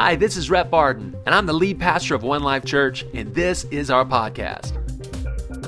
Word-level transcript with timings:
Hi, 0.00 0.16
this 0.16 0.38
is 0.38 0.48
Rhett 0.48 0.70
Barden, 0.70 1.14
and 1.26 1.34
I'm 1.34 1.44
the 1.44 1.52
lead 1.52 1.78
pastor 1.78 2.14
of 2.14 2.22
One 2.22 2.42
Life 2.42 2.64
Church, 2.64 3.04
and 3.12 3.34
this 3.34 3.64
is 3.64 3.90
our 3.90 4.02
podcast. 4.02 4.72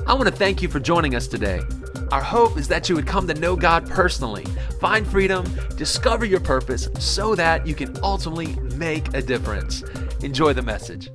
I 0.08 0.15
want 0.15 0.27
to 0.27 0.35
thank 0.35 0.62
you 0.62 0.71
for 0.71 0.81
joining 0.81 1.15
us 1.15 1.29
today. 1.29 1.61
Our 2.10 2.23
hope 2.23 2.57
is 2.57 2.67
that 2.68 2.89
you 2.89 2.95
would 2.95 3.07
come 3.07 3.29
to 3.29 3.34
know 3.34 3.55
God 3.57 3.91
personally, 3.91 4.47
find 4.81 5.07
freedom, 5.07 5.45
discover 5.76 6.25
your 6.25 6.41
purpose, 6.41 6.89
so 6.99 7.34
that 7.34 7.67
you 7.67 7.75
can 7.75 7.95
ultimately 8.03 8.57
make 8.75 9.12
a 9.12 9.21
difference. 9.21 9.82
Enjoy 10.22 10.54
the 10.54 10.62
message. 10.62 11.10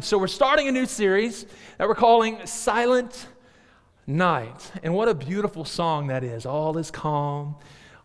So, 0.00 0.16
we're 0.16 0.28
starting 0.28 0.68
a 0.68 0.72
new 0.72 0.86
series 0.86 1.44
that 1.76 1.88
we're 1.88 1.96
calling 1.96 2.38
Silent 2.46 3.26
Night. 4.06 4.70
And 4.84 4.94
what 4.94 5.08
a 5.08 5.14
beautiful 5.14 5.64
song 5.64 6.06
that 6.06 6.22
is. 6.22 6.46
All 6.46 6.78
is 6.78 6.92
calm, 6.92 7.56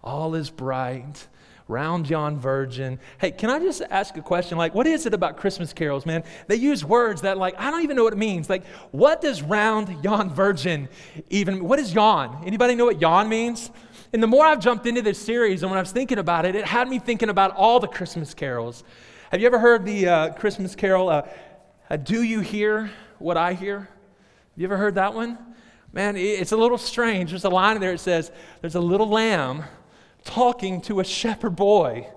all 0.04 0.34
is 0.34 0.50
bright 0.50 1.28
round 1.72 2.10
yon 2.10 2.38
virgin. 2.38 3.00
Hey, 3.20 3.32
can 3.32 3.50
I 3.50 3.58
just 3.58 3.82
ask 3.90 4.18
a 4.18 4.22
question? 4.22 4.58
Like, 4.58 4.76
what 4.76 4.86
is 4.86 5.06
it 5.06 5.14
about 5.14 5.38
Christmas 5.38 5.72
carols, 5.72 6.06
man? 6.06 6.24
They 6.48 6.58
use 6.58 6.84
words 6.84 7.22
that, 7.22 7.38
like, 7.38 7.56
I 7.58 7.72
don't 7.72 7.82
even 7.82 7.96
know 7.96 8.04
what 8.04 8.14
it 8.14 8.20
means. 8.20 8.50
Like, 8.50 8.66
what 8.92 9.22
does 9.22 9.42
round 9.42 10.04
yon 10.04 10.30
virgin 10.30 10.90
even, 11.30 11.64
what 11.64 11.80
is 11.80 11.94
yon? 11.94 12.44
Anybody 12.46 12.76
know 12.76 12.86
what 12.86 13.02
yon 13.02 13.30
means? 13.30 13.72
And 14.14 14.22
the 14.22 14.28
more 14.28 14.46
I've 14.46 14.60
jumped 14.60 14.86
into 14.86 15.02
this 15.02 15.18
series 15.18 15.64
and 15.64 15.72
when 15.72 15.78
I 15.78 15.82
was 15.82 15.94
thinking 15.94 16.18
about 16.18 16.46
it, 16.46 16.56
it 16.56 16.66
had 16.66 16.90
me 16.90 17.00
thinking 17.00 17.30
about 17.30 17.56
all 17.56 17.80
the 17.80 17.88
Christmas 17.88 18.34
carols. 18.34 18.84
Have 19.32 19.40
you 19.40 19.48
ever 19.48 19.58
heard 19.60 19.86
the 19.86 20.08
uh, 20.08 20.34
Christmas 20.34 20.76
carol, 20.76 21.08
uh, 21.08 21.22
uh, 21.90 21.96
Do 21.96 22.22
You 22.22 22.42
Hear 22.42 22.92
What 23.20 23.38
I 23.38 23.54
Hear? 23.54 23.80
Have 23.80 23.88
you 24.58 24.66
ever 24.66 24.76
heard 24.76 24.96
that 24.96 25.14
one? 25.14 25.38
Man, 25.94 26.18
it's 26.18 26.52
a 26.52 26.58
little 26.58 26.78
strange. 26.78 27.30
There's 27.30 27.46
a 27.46 27.50
line 27.50 27.76
in 27.76 27.82
there 27.82 27.94
that 27.94 28.00
says, 28.00 28.32
There's 28.60 28.76
a 28.76 28.82
little 28.82 29.08
lamb 29.08 29.64
talking 30.24 30.82
to 30.82 31.00
a 31.00 31.04
shepherd 31.04 31.56
boy. 31.56 32.08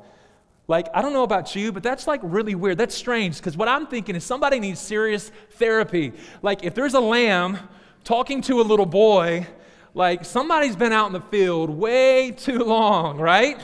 Like, 0.67 0.89
I 0.95 1.03
don't 1.03 1.13
know 1.13 1.25
about 1.25 1.55
you, 1.55 1.73
but 1.73 1.83
that's 1.83 2.07
like 2.07 2.21
really 2.23 2.55
weird. 2.55 2.79
That's 2.79 2.95
strange 2.95 3.37
because 3.37 3.57
what 3.57 3.69
I'm 3.69 3.87
thinking 3.87 4.17
is 4.17 4.25
somebody 4.25 4.61
needs 4.61 4.81
serious 4.81 5.31
therapy. 5.53 6.13
Like, 6.43 6.65
if 6.65 6.75
there's 6.75 6.95
a 6.95 7.01
lamb 7.01 7.59
talking 8.03 8.41
to 8.43 8.61
a 8.61 8.63
little 8.63 8.87
boy, 8.87 9.47
like 9.93 10.25
somebody's 10.25 10.75
been 10.75 10.93
out 10.93 11.07
in 11.07 11.13
the 11.13 11.21
field 11.21 11.71
way 11.71 12.31
too 12.31 12.61
long, 12.61 13.19
right? 13.19 13.61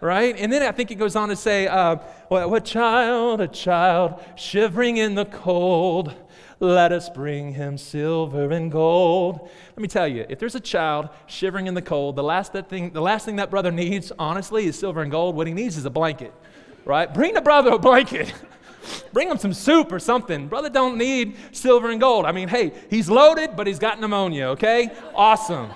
Right? 0.00 0.34
And 0.36 0.52
then 0.52 0.62
I 0.62 0.72
think 0.72 0.90
it 0.90 0.96
goes 0.96 1.14
on 1.14 1.28
to 1.28 1.36
say, 1.36 1.68
uh, 1.68 1.96
what, 2.26 2.50
what 2.50 2.64
child, 2.64 3.40
a 3.40 3.46
child 3.46 4.20
shivering 4.34 4.96
in 4.96 5.14
the 5.14 5.26
cold 5.26 6.12
let 6.62 6.92
us 6.92 7.08
bring 7.08 7.54
him 7.54 7.76
silver 7.76 8.52
and 8.52 8.70
gold. 8.70 9.50
Let 9.70 9.78
me 9.78 9.88
tell 9.88 10.06
you, 10.06 10.24
if 10.28 10.38
there's 10.38 10.54
a 10.54 10.60
child 10.60 11.08
shivering 11.26 11.66
in 11.66 11.74
the 11.74 11.82
cold, 11.82 12.14
the 12.14 12.22
last, 12.22 12.52
that 12.52 12.68
thing, 12.68 12.92
the 12.92 13.02
last 13.02 13.24
thing 13.24 13.36
that 13.36 13.50
brother 13.50 13.72
needs, 13.72 14.12
honestly, 14.16 14.66
is 14.66 14.78
silver 14.78 15.02
and 15.02 15.10
gold. 15.10 15.34
What 15.34 15.48
he 15.48 15.52
needs 15.52 15.76
is 15.76 15.84
a 15.86 15.90
blanket, 15.90 16.32
right? 16.84 17.12
Bring 17.12 17.34
the 17.34 17.40
brother 17.40 17.72
a 17.72 17.78
blanket. 17.78 18.32
Bring 19.12 19.28
him 19.28 19.38
some 19.38 19.52
soup 19.52 19.90
or 19.90 19.98
something. 19.98 20.46
Brother 20.46 20.70
don't 20.70 20.96
need 20.96 21.36
silver 21.50 21.90
and 21.90 22.00
gold. 22.00 22.26
I 22.26 22.32
mean, 22.32 22.46
hey, 22.46 22.72
he's 22.88 23.10
loaded, 23.10 23.56
but 23.56 23.66
he's 23.66 23.80
got 23.80 24.00
pneumonia, 24.00 24.46
okay? 24.50 24.90
Awesome. 25.16 25.68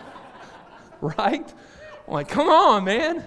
right? 1.01 1.53
I'm 2.07 2.15
like, 2.15 2.29
come 2.29 2.49
on, 2.49 2.85
man. 2.85 3.25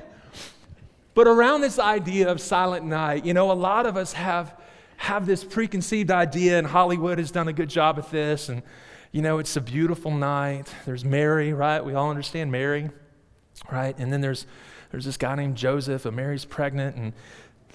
But 1.14 1.28
around 1.28 1.60
this 1.60 1.78
idea 1.78 2.30
of 2.30 2.40
silent 2.40 2.86
night, 2.86 3.26
you 3.26 3.34
know, 3.34 3.52
a 3.52 3.54
lot 3.54 3.86
of 3.86 3.98
us 3.98 4.14
have 4.14 4.56
have 5.00 5.26
this 5.26 5.46
preconceived 5.46 6.12
idea, 6.12 6.58
and 6.58 6.68
Hollywood 6.68 7.20
has 7.20 7.32
done 7.32 7.48
a 7.48 7.54
good 7.54 7.70
job 7.70 7.98
at 7.98 8.12
this. 8.12 8.50
And, 8.50 8.62
you 9.14 9.22
know, 9.22 9.40
it's 9.40 9.56
a 9.56 9.62
beautiful 9.62 10.12
night. 10.12 10.66
There's 10.86 11.06
Mary, 11.06 11.54
right? 11.54 11.84
We 11.84 11.94
all 11.94 12.10
understand 12.10 12.52
Mary, 12.52 12.90
right? 13.72 13.98
And 13.98 14.12
then 14.12 14.20
there's, 14.20 14.46
there's 14.92 15.06
this 15.06 15.16
guy 15.16 15.36
named 15.36 15.56
Joseph, 15.56 16.06
and 16.06 16.16
Mary's 16.18 16.44
pregnant, 16.44 16.98
and 16.98 17.14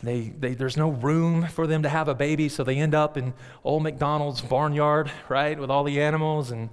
they, 0.02 0.34
they, 0.38 0.52
there's 0.52 0.76
no 0.76 0.90
room 0.90 1.46
for 1.46 1.66
them 1.66 1.82
to 1.84 1.88
have 1.88 2.08
a 2.08 2.14
baby, 2.14 2.50
so 2.50 2.62
they 2.62 2.76
end 2.76 2.94
up 2.94 3.16
in 3.16 3.32
old 3.64 3.82
McDonald's 3.82 4.42
barnyard, 4.42 5.10
right, 5.30 5.58
with 5.58 5.70
all 5.70 5.82
the 5.82 6.02
animals, 6.02 6.50
and, 6.50 6.68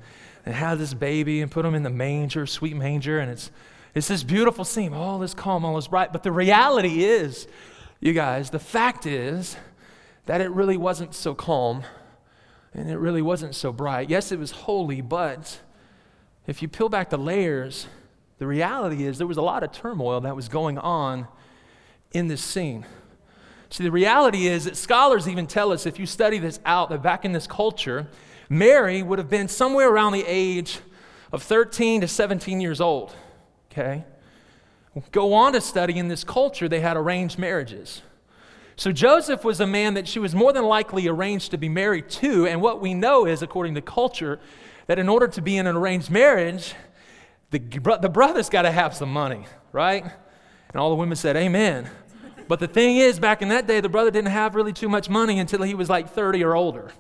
and 0.46 0.54
have 0.54 0.80
this 0.80 0.94
baby 0.94 1.40
and 1.40 1.50
put 1.50 1.64
them 1.64 1.76
in 1.76 1.84
the 1.84 1.90
manger, 1.90 2.46
sweet 2.46 2.76
manger, 2.76 3.20
and 3.20 3.32
it's, 3.32 3.52
it's 3.96 4.10
this 4.10 4.24
beautiful 4.24 4.66
scene. 4.66 4.94
All 4.94 5.24
is 5.24 5.34
calm, 5.34 5.64
all 5.64 5.78
is 5.78 5.88
bright. 5.88 6.12
But 6.12 6.24
the 6.24 6.32
reality 6.34 7.06
is, 7.06 7.48
you 8.02 8.12
guys, 8.12 8.50
the 8.50 8.60
fact 8.60 9.06
is, 9.06 9.56
that 10.26 10.42
it 10.42 10.52
really 10.52 10.78
wasn't 10.78 11.14
so 11.14 11.34
calm 11.34 11.84
and 12.74 12.90
it 12.90 12.98
really 12.98 13.22
wasn't 13.22 13.56
so 13.56 13.72
bright. 13.72 14.10
Yes, 14.10 14.32
it 14.32 14.40
was 14.40 14.52
holy, 14.52 15.02
but 15.02 15.60
if 16.48 16.62
you 16.62 16.68
peel 16.68 16.90
back 16.90 17.10
the 17.10 17.18
layers, 17.18 17.88
the 18.38 18.48
reality 18.48 19.04
is 19.06 19.18
there 19.18 19.28
was 19.28 19.38
a 19.38 19.42
lot 19.42 19.64
of 19.64 19.72
turmoil 19.72 20.22
that 20.22 20.36
was 20.36 20.48
going 20.48 20.78
on 20.78 21.28
in 22.14 22.28
this 22.28 22.42
scene. 22.42 22.86
See, 23.70 23.84
the 23.84 23.92
reality 23.92 24.48
is 24.48 24.66
that 24.66 24.76
scholars 24.76 25.28
even 25.28 25.48
tell 25.48 25.72
us 25.72 25.86
if 25.86 26.00
you 26.00 26.06
study 26.06 26.40
this 26.40 26.60
out, 26.66 26.90
that 26.90 27.02
back 27.02 27.24
in 27.24 27.32
this 27.32 27.48
culture, 27.48 28.08
Mary 28.50 29.02
would 29.02 29.18
have 29.20 29.30
been 29.30 29.48
somewhere 29.48 29.90
around 29.90 30.12
the 30.14 30.26
age 30.28 30.80
of 31.32 31.44
13 31.44 32.02
to 32.02 32.08
17 32.08 32.60
years 32.60 32.82
old. 32.82 33.16
Okay? 33.72 34.04
Go 35.12 35.34
on 35.34 35.54
to 35.54 35.62
study 35.62 35.98
in 35.98 36.10
this 36.10 36.26
culture, 36.26 36.68
they 36.68 36.82
had 36.82 36.98
arranged 36.98 37.40
marriages. 37.40 38.02
So 38.82 38.92
Joseph 38.92 39.44
was 39.44 39.60
a 39.60 39.68
man 39.68 39.94
that 39.94 40.08
she 40.08 40.18
was 40.18 40.34
more 40.34 40.52
than 40.52 40.64
likely 40.64 41.08
arranged 41.08 41.52
to 41.52 41.58
be 41.60 41.70
married 41.70 42.10
to. 42.10 42.48
And 42.48 42.64
what 42.64 42.82
we 42.82 42.96
know 42.96 43.28
is, 43.28 43.44
according 43.44 43.76
to 43.76 43.82
culture, 43.82 44.40
that 44.88 44.98
in 44.98 45.08
order 45.08 45.28
to 45.28 45.40
be 45.40 45.56
in 45.58 45.68
an 45.68 45.76
arranged 45.76 46.10
marriage, 46.10 46.74
the, 47.52 47.60
the 47.60 48.10
brother's 48.10 48.50
got 48.50 48.64
to 48.64 48.72
have 48.72 48.96
some 48.96 49.14
money, 49.14 49.46
right? 49.72 50.04
And 50.04 50.82
all 50.82 50.90
the 50.90 50.96
women 50.96 51.16
said, 51.16 51.38
Amen. 51.38 51.92
But 52.48 52.60
the 52.60 52.68
thing 52.68 52.98
is, 52.98 53.20
back 53.20 53.44
in 53.44 53.50
that 53.50 53.68
day, 53.68 53.82
the 53.82 53.88
brother 53.88 54.10
didn't 54.10 54.32
have 54.32 54.56
really 54.56 54.74
too 54.74 54.90
much 54.90 55.12
money 55.12 55.38
until 55.38 55.62
he 55.62 55.76
was 55.76 55.88
like 55.88 56.10
30 56.10 56.44
or 56.44 56.56
older. 56.56 56.92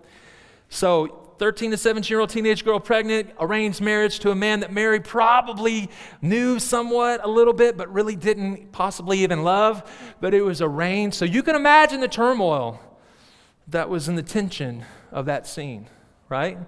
So 0.69 1.20
13 1.41 1.71
to 1.71 1.77
17 1.77 2.07
year 2.13 2.19
old 2.19 2.29
teenage 2.29 2.63
girl 2.63 2.79
pregnant, 2.79 3.31
arranged 3.39 3.81
marriage 3.81 4.19
to 4.19 4.29
a 4.29 4.35
man 4.35 4.59
that 4.59 4.71
Mary 4.71 4.99
probably 4.99 5.89
knew 6.21 6.59
somewhat, 6.59 7.19
a 7.23 7.27
little 7.27 7.51
bit, 7.51 7.75
but 7.75 7.91
really 7.91 8.15
didn't 8.15 8.71
possibly 8.71 9.23
even 9.23 9.41
love, 9.41 9.81
but 10.21 10.35
it 10.35 10.43
was 10.43 10.61
arranged. 10.61 11.15
So 11.15 11.25
you 11.25 11.41
can 11.41 11.55
imagine 11.55 11.99
the 11.99 12.07
turmoil 12.07 12.79
that 13.69 13.89
was 13.89 14.07
in 14.07 14.13
the 14.13 14.21
tension 14.21 14.85
of 15.11 15.25
that 15.25 15.47
scene, 15.47 15.87
right? 16.29 16.59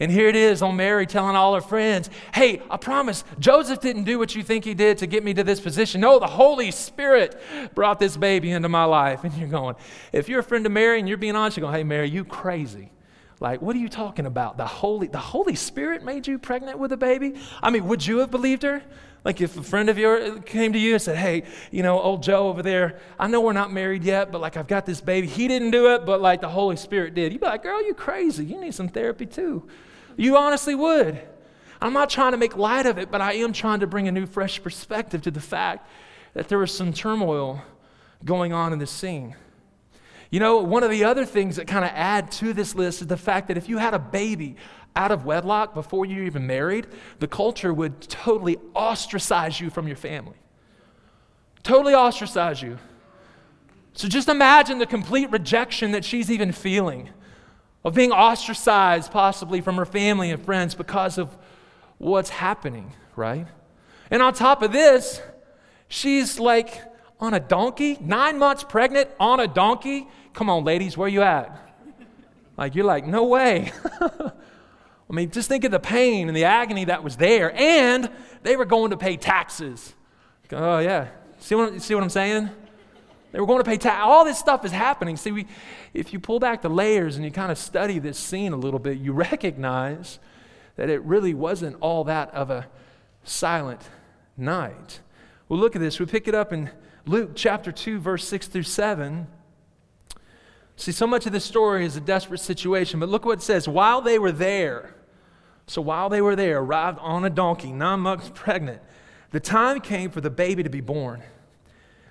And 0.00 0.10
here 0.10 0.28
it 0.28 0.36
is 0.36 0.62
on 0.62 0.76
Mary 0.76 1.06
telling 1.06 1.36
all 1.36 1.54
her 1.54 1.60
friends, 1.60 2.08
Hey, 2.32 2.62
I 2.70 2.78
promise, 2.78 3.22
Joseph 3.38 3.80
didn't 3.80 4.04
do 4.04 4.18
what 4.18 4.34
you 4.34 4.42
think 4.42 4.64
he 4.64 4.72
did 4.72 4.96
to 4.96 5.06
get 5.06 5.24
me 5.24 5.34
to 5.34 5.44
this 5.44 5.60
position. 5.60 6.00
No, 6.00 6.18
the 6.18 6.26
Holy 6.26 6.70
Spirit 6.70 7.38
brought 7.74 7.98
this 7.98 8.16
baby 8.16 8.50
into 8.50 8.70
my 8.70 8.84
life. 8.84 9.24
And 9.24 9.34
you're 9.34 9.46
going, 9.46 9.76
If 10.10 10.30
you're 10.30 10.40
a 10.40 10.42
friend 10.42 10.64
of 10.64 10.72
Mary 10.72 11.00
and 11.00 11.06
you're 11.06 11.18
being 11.18 11.36
honest, 11.36 11.58
you're 11.58 11.66
going, 11.66 11.74
Hey, 11.74 11.84
Mary, 11.84 12.08
you 12.08 12.24
crazy. 12.24 12.92
Like, 13.38 13.60
what 13.60 13.76
are 13.76 13.78
you 13.78 13.88
talking 13.88 14.24
about? 14.24 14.56
The 14.56 14.66
Holy, 14.66 15.08
the 15.08 15.18
Holy 15.18 15.54
Spirit 15.54 16.02
made 16.02 16.26
you 16.26 16.38
pregnant 16.38 16.78
with 16.78 16.92
a 16.92 16.96
baby? 16.96 17.34
I 17.62 17.70
mean, 17.70 17.86
would 17.86 18.06
you 18.06 18.18
have 18.18 18.30
believed 18.30 18.62
her? 18.62 18.82
Like, 19.24 19.40
if 19.40 19.58
a 19.58 19.62
friend 19.62 19.90
of 19.90 19.98
yours 19.98 20.40
came 20.46 20.72
to 20.72 20.78
you 20.78 20.94
and 20.94 21.02
said, 21.02 21.16
Hey, 21.16 21.42
you 21.70 21.82
know, 21.82 22.00
old 22.00 22.22
Joe 22.22 22.48
over 22.48 22.62
there, 22.62 22.98
I 23.18 23.26
know 23.26 23.40
we're 23.40 23.52
not 23.52 23.72
married 23.72 24.04
yet, 24.04 24.32
but 24.32 24.40
like, 24.40 24.56
I've 24.56 24.68
got 24.68 24.86
this 24.86 25.00
baby. 25.00 25.26
He 25.26 25.48
didn't 25.48 25.72
do 25.72 25.94
it, 25.94 26.06
but 26.06 26.22
like, 26.22 26.40
the 26.40 26.48
Holy 26.48 26.76
Spirit 26.76 27.14
did. 27.14 27.32
You'd 27.32 27.40
be 27.40 27.46
like, 27.46 27.62
Girl, 27.62 27.84
you 27.84 27.92
crazy. 27.92 28.44
You 28.44 28.60
need 28.60 28.74
some 28.74 28.88
therapy 28.88 29.26
too. 29.26 29.66
You 30.16 30.36
honestly 30.36 30.74
would. 30.74 31.20
I'm 31.80 31.92
not 31.92 32.08
trying 32.08 32.32
to 32.32 32.38
make 32.38 32.56
light 32.56 32.86
of 32.86 32.98
it, 32.98 33.10
but 33.10 33.20
I 33.20 33.34
am 33.34 33.52
trying 33.52 33.80
to 33.80 33.86
bring 33.86 34.08
a 34.08 34.12
new, 34.12 34.26
fresh 34.26 34.62
perspective 34.62 35.22
to 35.22 35.30
the 35.30 35.40
fact 35.40 35.88
that 36.32 36.48
there 36.48 36.58
was 36.58 36.72
some 36.72 36.92
turmoil 36.92 37.62
going 38.24 38.52
on 38.52 38.72
in 38.72 38.78
this 38.78 38.90
scene. 38.90 39.34
You 40.30 40.40
know, 40.40 40.58
one 40.58 40.82
of 40.82 40.90
the 40.90 41.04
other 41.04 41.24
things 41.24 41.56
that 41.56 41.66
kind 41.66 41.84
of 41.84 41.90
add 41.94 42.30
to 42.32 42.52
this 42.52 42.74
list 42.74 43.00
is 43.00 43.06
the 43.06 43.16
fact 43.16 43.48
that 43.48 43.56
if 43.56 43.68
you 43.68 43.78
had 43.78 43.94
a 43.94 43.98
baby 43.98 44.56
out 44.94 45.12
of 45.12 45.24
wedlock 45.24 45.74
before 45.74 46.06
you 46.06 46.24
even 46.24 46.46
married, 46.46 46.86
the 47.18 47.28
culture 47.28 47.72
would 47.72 48.00
totally 48.02 48.58
ostracize 48.74 49.60
you 49.60 49.70
from 49.70 49.86
your 49.86 49.96
family. 49.96 50.36
Totally 51.62 51.94
ostracize 51.94 52.62
you. 52.62 52.78
So 53.92 54.08
just 54.08 54.28
imagine 54.28 54.78
the 54.78 54.86
complete 54.86 55.30
rejection 55.30 55.92
that 55.92 56.04
she's 56.04 56.30
even 56.30 56.52
feeling 56.52 57.10
of 57.84 57.94
being 57.94 58.10
ostracized 58.10 59.12
possibly 59.12 59.60
from 59.60 59.76
her 59.76 59.86
family 59.86 60.30
and 60.30 60.44
friends 60.44 60.74
because 60.74 61.18
of 61.18 61.36
what's 61.98 62.30
happening, 62.30 62.92
right? 63.14 63.46
And 64.10 64.22
on 64.22 64.34
top 64.34 64.62
of 64.62 64.72
this, 64.72 65.20
she's 65.88 66.38
like 66.38 66.82
on 67.18 67.34
a 67.34 67.40
donkey, 67.40 67.98
nine 68.00 68.38
months 68.38 68.64
pregnant 68.64 69.10
on 69.18 69.40
a 69.40 69.48
donkey. 69.48 70.06
Come 70.34 70.50
on, 70.50 70.64
ladies, 70.64 70.96
where 70.96 71.08
you 71.08 71.22
at? 71.22 71.62
Like, 72.56 72.74
you're 72.74 72.84
like, 72.84 73.06
no 73.06 73.24
way. 73.24 73.72
I 74.00 75.12
mean, 75.12 75.30
just 75.30 75.48
think 75.48 75.64
of 75.64 75.70
the 75.70 75.80
pain 75.80 76.28
and 76.28 76.36
the 76.36 76.44
agony 76.44 76.86
that 76.86 77.04
was 77.04 77.16
there. 77.16 77.52
And 77.54 78.10
they 78.42 78.56
were 78.56 78.64
going 78.64 78.90
to 78.90 78.96
pay 78.96 79.16
taxes. 79.16 79.94
Oh, 80.52 80.78
yeah. 80.78 81.08
See 81.38 81.54
what, 81.54 81.80
see 81.82 81.94
what 81.94 82.02
I'm 82.02 82.10
saying? 82.10 82.50
They 83.32 83.40
were 83.40 83.46
going 83.46 83.58
to 83.58 83.64
pay 83.64 83.76
tax. 83.76 84.00
All 84.02 84.24
this 84.24 84.38
stuff 84.38 84.64
is 84.64 84.72
happening. 84.72 85.16
See, 85.16 85.32
we, 85.32 85.46
if 85.92 86.12
you 86.12 86.20
pull 86.20 86.40
back 86.40 86.62
the 86.62 86.70
layers 86.70 87.16
and 87.16 87.24
you 87.24 87.30
kind 87.30 87.52
of 87.52 87.58
study 87.58 87.98
this 87.98 88.18
scene 88.18 88.52
a 88.52 88.56
little 88.56 88.78
bit, 88.78 88.98
you 88.98 89.12
recognize 89.12 90.18
that 90.76 90.88
it 90.88 91.02
really 91.02 91.34
wasn't 91.34 91.76
all 91.80 92.04
that 92.04 92.32
of 92.34 92.50
a 92.50 92.66
silent 93.24 93.82
night. 94.36 95.00
Well, 95.48 95.58
look 95.58 95.76
at 95.76 95.82
this. 95.82 96.00
We 96.00 96.06
pick 96.06 96.28
it 96.28 96.34
up 96.34 96.52
in 96.52 96.70
Luke 97.06 97.30
chapter 97.36 97.70
2, 97.70 98.00
verse 98.00 98.26
6 98.26 98.48
through 98.48 98.64
7. 98.64 99.28
See, 100.76 100.92
so 100.92 101.06
much 101.06 101.24
of 101.24 101.32
this 101.32 101.44
story 101.44 101.86
is 101.86 101.96
a 101.96 102.00
desperate 102.00 102.40
situation, 102.40 102.98
but 102.98 103.08
look 103.08 103.24
what 103.24 103.38
it 103.38 103.42
says. 103.42 103.68
While 103.68 104.02
they 104.02 104.18
were 104.18 104.32
there, 104.32 104.94
so 105.68 105.80
while 105.80 106.08
they 106.08 106.20
were 106.20 106.34
there, 106.34 106.58
arrived 106.58 106.98
on 107.00 107.24
a 107.24 107.30
donkey, 107.30 107.72
nine 107.72 108.00
months 108.00 108.30
pregnant, 108.34 108.82
the 109.30 109.40
time 109.40 109.80
came 109.80 110.10
for 110.10 110.20
the 110.20 110.30
baby 110.30 110.64
to 110.64 110.68
be 110.68 110.80
born. 110.80 111.22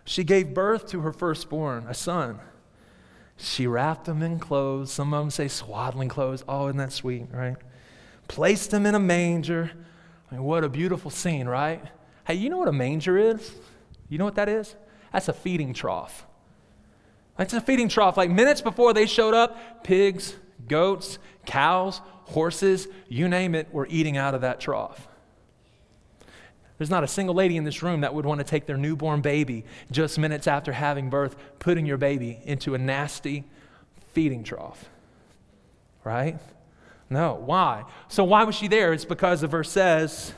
She 0.05 0.23
gave 0.23 0.53
birth 0.53 0.87
to 0.87 1.01
her 1.01 1.11
firstborn, 1.11 1.85
a 1.87 1.93
son. 1.93 2.39
She 3.37 3.67
wrapped 3.67 4.07
him 4.07 4.21
in 4.21 4.39
clothes. 4.39 4.91
Some 4.91 5.13
of 5.13 5.21
them 5.21 5.29
say 5.29 5.49
swaddling 5.49 6.07
clothes. 6.07 6.43
Oh, 6.47 6.67
isn't 6.67 6.77
that 6.77 6.93
sweet, 6.93 7.27
right? 7.33 7.57
Placed 8.29 8.73
him 8.73 8.85
in 8.85 8.95
a 8.95 8.99
manger. 8.99 9.71
I 10.31 10.35
mean, 10.35 10.43
what 10.43 10.63
a 10.63 10.69
beautiful 10.69 11.11
scene, 11.11 11.47
right? 11.47 11.83
Hey, 12.25 12.35
you 12.35 12.49
know 12.49 12.57
what 12.57 12.69
a 12.69 12.73
manger 12.73 13.17
is? 13.17 13.51
You 14.07 14.17
know 14.17 14.25
what 14.25 14.35
that 14.35 14.47
is? 14.47 14.75
That's 15.15 15.29
a 15.29 15.33
feeding 15.33 15.73
trough. 15.73 16.25
That's 17.37 17.53
a 17.53 17.61
feeding 17.61 17.87
trough. 17.87 18.17
Like 18.17 18.29
minutes 18.29 18.59
before 18.59 18.93
they 18.93 19.05
showed 19.05 19.33
up, 19.33 19.81
pigs, 19.81 20.35
goats, 20.67 21.19
cows, 21.45 22.01
horses, 22.25 22.89
you 23.07 23.29
name 23.29 23.55
it, 23.55 23.73
were 23.73 23.87
eating 23.89 24.17
out 24.17 24.35
of 24.35 24.41
that 24.41 24.59
trough. 24.59 25.07
There's 26.77 26.89
not 26.89 27.05
a 27.05 27.07
single 27.07 27.33
lady 27.33 27.55
in 27.55 27.63
this 27.63 27.81
room 27.81 28.01
that 28.01 28.13
would 28.13 28.25
want 28.25 28.39
to 28.39 28.43
take 28.43 28.65
their 28.65 28.75
newborn 28.75 29.21
baby 29.21 29.63
just 29.89 30.19
minutes 30.19 30.47
after 30.47 30.73
having 30.73 31.09
birth, 31.09 31.37
putting 31.59 31.85
your 31.85 31.97
baby 31.97 32.41
into 32.43 32.75
a 32.75 32.77
nasty 32.77 33.45
feeding 34.11 34.43
trough. 34.43 34.89
Right? 36.03 36.37
No. 37.09 37.35
Why? 37.35 37.85
So, 38.09 38.25
why 38.25 38.43
was 38.43 38.55
she 38.55 38.67
there? 38.67 38.91
It's 38.91 39.05
because 39.05 39.39
the 39.39 39.47
verse 39.47 39.71
says 39.71 40.33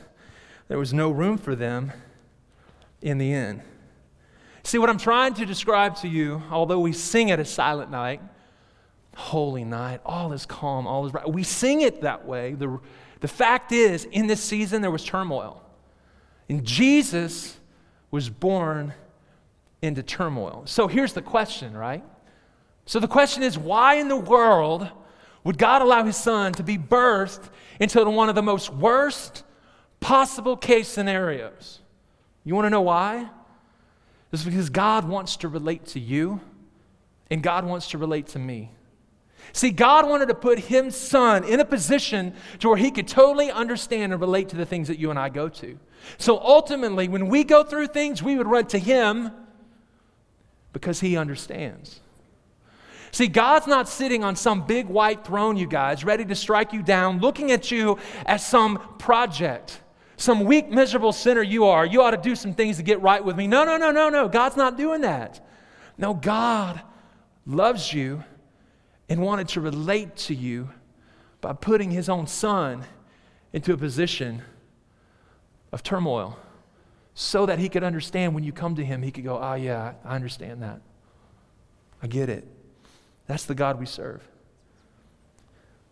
there 0.68 0.78
was 0.78 0.94
no 0.94 1.10
room 1.10 1.36
for 1.36 1.56
them 1.56 1.90
in 3.02 3.18
the 3.18 3.32
inn. 3.32 3.62
See, 4.68 4.76
what 4.76 4.90
I'm 4.90 4.98
trying 4.98 5.32
to 5.32 5.46
describe 5.46 5.96
to 6.00 6.08
you, 6.08 6.42
although 6.50 6.80
we 6.80 6.92
sing 6.92 7.30
it 7.30 7.40
a 7.40 7.44
silent 7.46 7.90
night, 7.90 8.20
holy 9.16 9.64
night, 9.64 10.02
all 10.04 10.34
is 10.34 10.44
calm, 10.44 10.86
all 10.86 11.06
is 11.06 11.14
right, 11.14 11.26
we 11.26 11.42
sing 11.42 11.80
it 11.80 12.02
that 12.02 12.26
way. 12.26 12.52
The, 12.52 12.78
the 13.20 13.28
fact 13.28 13.72
is, 13.72 14.04
in 14.04 14.26
this 14.26 14.44
season, 14.44 14.82
there 14.82 14.90
was 14.90 15.02
turmoil. 15.02 15.64
And 16.50 16.66
Jesus 16.66 17.56
was 18.10 18.28
born 18.28 18.92
into 19.80 20.02
turmoil. 20.02 20.64
So 20.66 20.86
here's 20.86 21.14
the 21.14 21.22
question, 21.22 21.74
right? 21.74 22.04
So 22.84 23.00
the 23.00 23.08
question 23.08 23.42
is 23.42 23.56
why 23.56 23.94
in 23.94 24.08
the 24.08 24.18
world 24.18 24.86
would 25.44 25.56
God 25.56 25.80
allow 25.80 26.04
his 26.04 26.18
son 26.18 26.52
to 26.52 26.62
be 26.62 26.76
birthed 26.76 27.48
into 27.80 28.04
one 28.04 28.28
of 28.28 28.34
the 28.34 28.42
most 28.42 28.68
worst 28.68 29.44
possible 29.98 30.58
case 30.58 30.88
scenarios? 30.88 31.80
You 32.44 32.54
want 32.54 32.66
to 32.66 32.70
know 32.70 32.82
why? 32.82 33.30
It's 34.32 34.44
because 34.44 34.70
God 34.70 35.08
wants 35.08 35.36
to 35.38 35.48
relate 35.48 35.86
to 35.86 36.00
you 36.00 36.40
and 37.30 37.42
God 37.42 37.64
wants 37.64 37.88
to 37.88 37.98
relate 37.98 38.28
to 38.28 38.38
me. 38.38 38.70
See, 39.52 39.70
God 39.70 40.08
wanted 40.08 40.28
to 40.28 40.34
put 40.34 40.58
His 40.58 40.94
Son 40.94 41.44
in 41.44 41.60
a 41.60 41.64
position 41.64 42.34
to 42.58 42.68
where 42.68 42.76
He 42.76 42.90
could 42.90 43.08
totally 43.08 43.50
understand 43.50 44.12
and 44.12 44.20
relate 44.20 44.50
to 44.50 44.56
the 44.56 44.66
things 44.66 44.88
that 44.88 44.98
you 44.98 45.10
and 45.10 45.18
I 45.18 45.28
go 45.28 45.48
to. 45.48 45.78
So 46.18 46.38
ultimately, 46.38 47.08
when 47.08 47.28
we 47.28 47.44
go 47.44 47.64
through 47.64 47.88
things, 47.88 48.22
we 48.22 48.36
would 48.36 48.46
run 48.46 48.66
to 48.66 48.78
Him 48.78 49.30
because 50.72 51.00
He 51.00 51.16
understands. 51.16 52.00
See, 53.10 53.26
God's 53.26 53.66
not 53.66 53.88
sitting 53.88 54.22
on 54.22 54.36
some 54.36 54.66
big 54.66 54.86
white 54.86 55.24
throne, 55.24 55.56
you 55.56 55.66
guys, 55.66 56.04
ready 56.04 56.24
to 56.26 56.34
strike 56.34 56.72
you 56.72 56.82
down, 56.82 57.20
looking 57.20 57.50
at 57.52 57.70
you 57.70 57.98
as 58.26 58.46
some 58.46 58.78
project, 58.98 59.80
some 60.18 60.44
weak, 60.44 60.68
miserable 60.68 61.12
sinner 61.12 61.42
you 61.42 61.64
are. 61.64 61.86
You 61.86 62.02
ought 62.02 62.10
to 62.10 62.16
do 62.16 62.34
some 62.34 62.52
things 62.52 62.76
to 62.76 62.82
get 62.82 63.00
right 63.00 63.24
with 63.24 63.36
me. 63.36 63.46
No, 63.46 63.64
no, 63.64 63.76
no, 63.76 63.92
no, 63.92 64.08
no. 64.08 64.28
God's 64.28 64.56
not 64.56 64.76
doing 64.76 65.02
that. 65.02 65.40
No, 65.96 66.12
God 66.12 66.82
loves 67.46 67.92
you 67.92 68.24
and 69.08 69.22
wanted 69.22 69.48
to 69.48 69.60
relate 69.60 70.16
to 70.16 70.34
you 70.34 70.70
by 71.40 71.52
putting 71.52 71.92
his 71.92 72.08
own 72.08 72.26
son 72.26 72.84
into 73.52 73.72
a 73.72 73.76
position 73.76 74.42
of 75.70 75.84
turmoil 75.84 76.36
so 77.14 77.46
that 77.46 77.60
he 77.60 77.68
could 77.68 77.84
understand 77.84 78.34
when 78.34 78.42
you 78.42 78.52
come 78.52 78.74
to 78.74 78.84
him, 78.84 79.02
he 79.02 79.12
could 79.12 79.24
go, 79.24 79.36
Ah, 79.36 79.52
oh, 79.52 79.54
yeah, 79.54 79.94
I 80.04 80.16
understand 80.16 80.62
that. 80.62 80.80
I 82.02 82.08
get 82.08 82.28
it. 82.28 82.46
That's 83.28 83.44
the 83.44 83.54
God 83.54 83.78
we 83.78 83.86
serve. 83.86 84.26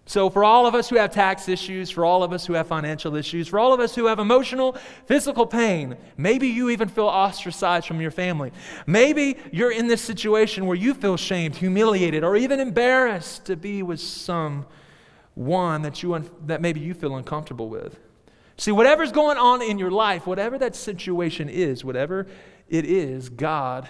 So, 0.09 0.31
for 0.31 0.45
all 0.45 0.69
of 0.69 0.77
us 0.77 0.89
who 0.89 0.97
have 0.97 1.11
tax 1.11 1.49
issues, 1.49 1.91
for 1.91 2.05
all 2.05 2.23
of 2.23 2.33
us 2.33 2.47
who 2.47 2.53
have 2.53 2.69
financial 2.69 3.17
issues, 3.17 3.49
for 3.49 3.59
all 3.59 3.73
of 3.73 3.81
us 3.81 3.97
who 3.97 4.07
have 4.07 4.21
emotional, 4.21 4.77
physical 5.07 5.47
pain, 5.47 5.97
maybe 6.17 6.47
you 6.47 6.71
even 6.71 6.89
feel 6.89 7.07
ostracized 7.07 7.89
from 7.89 8.01
your 8.01 8.13
family. 8.13 8.53
Maybe 8.87 9.37
you're 9.51 9.73
in 9.73 9.89
this 9.89 10.01
situation 10.01 10.67
where 10.67 10.77
you 10.77 10.95
feel 10.95 11.17
shamed, 11.17 11.57
humiliated, 11.57 12.23
or 12.23 12.37
even 12.37 12.61
embarrassed 12.61 13.47
to 13.47 13.57
be 13.57 13.83
with 13.83 13.99
someone 13.99 15.83
that, 15.83 16.05
you 16.05 16.15
un- 16.15 16.31
that 16.47 16.61
maybe 16.61 16.79
you 16.79 16.95
feel 16.95 17.17
uncomfortable 17.17 17.69
with. 17.69 17.99
See, 18.59 18.71
whatever's 18.71 19.11
going 19.11 19.39
on 19.39 19.61
in 19.61 19.77
your 19.77 19.91
life, 19.91 20.25
whatever 20.25 20.57
that 20.59 20.77
situation 20.77 21.49
is, 21.49 21.85
whatever 21.85 22.29
it 22.69 22.85
is, 22.85 23.29
God, 23.29 23.89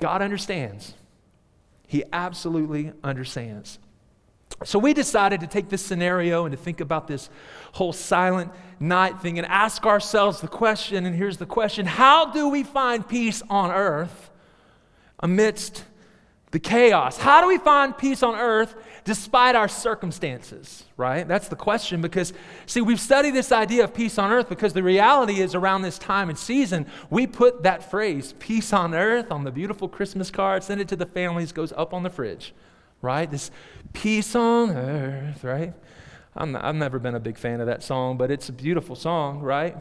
God 0.00 0.22
understands. 0.22 0.94
He 1.88 2.04
absolutely 2.12 2.92
understands. 3.02 3.80
So 4.64 4.78
we 4.78 4.94
decided 4.94 5.40
to 5.40 5.46
take 5.46 5.68
this 5.68 5.84
scenario 5.84 6.46
and 6.46 6.56
to 6.56 6.62
think 6.62 6.80
about 6.80 7.06
this 7.06 7.28
whole 7.72 7.92
silent 7.92 8.52
night 8.80 9.20
thing 9.20 9.38
and 9.38 9.46
ask 9.46 9.84
ourselves 9.84 10.40
the 10.40 10.48
question, 10.48 11.06
and 11.06 11.14
here's 11.14 11.36
the 11.38 11.46
question 11.46 11.86
How 11.86 12.30
do 12.30 12.48
we 12.48 12.62
find 12.62 13.06
peace 13.06 13.42
on 13.50 13.70
earth 13.70 14.30
amidst 15.18 15.84
the 16.52 16.58
chaos? 16.58 17.18
How 17.18 17.40
do 17.40 17.48
we 17.48 17.58
find 17.58 17.96
peace 17.98 18.22
on 18.22 18.36
earth 18.36 18.74
despite 19.04 19.54
our 19.54 19.68
circumstances, 19.68 20.84
right? 20.96 21.28
That's 21.28 21.48
the 21.48 21.56
question 21.56 22.00
because, 22.00 22.32
see, 22.64 22.80
we've 22.80 23.00
studied 23.00 23.32
this 23.32 23.52
idea 23.52 23.84
of 23.84 23.92
peace 23.92 24.18
on 24.18 24.32
earth 24.32 24.48
because 24.48 24.72
the 24.72 24.82
reality 24.82 25.40
is 25.40 25.54
around 25.54 25.82
this 25.82 25.98
time 25.98 26.30
and 26.30 26.38
season, 26.38 26.86
we 27.10 27.26
put 27.26 27.64
that 27.64 27.90
phrase, 27.90 28.34
peace 28.38 28.72
on 28.72 28.94
earth, 28.94 29.30
on 29.30 29.44
the 29.44 29.50
beautiful 29.50 29.88
Christmas 29.90 30.30
card, 30.30 30.64
send 30.64 30.80
it 30.80 30.88
to 30.88 30.96
the 30.96 31.04
families, 31.04 31.52
goes 31.52 31.72
up 31.72 31.92
on 31.92 32.02
the 32.02 32.08
fridge 32.08 32.54
right? 33.04 33.30
This 33.30 33.50
peace 33.92 34.34
on 34.34 34.70
earth, 34.70 35.44
right? 35.44 35.72
I'm, 36.34 36.56
I've 36.56 36.74
never 36.74 36.98
been 36.98 37.14
a 37.14 37.20
big 37.20 37.38
fan 37.38 37.60
of 37.60 37.66
that 37.66 37.82
song, 37.82 38.16
but 38.16 38.30
it's 38.30 38.48
a 38.48 38.52
beautiful 38.52 38.96
song, 38.96 39.40
right? 39.40 39.76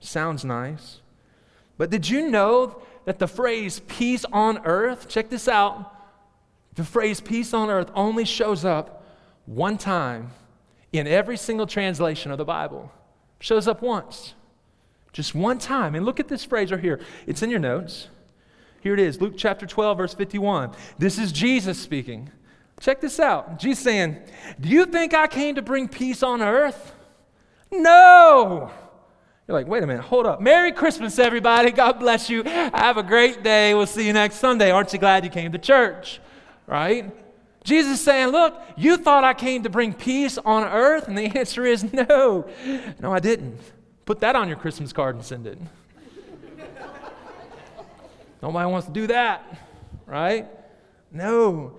Sounds 0.00 0.44
nice. 0.44 1.00
But 1.76 1.90
did 1.90 2.08
you 2.08 2.28
know 2.28 2.80
that 3.04 3.18
the 3.18 3.28
phrase 3.28 3.80
peace 3.86 4.24
on 4.32 4.58
earth, 4.64 5.08
check 5.08 5.28
this 5.28 5.48
out, 5.48 5.94
the 6.74 6.84
phrase 6.84 7.20
peace 7.20 7.52
on 7.52 7.70
earth 7.70 7.90
only 7.94 8.24
shows 8.24 8.64
up 8.64 9.04
one 9.46 9.78
time 9.78 10.30
in 10.92 11.06
every 11.06 11.36
single 11.36 11.66
translation 11.66 12.30
of 12.30 12.38
the 12.38 12.44
Bible. 12.44 12.90
Shows 13.40 13.68
up 13.68 13.82
once. 13.82 14.34
Just 15.12 15.34
one 15.34 15.58
time. 15.58 15.94
And 15.94 16.06
look 16.06 16.20
at 16.20 16.28
this 16.28 16.44
phrase 16.44 16.70
right 16.70 16.80
here. 16.80 17.00
It's 17.26 17.42
in 17.42 17.50
your 17.50 17.58
notes. 17.58 18.08
Here 18.80 18.94
it 18.94 19.00
is 19.00 19.20
Luke 19.20 19.34
chapter 19.36 19.66
12, 19.66 19.98
verse 19.98 20.14
51. 20.14 20.72
This 20.98 21.18
is 21.18 21.32
Jesus 21.32 21.78
speaking. 21.80 22.30
Check 22.80 23.00
this 23.00 23.18
out. 23.18 23.58
Jesus 23.58 23.82
saying, 23.82 24.18
Do 24.60 24.68
you 24.68 24.86
think 24.86 25.14
I 25.14 25.26
came 25.26 25.56
to 25.56 25.62
bring 25.62 25.88
peace 25.88 26.22
on 26.22 26.42
earth? 26.42 26.94
No. 27.70 28.70
You're 29.46 29.56
like, 29.56 29.66
wait 29.66 29.82
a 29.82 29.86
minute, 29.86 30.02
hold 30.02 30.26
up. 30.26 30.42
Merry 30.42 30.72
Christmas, 30.72 31.18
everybody. 31.18 31.70
God 31.70 31.98
bless 31.98 32.28
you. 32.28 32.42
Have 32.42 32.98
a 32.98 33.02
great 33.02 33.42
day. 33.42 33.74
We'll 33.74 33.86
see 33.86 34.06
you 34.06 34.12
next 34.12 34.36
Sunday. 34.36 34.70
Aren't 34.70 34.92
you 34.92 34.98
glad 34.98 35.24
you 35.24 35.30
came 35.30 35.52
to 35.52 35.58
church? 35.58 36.20
Right? 36.66 37.10
Jesus 37.64 38.00
saying, 38.00 38.28
Look, 38.28 38.60
you 38.76 38.98
thought 38.98 39.24
I 39.24 39.34
came 39.34 39.62
to 39.62 39.70
bring 39.70 39.94
peace 39.94 40.38
on 40.38 40.64
earth? 40.64 41.08
And 41.08 41.16
the 41.16 41.22
answer 41.38 41.64
is 41.64 41.92
no. 41.92 42.46
No, 43.00 43.12
I 43.12 43.20
didn't. 43.20 43.58
Put 44.04 44.20
that 44.20 44.36
on 44.36 44.48
your 44.48 44.56
Christmas 44.56 44.92
card 44.92 45.16
and 45.16 45.24
send 45.24 45.46
it. 45.46 45.58
Nobody 48.42 48.70
wants 48.70 48.86
to 48.86 48.92
do 48.92 49.06
that, 49.08 49.44
right? 50.06 50.46
No. 51.10 51.78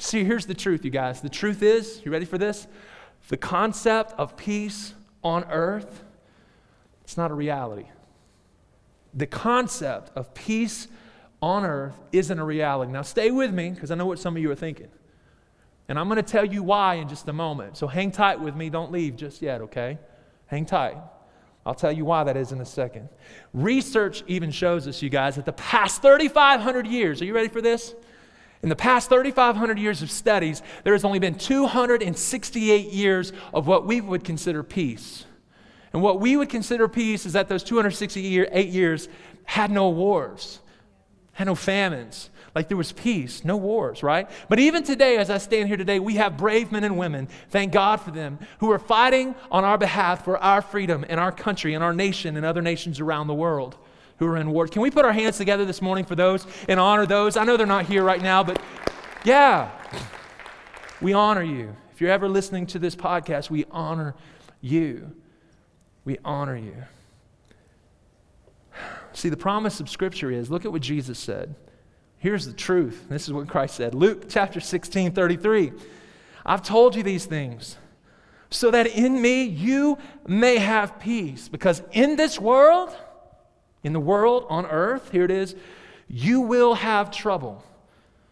See, 0.00 0.24
here's 0.24 0.46
the 0.46 0.54
truth, 0.54 0.82
you 0.82 0.90
guys. 0.90 1.20
The 1.20 1.28
truth 1.28 1.62
is, 1.62 2.00
you 2.04 2.10
ready 2.10 2.24
for 2.24 2.38
this? 2.38 2.66
The 3.28 3.36
concept 3.36 4.12
of 4.16 4.34
peace 4.34 4.94
on 5.22 5.44
earth, 5.44 6.02
it's 7.04 7.18
not 7.18 7.30
a 7.30 7.34
reality. 7.34 7.84
The 9.12 9.26
concept 9.26 10.10
of 10.16 10.32
peace 10.32 10.88
on 11.42 11.66
earth 11.66 12.00
isn't 12.12 12.38
a 12.38 12.44
reality. 12.44 12.90
Now, 12.90 13.02
stay 13.02 13.30
with 13.30 13.52
me 13.52 13.70
because 13.70 13.90
I 13.90 13.94
know 13.94 14.06
what 14.06 14.18
some 14.18 14.36
of 14.36 14.42
you 14.42 14.50
are 14.50 14.56
thinking. 14.56 14.88
And 15.86 15.98
I'm 15.98 16.08
going 16.08 16.16
to 16.16 16.22
tell 16.22 16.46
you 16.46 16.62
why 16.62 16.94
in 16.94 17.08
just 17.08 17.28
a 17.28 17.32
moment. 17.34 17.76
So 17.76 17.86
hang 17.86 18.10
tight 18.10 18.40
with 18.40 18.56
me. 18.56 18.70
Don't 18.70 18.90
leave 18.90 19.16
just 19.16 19.42
yet, 19.42 19.60
okay? 19.60 19.98
Hang 20.46 20.64
tight. 20.64 20.96
I'll 21.66 21.74
tell 21.74 21.92
you 21.92 22.06
why 22.06 22.24
that 22.24 22.38
is 22.38 22.52
in 22.52 22.60
a 22.62 22.66
second. 22.66 23.10
Research 23.52 24.24
even 24.26 24.50
shows 24.50 24.88
us, 24.88 25.02
you 25.02 25.10
guys, 25.10 25.36
that 25.36 25.44
the 25.44 25.52
past 25.52 26.00
3,500 26.00 26.86
years, 26.86 27.20
are 27.20 27.26
you 27.26 27.34
ready 27.34 27.48
for 27.48 27.60
this? 27.60 27.94
In 28.62 28.68
the 28.68 28.76
past 28.76 29.08
3,500 29.08 29.78
years 29.78 30.02
of 30.02 30.10
studies, 30.10 30.62
there 30.84 30.92
has 30.92 31.04
only 31.04 31.18
been 31.18 31.34
268 31.34 32.92
years 32.92 33.32
of 33.54 33.66
what 33.66 33.86
we 33.86 34.00
would 34.00 34.22
consider 34.22 34.62
peace. 34.62 35.24
And 35.92 36.02
what 36.02 36.20
we 36.20 36.36
would 36.36 36.50
consider 36.50 36.86
peace 36.86 37.24
is 37.24 37.32
that 37.32 37.48
those 37.48 37.64
268 37.64 38.68
years 38.68 39.08
had 39.44 39.70
no 39.70 39.88
wars, 39.88 40.60
had 41.32 41.46
no 41.46 41.54
famines. 41.54 42.28
Like 42.54 42.68
there 42.68 42.76
was 42.76 42.92
peace, 42.92 43.44
no 43.44 43.56
wars, 43.56 44.02
right? 44.02 44.28
But 44.48 44.58
even 44.58 44.82
today, 44.82 45.16
as 45.16 45.30
I 45.30 45.38
stand 45.38 45.68
here 45.68 45.76
today, 45.76 45.98
we 45.98 46.16
have 46.16 46.36
brave 46.36 46.70
men 46.70 46.84
and 46.84 46.98
women, 46.98 47.28
thank 47.48 47.72
God 47.72 48.00
for 48.00 48.10
them, 48.10 48.38
who 48.58 48.70
are 48.72 48.78
fighting 48.78 49.34
on 49.50 49.64
our 49.64 49.78
behalf 49.78 50.24
for 50.24 50.36
our 50.36 50.60
freedom 50.60 51.04
and 51.08 51.18
our 51.18 51.32
country 51.32 51.74
and 51.74 51.82
our 51.82 51.94
nation 51.94 52.36
and 52.36 52.44
other 52.44 52.60
nations 52.60 53.00
around 53.00 53.28
the 53.28 53.34
world 53.34 53.78
who 54.20 54.26
are 54.26 54.36
in 54.36 54.50
war. 54.52 54.68
Can 54.68 54.82
we 54.82 54.90
put 54.90 55.04
our 55.04 55.12
hands 55.12 55.38
together 55.38 55.64
this 55.64 55.82
morning 55.82 56.04
for 56.04 56.14
those 56.14 56.46
and 56.68 56.78
honor 56.78 57.06
those? 57.06 57.36
I 57.36 57.44
know 57.44 57.56
they're 57.56 57.66
not 57.66 57.86
here 57.86 58.04
right 58.04 58.22
now, 58.22 58.44
but 58.44 58.62
yeah, 59.24 59.70
we 61.00 61.14
honor 61.14 61.42
you. 61.42 61.74
If 61.92 62.00
you're 62.00 62.10
ever 62.10 62.28
listening 62.28 62.66
to 62.66 62.78
this 62.78 62.94
podcast, 62.94 63.50
we 63.50 63.64
honor 63.70 64.14
you. 64.60 65.10
We 66.04 66.18
honor 66.22 66.56
you. 66.56 66.76
See, 69.14 69.30
the 69.30 69.38
promise 69.38 69.80
of 69.80 69.88
Scripture 69.88 70.30
is 70.30 70.50
look 70.50 70.66
at 70.66 70.70
what 70.70 70.82
Jesus 70.82 71.18
said. 71.18 71.54
Here's 72.18 72.44
the 72.44 72.52
truth. 72.52 73.06
This 73.08 73.26
is 73.26 73.32
what 73.32 73.48
Christ 73.48 73.74
said. 73.74 73.94
Luke 73.94 74.26
chapter 74.28 74.60
16, 74.60 75.12
33. 75.12 75.72
I've 76.44 76.62
told 76.62 76.94
you 76.94 77.02
these 77.02 77.24
things 77.24 77.78
so 78.50 78.70
that 78.70 78.86
in 78.86 79.22
me 79.22 79.44
you 79.44 79.96
may 80.26 80.58
have 80.58 81.00
peace. 81.00 81.48
Because 81.48 81.82
in 81.92 82.16
this 82.16 82.38
world, 82.38 82.94
in 83.82 83.92
the 83.92 84.00
world 84.00 84.46
on 84.48 84.66
earth, 84.66 85.10
here 85.10 85.24
it 85.24 85.30
is, 85.30 85.54
you 86.08 86.40
will 86.40 86.74
have 86.74 87.10
trouble. 87.10 87.64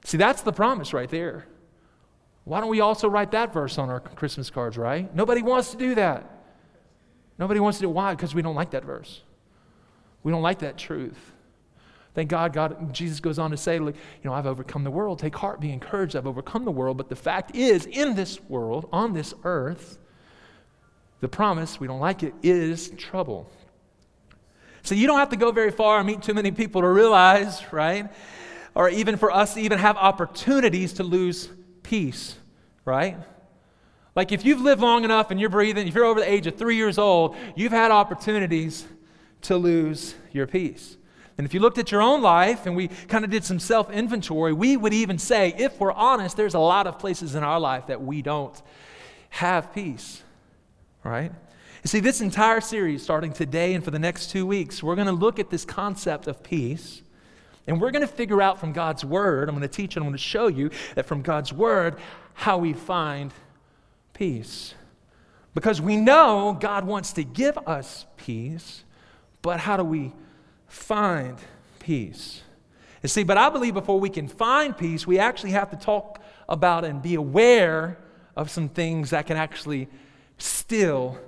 See, 0.05 0.17
that's 0.17 0.43
the 0.43 0.53
promise 0.53 0.93
right 0.93 1.09
there. 1.09 1.47
Why 2.45 2.61
don't 2.61 2.71
we 2.71 2.81
also 2.81 3.09
write 3.09 3.33
that 3.33 3.53
verse 3.53 3.79
on 3.79 3.91
our 3.91 4.01
Christmas 4.01 4.51
cards, 4.51 4.79
right? 4.79 5.15
Nobody 5.15 5.43
wants 5.43 5.73
to 5.73 5.77
do 5.77 5.95
that. 5.97 6.25
Nobody 7.39 7.61
wants 7.61 7.79
to 7.79 7.83
do 7.83 7.89
it. 7.89 7.93
Why? 7.93 8.15
Because 8.15 8.35
we 8.35 8.43
don't 8.43 8.55
like 8.55 8.71
that 8.71 8.85
verse. 8.85 9.21
We 10.23 10.33
don't 10.33 10.43
like 10.43 10.61
that 10.61 10.77
truth. 10.77 11.33
Thank 12.15 12.31
God, 12.31 12.53
God, 12.53 12.93
Jesus 12.93 13.21
goes 13.21 13.39
on 13.39 13.51
to 13.53 13.57
say, 13.57 13.79
like, 13.79 13.95
you 13.95 14.29
know, 14.29 14.33
I've 14.33 14.47
overcome 14.47 14.83
the 14.83 14.91
world. 14.91 15.19
Take 15.21 15.37
heart, 15.37 15.61
be 15.61 15.71
encouraged. 15.71 16.17
I've 16.17 16.27
overcome 16.27 16.65
the 16.65 16.73
world. 16.73 16.97
But 16.97 17.09
the 17.09 17.17
fact 17.17 17.55
is, 17.55 17.87
in 17.87 18.15
this 18.15 18.41
world, 18.49 18.89
on 18.93 19.13
this 19.13 19.35
earth, 19.45 19.99
the 21.21 21.29
promise, 21.29 21.79
we 21.79 21.87
don't 21.87 22.01
like 22.01 22.23
it, 22.23 22.35
is 22.43 22.91
trouble. 22.97 23.49
So 24.89 24.95
you 24.95 25.07
don't 25.07 25.19
have 25.19 25.29
to 25.29 25.37
go 25.37 25.53
very 25.53 25.71
far 25.71 25.99
and 25.99 26.07
meet 26.07 26.23
too 26.23 26.33
many 26.33 26.51
people 26.51 26.81
to 26.81 26.89
realize, 26.89 27.63
right? 27.71 28.09
Or 28.75 28.89
even 28.89 29.19
for 29.19 29.31
us 29.31 29.53
to 29.53 29.61
even 29.61 29.79
have 29.79 29.99
opportunities 29.99 30.95
to 30.95 31.03
lose 31.03 31.51
peace, 31.83 32.39
right? 32.87 33.19
Like 34.17 34.33
if 34.33 34.47
you've 34.47 34.63
lived 34.63 34.81
long 34.81 35.05
enough 35.05 35.31
and 35.31 35.39
you're 35.39 35.51
breathing, 35.51 35.87
if 35.87 35.95
you're 35.95 36.07
over 36.07 36.21
the 36.21 36.31
age 36.31 36.47
of 36.47 36.57
three 36.57 36.77
years 36.77 36.97
old, 36.97 37.37
you've 37.55 37.71
had 37.71 37.91
opportunities 37.91 38.87
to 39.43 39.59
lose 39.59 40.15
your 40.33 40.47
peace. 40.47 40.97
And 41.37 41.47
if 41.47 41.53
you 41.53 41.61
looked 41.61 41.77
at 41.77 41.93
your 41.93 42.01
own 42.01 42.23
life 42.23 42.65
and 42.65 42.75
we 42.75 42.89
kind 42.89 43.27
of 43.27 43.31
did 43.31 43.45
some 43.45 43.61
self 43.61 43.91
inventory, 43.91 44.55
we 44.55 44.79
would 44.79 44.95
even 44.95 45.19
say, 45.19 45.55
if 45.59 45.79
we're 45.79 45.93
honest, 45.93 46.39
there's 46.39 46.55
a 46.55 46.59
lot 46.59 46.87
of 46.87 46.99
places 46.99 47.35
in 47.35 47.43
our 47.45 47.61
life 47.61 47.89
that 47.89 48.01
we 48.01 48.23
don't 48.23 48.61
have 49.29 49.75
peace, 49.75 50.23
right? 51.05 51.31
You 51.85 51.89
see, 51.89 52.01
this 52.01 52.21
entire 52.21 52.61
series, 52.61 53.03
starting 53.03 53.33
today 53.33 53.75
and 53.75 53.85
for 53.85 53.93
the 53.93 53.99
next 53.99 54.31
two 54.31 54.45
weeks, 54.47 54.83
we're 54.83 54.97
going 54.97 55.07
to 55.07 55.13
look 55.13 55.39
at 55.39 55.49
this 55.49 55.65
concept 55.65 56.27
of 56.27 56.43
peace. 56.43 57.03
And 57.69 57.81
we're 57.81 57.91
going 57.91 58.03
to 58.03 58.13
figure 58.13 58.43
out 58.43 58.59
from 58.59 58.73
God's 58.73 59.05
word, 59.05 59.49
I'm 59.49 59.55
going 59.55 59.69
to 59.69 59.75
teach 59.75 59.95
and 59.95 60.03
I'm 60.03 60.09
going 60.09 60.17
to 60.17 60.23
show 60.23 60.49
you 60.49 60.71
that 60.95 61.07
from 61.07 61.23
God's 61.23 61.53
word, 61.53 61.97
how 62.35 62.59
we 62.59 62.73
find 62.73 63.33
peace. 64.13 64.75
Because 65.55 65.81
we 65.81 65.97
know 65.97 66.57
God 66.59 66.85
wants 66.85 67.13
to 67.13 67.25
give 67.25 67.59
us 67.59 68.07
peace, 68.17 68.85
but 69.43 69.61
how 69.61 69.77
do 69.77 69.85
we 69.85 70.13
find 70.67 71.39
peace? 71.79 72.43
You 73.03 73.09
see, 73.09 73.23
but 73.23 73.39
I 73.39 73.51
believe 73.51 73.75
before 73.75 74.01
we 74.01 74.11
can 74.11 74.27
find 74.27 74.77
peace, 74.77 75.07
we 75.07 75.19
actually 75.19 75.53
have 75.53 75.71
to 75.71 75.77
talk 75.77 76.21
about 76.49 76.85
and 76.85 77.01
be 77.03 77.15
aware 77.15 77.99
of 78.35 78.51
some 78.51 78.69
things 78.69 79.11
that 79.11 79.27
can 79.27 79.37
actually 79.37 79.89
steal 80.39 81.19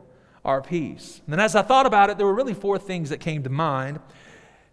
our 0.44 0.62
peace. 0.62 1.20
And 1.26 1.40
as 1.40 1.54
I 1.54 1.62
thought 1.62 1.86
about 1.86 2.10
it, 2.10 2.18
there 2.18 2.26
were 2.26 2.34
really 2.34 2.54
four 2.54 2.78
things 2.78 3.10
that 3.10 3.20
came 3.20 3.42
to 3.42 3.50
mind. 3.50 4.00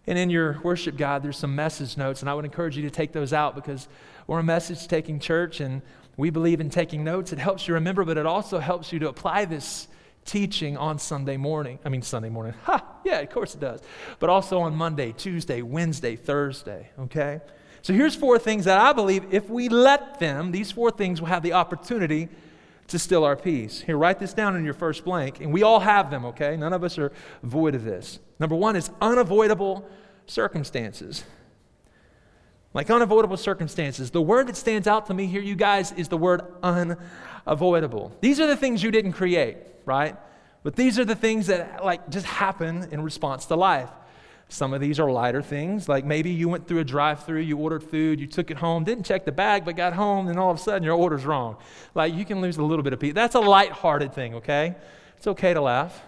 And 0.06 0.18
in 0.18 0.30
your 0.30 0.58
worship 0.62 0.96
guide, 0.96 1.22
there's 1.22 1.36
some 1.36 1.54
message 1.54 1.96
notes, 1.96 2.22
and 2.22 2.30
I 2.30 2.34
would 2.34 2.46
encourage 2.46 2.76
you 2.76 2.82
to 2.84 2.90
take 2.90 3.12
those 3.12 3.32
out 3.32 3.54
because 3.54 3.88
we're 4.26 4.38
a 4.38 4.42
message 4.42 4.88
taking 4.88 5.20
church 5.20 5.60
and 5.60 5.82
we 6.16 6.30
believe 6.30 6.60
in 6.60 6.70
taking 6.70 7.04
notes. 7.04 7.32
It 7.32 7.38
helps 7.38 7.68
you 7.68 7.74
remember, 7.74 8.04
but 8.04 8.16
it 8.16 8.26
also 8.26 8.58
helps 8.58 8.92
you 8.92 8.98
to 9.00 9.08
apply 9.08 9.44
this 9.44 9.86
teaching 10.24 10.76
on 10.76 10.98
Sunday 10.98 11.36
morning. 11.36 11.78
I 11.84 11.88
mean, 11.88 12.02
Sunday 12.02 12.28
morning. 12.28 12.54
Ha! 12.64 12.84
Yeah, 13.04 13.20
of 13.20 13.30
course 13.30 13.54
it 13.54 13.60
does. 13.60 13.80
But 14.18 14.30
also 14.30 14.60
on 14.60 14.74
Monday, 14.74 15.12
Tuesday, 15.16 15.62
Wednesday, 15.62 16.16
Thursday, 16.16 16.90
okay? 16.98 17.40
So 17.82 17.92
here's 17.92 18.14
four 18.14 18.38
things 18.38 18.64
that 18.64 18.78
I 18.78 18.92
believe 18.92 19.32
if 19.32 19.48
we 19.48 19.68
let 19.68 20.18
them, 20.18 20.52
these 20.52 20.70
four 20.70 20.90
things 20.90 21.20
will 21.20 21.28
have 21.28 21.42
the 21.42 21.52
opportunity 21.52 22.28
to 22.88 22.98
steal 22.98 23.24
our 23.24 23.36
peace. 23.36 23.80
Here, 23.82 23.96
write 23.96 24.18
this 24.18 24.32
down 24.32 24.56
in 24.56 24.64
your 24.64 24.74
first 24.74 25.04
blank, 25.04 25.40
and 25.40 25.52
we 25.52 25.62
all 25.62 25.80
have 25.80 26.10
them, 26.10 26.24
okay? 26.26 26.56
None 26.56 26.72
of 26.72 26.82
us 26.82 26.98
are 26.98 27.12
void 27.42 27.74
of 27.74 27.84
this. 27.84 28.18
Number 28.40 28.56
one 28.56 28.76
is 28.76 28.90
unavoidable 29.00 29.88
circumstances. 30.26 31.24
Like 32.74 32.90
unavoidable 32.90 33.36
circumstances. 33.36 34.10
The 34.10 34.22
word 34.22 34.46
that 34.48 34.56
stands 34.56 34.86
out 34.86 35.06
to 35.06 35.14
me 35.14 35.26
here, 35.26 35.40
you 35.40 35.56
guys, 35.56 35.92
is 35.92 36.08
the 36.08 36.16
word 36.16 36.42
unavoidable. 36.62 38.12
These 38.20 38.40
are 38.40 38.46
the 38.46 38.56
things 38.56 38.82
you 38.82 38.90
didn't 38.90 39.12
create, 39.12 39.56
right? 39.84 40.16
But 40.62 40.76
these 40.76 40.98
are 40.98 41.04
the 41.04 41.14
things 41.14 41.46
that 41.46 41.84
like 41.84 42.08
just 42.10 42.26
happen 42.26 42.88
in 42.90 43.02
response 43.02 43.46
to 43.46 43.56
life. 43.56 43.90
Some 44.50 44.72
of 44.72 44.80
these 44.80 44.98
are 44.98 45.10
lighter 45.10 45.42
things, 45.42 45.90
like 45.90 46.06
maybe 46.06 46.30
you 46.30 46.48
went 46.48 46.66
through 46.66 46.78
a 46.78 46.84
drive 46.84 47.24
through, 47.24 47.40
you 47.40 47.58
ordered 47.58 47.82
food, 47.82 48.18
you 48.18 48.26
took 48.26 48.50
it 48.50 48.56
home, 48.56 48.82
didn't 48.82 49.04
check 49.04 49.26
the 49.26 49.32
bag, 49.32 49.66
but 49.66 49.76
got 49.76 49.92
home, 49.92 50.28
and 50.28 50.38
all 50.38 50.50
of 50.50 50.56
a 50.56 50.60
sudden 50.60 50.82
your 50.82 50.94
order's 50.94 51.26
wrong. 51.26 51.56
Like 51.94 52.14
you 52.14 52.24
can 52.24 52.40
lose 52.40 52.56
a 52.56 52.62
little 52.62 52.82
bit 52.82 52.94
of 52.94 53.00
peace. 53.00 53.12
That's 53.12 53.34
a 53.34 53.40
light-hearted 53.40 54.14
thing, 54.14 54.36
okay? 54.36 54.74
It's 55.18 55.26
okay 55.26 55.52
to 55.52 55.60
laugh. 55.60 56.02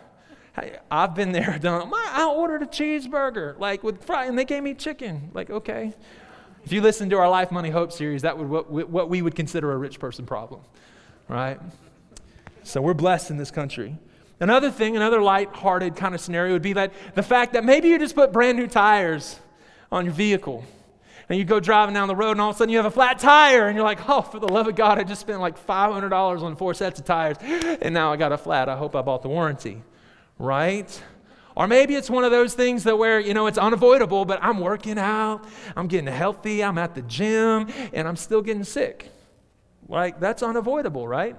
I've 0.90 1.14
been 1.14 1.32
there, 1.32 1.58
done. 1.62 1.90
I 1.94 2.24
ordered 2.24 2.62
a 2.62 2.66
cheeseburger, 2.66 3.58
like 3.58 3.82
with 3.82 4.04
fry, 4.04 4.26
and 4.26 4.38
they 4.38 4.44
gave 4.44 4.62
me 4.62 4.74
chicken. 4.74 5.30
Like, 5.34 5.50
okay. 5.50 5.92
If 6.64 6.72
you 6.72 6.80
listen 6.80 7.10
to 7.10 7.18
our 7.18 7.28
Life, 7.28 7.50
Money, 7.50 7.70
Hope 7.70 7.92
series, 7.92 8.22
that 8.22 8.36
would 8.36 8.48
what, 8.48 8.90
what 8.90 9.08
we 9.08 9.22
would 9.22 9.34
consider 9.34 9.72
a 9.72 9.76
rich 9.76 9.98
person 9.98 10.26
problem, 10.26 10.60
right? 11.28 11.58
So 12.62 12.82
we're 12.82 12.94
blessed 12.94 13.30
in 13.30 13.36
this 13.36 13.50
country. 13.50 13.98
Another 14.40 14.70
thing, 14.70 14.96
another 14.96 15.20
light-hearted 15.20 15.96
kind 15.96 16.14
of 16.14 16.20
scenario 16.20 16.54
would 16.54 16.62
be 16.62 16.72
that 16.72 16.92
the 17.14 17.22
fact 17.22 17.52
that 17.52 17.64
maybe 17.64 17.88
you 17.88 17.98
just 17.98 18.14
put 18.14 18.32
brand 18.32 18.58
new 18.58 18.66
tires 18.66 19.38
on 19.92 20.06
your 20.06 20.14
vehicle. 20.14 20.64
And 21.28 21.38
you 21.38 21.44
go 21.44 21.60
driving 21.60 21.94
down 21.94 22.08
the 22.08 22.16
road, 22.16 22.32
and 22.32 22.40
all 22.40 22.50
of 22.50 22.56
a 22.56 22.58
sudden 22.58 22.72
you 22.72 22.78
have 22.78 22.86
a 22.86 22.90
flat 22.90 23.20
tire, 23.20 23.68
and 23.68 23.76
you're 23.76 23.84
like, 23.84 24.08
oh, 24.08 24.20
for 24.20 24.40
the 24.40 24.48
love 24.48 24.66
of 24.66 24.74
God, 24.74 24.98
I 24.98 25.04
just 25.04 25.20
spent 25.20 25.40
like 25.40 25.64
$500 25.64 26.42
on 26.42 26.56
four 26.56 26.74
sets 26.74 26.98
of 26.98 27.04
tires, 27.06 27.36
and 27.40 27.94
now 27.94 28.12
I 28.12 28.16
got 28.16 28.32
a 28.32 28.36
flat. 28.36 28.68
I 28.68 28.76
hope 28.76 28.96
I 28.96 29.02
bought 29.02 29.22
the 29.22 29.28
warranty, 29.28 29.80
right? 30.40 31.02
Or 31.54 31.68
maybe 31.68 31.94
it's 31.94 32.10
one 32.10 32.24
of 32.24 32.32
those 32.32 32.54
things 32.54 32.82
that 32.82 32.98
where, 32.98 33.20
you 33.20 33.32
know, 33.32 33.46
it's 33.46 33.58
unavoidable, 33.58 34.24
but 34.24 34.40
I'm 34.42 34.58
working 34.58 34.98
out, 34.98 35.44
I'm 35.76 35.86
getting 35.86 36.12
healthy, 36.12 36.64
I'm 36.64 36.78
at 36.78 36.96
the 36.96 37.02
gym, 37.02 37.68
and 37.92 38.08
I'm 38.08 38.16
still 38.16 38.42
getting 38.42 38.64
sick. 38.64 39.12
Like, 39.88 40.18
that's 40.18 40.42
unavoidable, 40.42 41.06
right? 41.06 41.36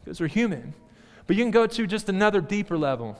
Because 0.00 0.20
we're 0.20 0.26
human. 0.26 0.74
But 1.28 1.36
you 1.36 1.44
can 1.44 1.50
go 1.52 1.66
to 1.66 1.86
just 1.86 2.08
another 2.08 2.40
deeper 2.40 2.76
level 2.76 3.16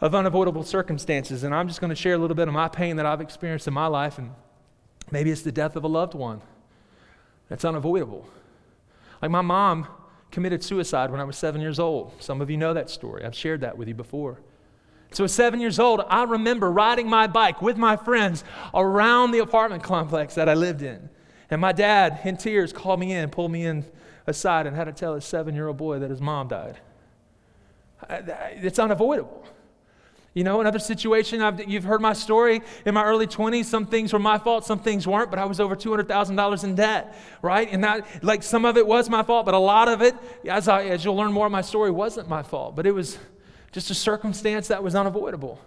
of 0.00 0.12
unavoidable 0.12 0.64
circumstances. 0.64 1.44
And 1.44 1.54
I'm 1.54 1.68
just 1.68 1.80
going 1.80 1.90
to 1.90 1.96
share 1.96 2.14
a 2.14 2.18
little 2.18 2.34
bit 2.34 2.48
of 2.48 2.52
my 2.52 2.68
pain 2.68 2.96
that 2.96 3.06
I've 3.06 3.20
experienced 3.20 3.68
in 3.68 3.72
my 3.72 3.86
life. 3.86 4.18
And 4.18 4.32
maybe 5.12 5.30
it's 5.30 5.42
the 5.42 5.52
death 5.52 5.76
of 5.76 5.84
a 5.84 5.88
loved 5.88 6.14
one 6.14 6.42
that's 7.48 7.64
unavoidable. 7.64 8.26
Like 9.22 9.30
my 9.30 9.40
mom 9.40 9.86
committed 10.32 10.64
suicide 10.64 11.12
when 11.12 11.20
I 11.20 11.24
was 11.24 11.36
seven 11.36 11.60
years 11.60 11.78
old. 11.78 12.20
Some 12.20 12.40
of 12.40 12.50
you 12.50 12.56
know 12.56 12.74
that 12.74 12.90
story. 12.90 13.24
I've 13.24 13.36
shared 13.36 13.60
that 13.60 13.78
with 13.78 13.86
you 13.86 13.94
before. 13.94 14.40
So, 15.12 15.24
at 15.24 15.30
seven 15.30 15.60
years 15.60 15.78
old, 15.78 16.00
I 16.08 16.24
remember 16.24 16.72
riding 16.72 17.06
my 17.06 17.26
bike 17.26 17.60
with 17.60 17.76
my 17.76 17.96
friends 17.96 18.42
around 18.72 19.30
the 19.30 19.40
apartment 19.40 19.82
complex 19.82 20.34
that 20.36 20.48
I 20.48 20.54
lived 20.54 20.80
in. 20.80 21.10
And 21.50 21.60
my 21.60 21.72
dad, 21.72 22.20
in 22.24 22.38
tears, 22.38 22.72
called 22.72 22.98
me 22.98 23.12
in, 23.12 23.28
pulled 23.28 23.52
me 23.52 23.66
in 23.66 23.84
aside, 24.26 24.66
and 24.66 24.74
had 24.74 24.84
to 24.84 24.92
tell 24.92 25.14
his 25.14 25.26
seven 25.26 25.54
year 25.54 25.68
old 25.68 25.76
boy 25.76 25.98
that 25.98 26.08
his 26.08 26.22
mom 26.22 26.48
died. 26.48 26.78
Uh, 28.08 28.12
uh, 28.12 28.48
it's 28.52 28.78
unavoidable. 28.78 29.44
You 30.34 30.44
know, 30.44 30.62
another 30.62 30.78
situation, 30.78 31.42
I've, 31.42 31.68
you've 31.68 31.84
heard 31.84 32.00
my 32.00 32.14
story 32.14 32.62
in 32.86 32.94
my 32.94 33.04
early 33.04 33.26
20s. 33.26 33.66
Some 33.66 33.84
things 33.84 34.14
were 34.14 34.18
my 34.18 34.38
fault, 34.38 34.64
some 34.64 34.78
things 34.78 35.06
weren't, 35.06 35.28
but 35.28 35.38
I 35.38 35.44
was 35.44 35.60
over 35.60 35.76
$200,000 35.76 36.64
in 36.64 36.74
debt, 36.74 37.14
right? 37.42 37.68
And 37.70 37.84
that, 37.84 38.24
like, 38.24 38.42
some 38.42 38.64
of 38.64 38.78
it 38.78 38.86
was 38.86 39.10
my 39.10 39.22
fault, 39.22 39.44
but 39.44 39.54
a 39.54 39.58
lot 39.58 39.88
of 39.88 40.00
it, 40.00 40.14
as, 40.48 40.68
I, 40.68 40.84
as 40.84 41.04
you'll 41.04 41.16
learn 41.16 41.32
more 41.32 41.46
of 41.46 41.52
my 41.52 41.60
story, 41.60 41.90
wasn't 41.90 42.30
my 42.30 42.42
fault. 42.42 42.74
But 42.76 42.86
it 42.86 42.92
was 42.92 43.18
just 43.72 43.90
a 43.90 43.94
circumstance 43.94 44.68
that 44.68 44.82
was 44.82 44.94
unavoidable. 44.94 45.60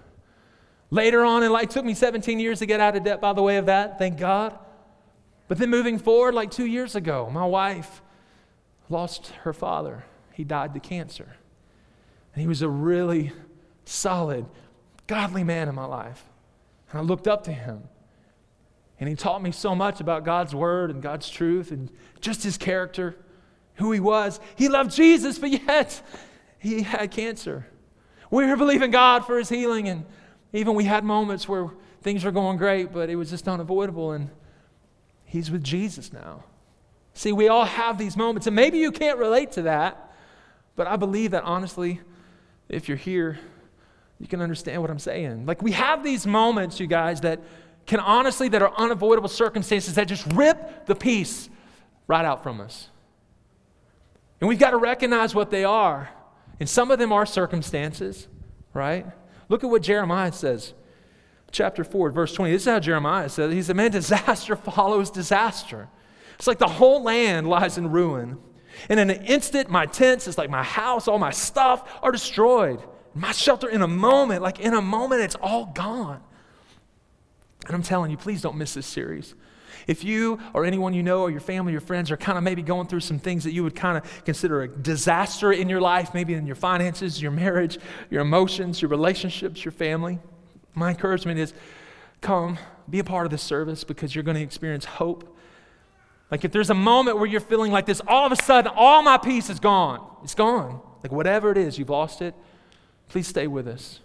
Later 0.90 1.24
on 1.24 1.44
in 1.44 1.52
life, 1.52 1.70
took 1.70 1.86
me 1.86 1.94
17 1.94 2.40
years 2.40 2.60
to 2.60 2.66
get 2.66 2.80
out 2.80 2.96
of 2.96 3.04
debt 3.04 3.22
by 3.22 3.34
the 3.34 3.44
way 3.44 3.58
of 3.58 3.68
that, 3.68 4.00
thank 4.00 4.18
God. 4.18 4.58
But 5.48 5.60
then 5.60 5.70
moving 5.70 6.00
forward, 6.00 6.34
like 6.34 6.50
two 6.50 6.66
years 6.66 6.96
ago, 6.96 7.30
my 7.32 7.46
wife 7.46 8.02
lost 8.90 9.28
her 9.44 9.54
father. 9.54 10.06
He 10.34 10.44
died 10.44 10.74
to 10.74 10.80
cancer. 10.80 11.36
And 12.36 12.42
he 12.42 12.48
was 12.48 12.62
a 12.62 12.70
really 12.70 13.32
solid, 13.86 14.46
godly 15.08 15.46
man 15.46 15.70
in 15.70 15.76
my 15.76 15.86
life. 15.86 16.22
And 16.92 17.00
I 17.00 17.02
looked 17.02 17.30
up 17.30 17.46
to 17.46 17.54
him. 17.54 17.84
And 19.00 19.08
he 19.08 19.16
taught 19.16 19.42
me 19.42 19.52
so 19.52 19.74
much 19.74 20.02
about 20.02 20.26
God's 20.26 20.54
word 20.54 20.92
and 20.92 21.02
God's 21.02 21.30
truth 21.30 21.72
and 21.72 21.90
just 22.20 22.44
his 22.44 22.58
character, 22.58 23.16
who 23.76 23.94
he 23.94 24.02
was. 24.02 24.42
He 24.58 24.68
loved 24.68 24.92
Jesus, 24.92 25.40
but 25.40 25.50
yet 25.50 26.02
he 26.60 26.82
had 26.82 27.10
cancer. 27.12 27.68
We 28.30 28.46
were 28.46 28.58
believing 28.58 28.92
God 28.92 29.26
for 29.26 29.38
his 29.38 29.48
healing, 29.48 29.88
and 29.88 30.06
even 30.52 30.76
we 30.76 30.84
had 30.84 31.06
moments 31.06 31.48
where 31.48 31.70
things 32.02 32.26
were 32.26 32.32
going 32.32 32.58
great, 32.58 32.92
but 32.92 33.10
it 33.10 33.16
was 33.16 33.30
just 33.30 33.48
unavoidable. 33.48 34.12
And 34.12 34.30
he's 35.24 35.50
with 35.50 35.64
Jesus 35.64 36.12
now. 36.12 36.44
See, 37.14 37.32
we 37.32 37.48
all 37.48 37.66
have 37.66 37.98
these 37.98 38.18
moments, 38.18 38.46
and 38.46 38.56
maybe 38.56 38.78
you 38.78 38.92
can't 38.92 39.18
relate 39.20 39.54
to 39.54 39.62
that, 39.64 40.14
but 40.76 40.86
I 40.86 40.98
believe 40.98 41.32
that 41.32 41.44
honestly, 41.44 42.02
if 42.70 42.88
you're 42.88 42.98
here, 42.98 43.40
you 44.20 44.28
can 44.28 44.42
understand 44.42 44.82
what 44.82 44.90
I'm 44.90 45.00
saying. 45.00 45.46
Like, 45.46 45.62
we 45.62 45.72
have 45.74 46.04
these 46.04 46.26
moments, 46.26 46.80
you 46.80 46.88
guys, 46.88 47.22
that 47.22 47.42
can 47.86 48.00
honestly, 48.00 48.50
that 48.50 48.62
are 48.62 48.74
unavoidable 48.78 49.30
circumstances 49.30 49.96
that 49.96 50.08
just 50.08 50.26
rip 50.34 50.86
the 50.86 50.96
peace 50.96 51.50
right 52.08 52.26
out 52.26 52.44
from 52.44 52.62
us. 52.62 52.90
And 54.42 54.48
we've 54.48 54.60
got 54.60 54.72
to 54.72 54.78
recognize 54.78 55.36
what 55.36 55.52
they 55.52 55.64
are. 55.64 56.10
And 56.60 56.70
some 56.70 56.92
of 56.92 57.00
them 57.00 57.12
are 57.12 57.26
circumstances, 57.26 58.28
right? 58.74 59.06
Look 59.50 59.64
at 59.64 59.70
what 59.70 59.82
Jeremiah 59.82 60.32
says. 60.32 60.74
Chapter 61.52 61.84
4, 61.84 62.12
verse 62.12 62.34
20. 62.34 62.52
This 62.52 62.64
is 62.64 62.68
how 62.68 62.80
Jeremiah 62.80 63.30
says 63.30 63.54
He 63.54 63.62
said, 63.62 63.76
Man, 63.76 63.92
disaster 63.92 64.56
follows 64.56 65.10
disaster. 65.10 65.88
It's 66.36 66.48
like 66.48 66.58
the 66.58 66.68
whole 66.68 67.04
land 67.04 67.48
lies 67.48 67.78
in 67.78 67.92
ruin. 67.92 68.38
And 68.90 69.00
in 69.00 69.10
an 69.10 69.24
instant, 69.26 69.70
my 69.70 69.86
tents, 69.86 70.28
it's 70.28 70.38
like 70.38 70.50
my 70.50 70.64
house, 70.64 71.08
all 71.08 71.20
my 71.20 71.32
stuff 71.32 71.90
are 72.02 72.12
destroyed. 72.12 72.82
My 73.14 73.32
shelter 73.32 73.70
in 73.70 73.82
a 73.82 73.88
moment, 73.88 74.42
like 74.42 74.60
in 74.60 74.74
a 74.74 74.82
moment, 74.82 75.22
it's 75.22 75.36
all 75.36 75.68
gone. 75.68 76.22
And 77.66 77.76
I'm 77.76 77.84
telling 77.84 78.12
you, 78.12 78.18
please 78.18 78.42
don't 78.42 78.58
miss 78.58 78.74
this 78.74 78.86
series. 78.86 79.36
If 79.88 80.04
you 80.04 80.40
or 80.54 80.66
anyone 80.66 80.94
you 80.94 81.04
know 81.04 81.22
or 81.22 81.32
your 81.32 81.40
family, 81.40 81.72
your 81.72 81.82
friends 81.82 82.12
are 82.12 82.18
kind 82.18 82.38
of 82.38 82.44
maybe 82.44 82.62
going 82.62 82.88
through 82.88 83.02
some 83.02 83.20
things 83.20 83.44
that 83.44 83.52
you 83.52 83.64
would 83.64 83.76
kind 83.76 83.98
of 83.98 84.26
consider 84.26 84.64
a 84.64 84.68
disaster 84.68 85.52
in 85.52 85.70
your 85.70 85.82
life, 85.82 86.14
maybe 86.14 86.34
in 86.34 86.46
your 86.48 86.56
finances, 86.56 87.22
your 87.22 87.32
marriage, 87.32 87.78
your 88.10 88.22
emotions, 88.22 88.82
your 88.82 88.90
relationships, 88.90 89.64
your 89.64 89.72
family, 89.72 90.20
my 90.74 90.90
encouragement 90.90 91.40
is 91.40 91.54
come, 92.22 92.58
be 92.90 93.00
a 93.00 93.04
part 93.04 93.26
of 93.26 93.32
this 93.32 93.42
service 93.42 93.84
because 93.84 94.14
you're 94.14 94.24
going 94.24 94.38
to 94.38 94.44
experience 94.44 94.86
hope. 94.86 95.35
Like 96.32 96.44
if 96.44 96.52
there's 96.52 96.70
a 96.70 96.76
moment 96.76 97.18
where 97.18 97.28
you're 97.28 97.40
feeling 97.40 97.72
like 97.72 97.86
this, 97.86 98.02
all 98.08 98.26
of 98.26 98.32
a 98.32 98.36
sudden, 98.36 98.72
all 98.76 99.02
my 99.04 99.18
peace 99.18 99.50
is 99.50 99.60
gone. 99.60 100.06
It's 100.24 100.36
gone. 100.36 100.82
Like 101.04 101.12
whatever 101.12 101.52
it 101.52 101.58
is, 101.58 101.78
you've 101.78 101.90
lost 101.90 102.22
it. 102.22 102.34
Please 103.10 103.28
stay 103.28 103.48
with 103.48 103.68
us 103.68 104.00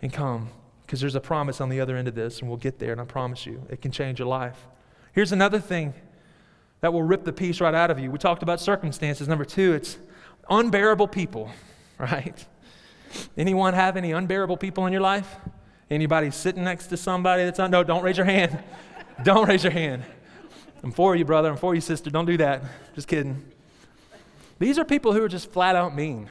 and 0.00 0.12
come 0.12 0.48
because 0.86 1.00
there's 1.00 1.14
a 1.14 1.20
promise 1.20 1.60
on 1.60 1.68
the 1.68 1.80
other 1.80 1.96
end 1.96 2.08
of 2.08 2.14
this, 2.14 2.40
and 2.40 2.48
we'll 2.48 2.56
get 2.58 2.78
there, 2.78 2.90
and 2.90 3.00
I 3.00 3.04
promise 3.04 3.46
you, 3.46 3.62
it 3.70 3.80
can 3.80 3.92
change 3.92 4.18
your 4.18 4.26
life. 4.26 4.66
Here's 5.12 5.30
another 5.30 5.60
thing 5.60 5.94
that 6.80 6.92
will 6.92 7.02
rip 7.02 7.24
the 7.24 7.32
peace 7.32 7.60
right 7.60 7.74
out 7.74 7.90
of 7.90 7.98
you. 7.98 8.10
We 8.10 8.18
talked 8.18 8.42
about 8.42 8.58
circumstances. 8.58 9.28
Number 9.28 9.44
two, 9.44 9.74
it's 9.74 9.98
unbearable 10.48 11.08
people, 11.08 11.50
right? 11.98 12.44
Anyone 13.36 13.74
have 13.74 13.96
any 13.96 14.12
unbearable 14.12 14.56
people 14.56 14.86
in 14.86 14.92
your 14.92 15.02
life? 15.02 15.36
Anybody 15.90 16.30
sitting 16.30 16.64
next 16.64 16.86
to 16.88 16.96
somebody 16.96 17.44
that's 17.44 17.58
on? 17.58 17.70
No, 17.70 17.84
don't 17.84 18.02
raise 18.02 18.16
your 18.16 18.26
hand. 18.26 18.58
don't 19.22 19.48
raise 19.48 19.62
your 19.62 19.72
hand. 19.72 20.02
I'm 20.82 20.92
for 20.92 21.14
you, 21.14 21.24
brother. 21.24 21.50
I'm 21.50 21.56
for 21.56 21.74
you, 21.74 21.80
sister. 21.80 22.10
Don't 22.10 22.24
do 22.24 22.36
that. 22.38 22.62
Just 22.94 23.08
kidding. 23.08 23.44
These 24.58 24.78
are 24.78 24.84
people 24.84 25.12
who 25.12 25.22
are 25.22 25.28
just 25.28 25.50
flat 25.50 25.76
out 25.76 25.94
mean. 25.94 26.30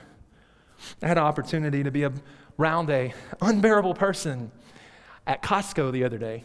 I 1.02 1.08
had 1.08 1.18
an 1.18 1.24
opportunity 1.24 1.84
to 1.84 1.92
be 1.92 2.08
around 2.58 2.90
a 2.90 3.14
unbearable 3.42 3.94
person 3.94 4.52
at 5.28 5.44
Costco 5.44 5.92
the 5.92 6.04
other 6.04 6.18
day. 6.18 6.44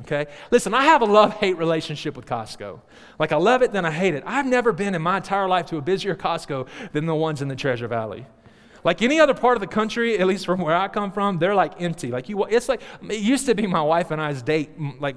Okay? 0.00 0.26
Listen, 0.50 0.74
I 0.74 0.84
have 0.84 1.02
a 1.02 1.04
love 1.04 1.34
hate 1.34 1.56
relationship 1.56 2.16
with 2.16 2.26
Costco. 2.26 2.80
Like, 3.18 3.32
I 3.32 3.36
love 3.36 3.62
it, 3.62 3.72
then 3.72 3.84
I 3.84 3.90
hate 3.90 4.14
it. 4.14 4.22
I've 4.26 4.46
never 4.46 4.72
been 4.72 4.94
in 4.94 5.02
my 5.02 5.18
entire 5.18 5.48
life 5.48 5.66
to 5.66 5.76
a 5.76 5.80
busier 5.80 6.14
Costco 6.14 6.68
than 6.92 7.06
the 7.06 7.14
ones 7.14 7.42
in 7.42 7.48
the 7.48 7.56
Treasure 7.56 7.88
Valley. 7.88 8.26
Like 8.84 9.02
any 9.02 9.18
other 9.18 9.34
part 9.34 9.56
of 9.56 9.60
the 9.60 9.66
country, 9.66 10.18
at 10.20 10.26
least 10.26 10.46
from 10.46 10.60
where 10.60 10.76
I 10.76 10.88
come 10.88 11.12
from, 11.12 11.38
they're 11.38 11.54
like 11.54 11.80
empty. 11.80 12.10
Like 12.10 12.28
you, 12.28 12.44
it's 12.44 12.68
like 12.68 12.80
it 13.08 13.20
used 13.20 13.46
to 13.46 13.54
be 13.54 13.66
my 13.66 13.82
wife 13.82 14.10
and 14.10 14.20
I's 14.20 14.42
date. 14.42 14.70
Like 15.00 15.16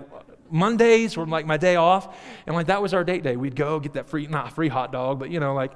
Mondays 0.52 1.16
were 1.16 1.26
like 1.26 1.46
my 1.46 1.58
day 1.58 1.76
off, 1.76 2.16
and 2.46 2.56
like 2.56 2.68
that 2.68 2.82
was 2.82 2.94
our 2.94 3.04
date 3.04 3.24
day. 3.24 3.36
We'd 3.36 3.56
go 3.56 3.80
get 3.80 3.94
that 3.94 4.08
free, 4.10 4.28
not 4.28 4.54
free 4.54 4.68
hot 4.68 4.92
dog, 4.92 5.20
but 5.20 5.30
you 5.30 5.40
know, 5.40 5.54
like 5.54 5.72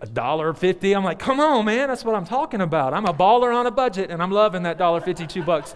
a 0.00 0.06
dollar 0.06 0.52
fifty. 0.52 0.94
I'm 0.94 1.04
like, 1.04 1.18
come 1.18 1.40
on, 1.40 1.64
man, 1.64 1.88
that's 1.88 2.04
what 2.04 2.14
I'm 2.14 2.24
talking 2.24 2.60
about. 2.60 2.92
I'm 2.92 3.06
a 3.06 3.14
baller 3.14 3.54
on 3.54 3.66
a 3.66 3.70
budget, 3.70 4.10
and 4.10 4.22
I'm 4.22 4.30
loving 4.30 4.64
that 4.64 4.78
dollar 4.78 5.00
fifty-two 5.00 5.42
bucks. 5.42 5.74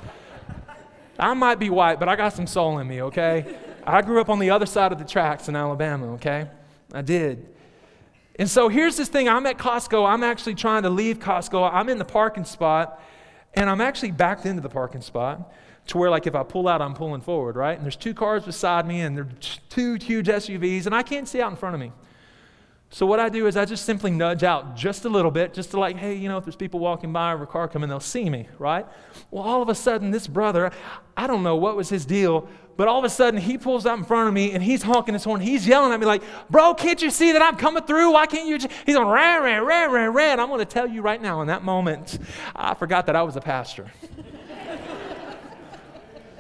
I 1.19 1.35
might 1.35 1.59
be 1.59 1.71
white, 1.71 2.01
but 2.01 2.09
I 2.09 2.17
got 2.17 2.33
some 2.33 2.47
soul 2.47 2.79
in 2.79 2.89
me, 2.89 3.03
okay? 3.03 3.57
I 3.87 4.03
grew 4.03 4.21
up 4.21 4.29
on 4.29 4.39
the 4.39 4.51
other 4.51 4.67
side 4.67 4.91
of 4.91 4.99
the 4.99 5.05
tracks 5.05 5.49
in 5.49 5.57
Alabama, 5.57 6.15
okay? 6.15 6.49
I 6.93 7.03
did. 7.03 7.47
And 8.39 8.49
so 8.49 8.69
here's 8.69 8.97
this 8.97 9.09
thing 9.09 9.29
I'm 9.29 9.45
at 9.47 9.59
Costco. 9.59 10.09
I'm 10.09 10.25
actually 10.25 10.55
trying 10.55 10.85
to 10.85 10.91
leave 10.91 11.19
Costco. 11.19 11.71
I'm 11.73 11.91
in 11.91 11.99
the 11.99 12.05
parking 12.07 12.45
spot, 12.45 13.03
and 13.53 13.69
I'm 13.69 13.83
actually 13.83 14.13
backed 14.13 14.47
into 14.47 14.63
the 14.63 14.71
parking 14.71 15.03
spot 15.03 15.53
to 15.87 15.99
where, 15.99 16.11
like, 16.11 16.27
if 16.27 16.35
I 16.35 16.43
pull 16.43 16.69
out, 16.69 16.81
I'm 16.81 16.95
pulling 16.95 17.21
forward, 17.21 17.57
right? 17.57 17.77
And 17.77 17.85
there's 17.85 17.97
two 17.97 18.15
cars 18.15 18.45
beside 18.45 18.87
me, 18.87 19.01
and 19.01 19.17
there's 19.17 19.61
two 19.69 19.95
huge 19.95 20.27
SUVs, 20.27 20.87
and 20.87 20.95
I 20.95 21.03
can't 21.03 21.29
see 21.29 21.41
out 21.41 21.51
in 21.51 21.57
front 21.57 21.75
of 21.75 21.81
me. 21.81 21.93
So 22.93 23.07
what 23.07 23.21
I 23.21 23.29
do 23.29 23.47
is 23.47 23.57
I 23.57 23.65
just 23.65 23.85
simply 23.85 24.11
nudge 24.11 24.43
out 24.43 24.75
just 24.75 25.05
a 25.05 25.09
little 25.09 25.31
bit, 25.31 25.55
just 25.55 25.71
to 25.71 25.79
like, 25.79 25.97
hey, 25.97 26.15
you 26.15 26.29
know, 26.29 26.39
if 26.39 26.45
there's 26.45 26.57
people 26.57 26.81
walking 26.81 27.13
by 27.13 27.33
or 27.33 27.43
a 27.45 27.47
car 27.47 27.69
coming, 27.69 27.89
they'll 27.89 28.01
see 28.01 28.29
me, 28.29 28.49
right? 28.59 28.85
Well, 29.31 29.45
all 29.45 29.63
of 29.63 29.69
a 29.69 29.77
sudden, 29.77 30.11
this 30.11 30.27
brother, 30.27 30.73
I 31.17 31.29
don't 31.29 31.45
know 31.45 31.55
what 31.55 31.77
was 31.77 31.89
his 31.89 32.05
deal, 32.05 32.49
but 32.77 32.89
all 32.89 32.99
of 32.99 33.05
a 33.05 33.09
sudden 33.09 33.39
he 33.39 33.59
pulls 33.59 33.87
out 33.87 33.97
in 33.99 34.05
front 34.05 34.27
of 34.27 34.35
me 34.35 34.53
and 34.53 34.63
he's 34.63 34.83
honking 34.83 35.15
his 35.15 35.23
horn. 35.23 35.41
He's 35.41 35.69
yelling 35.69 35.93
at 35.93 36.01
me 36.01 36.07
like, 36.07 36.23
bro, 36.49 36.75
can't 36.75 37.01
you 37.01 37.11
see 37.11 37.31
that 37.31 37.43
I'm 37.43 37.57
coming 37.57 37.85
through? 37.85 38.13
Why 38.13 38.27
can't 38.27 38.49
you? 38.49 38.59
Just? 38.59 38.75
He's 38.87 38.97
going, 38.97 39.07
ran, 39.07 39.43
ran, 39.43 39.65
ran, 39.65 39.93
ran, 39.93 40.13
ran. 40.13 40.41
I'm 40.41 40.49
going 40.49 40.59
to 40.59 40.65
tell 40.65 40.89
you 40.89 41.01
right 41.01 41.23
now, 41.23 41.43
in 41.43 41.47
that 41.47 41.63
moment, 41.63 42.19
I 42.57 42.75
forgot 42.75 43.07
that 43.07 43.15
I 43.15 43.23
was 43.23 43.37
a 43.37 43.41
pastor. 43.41 43.89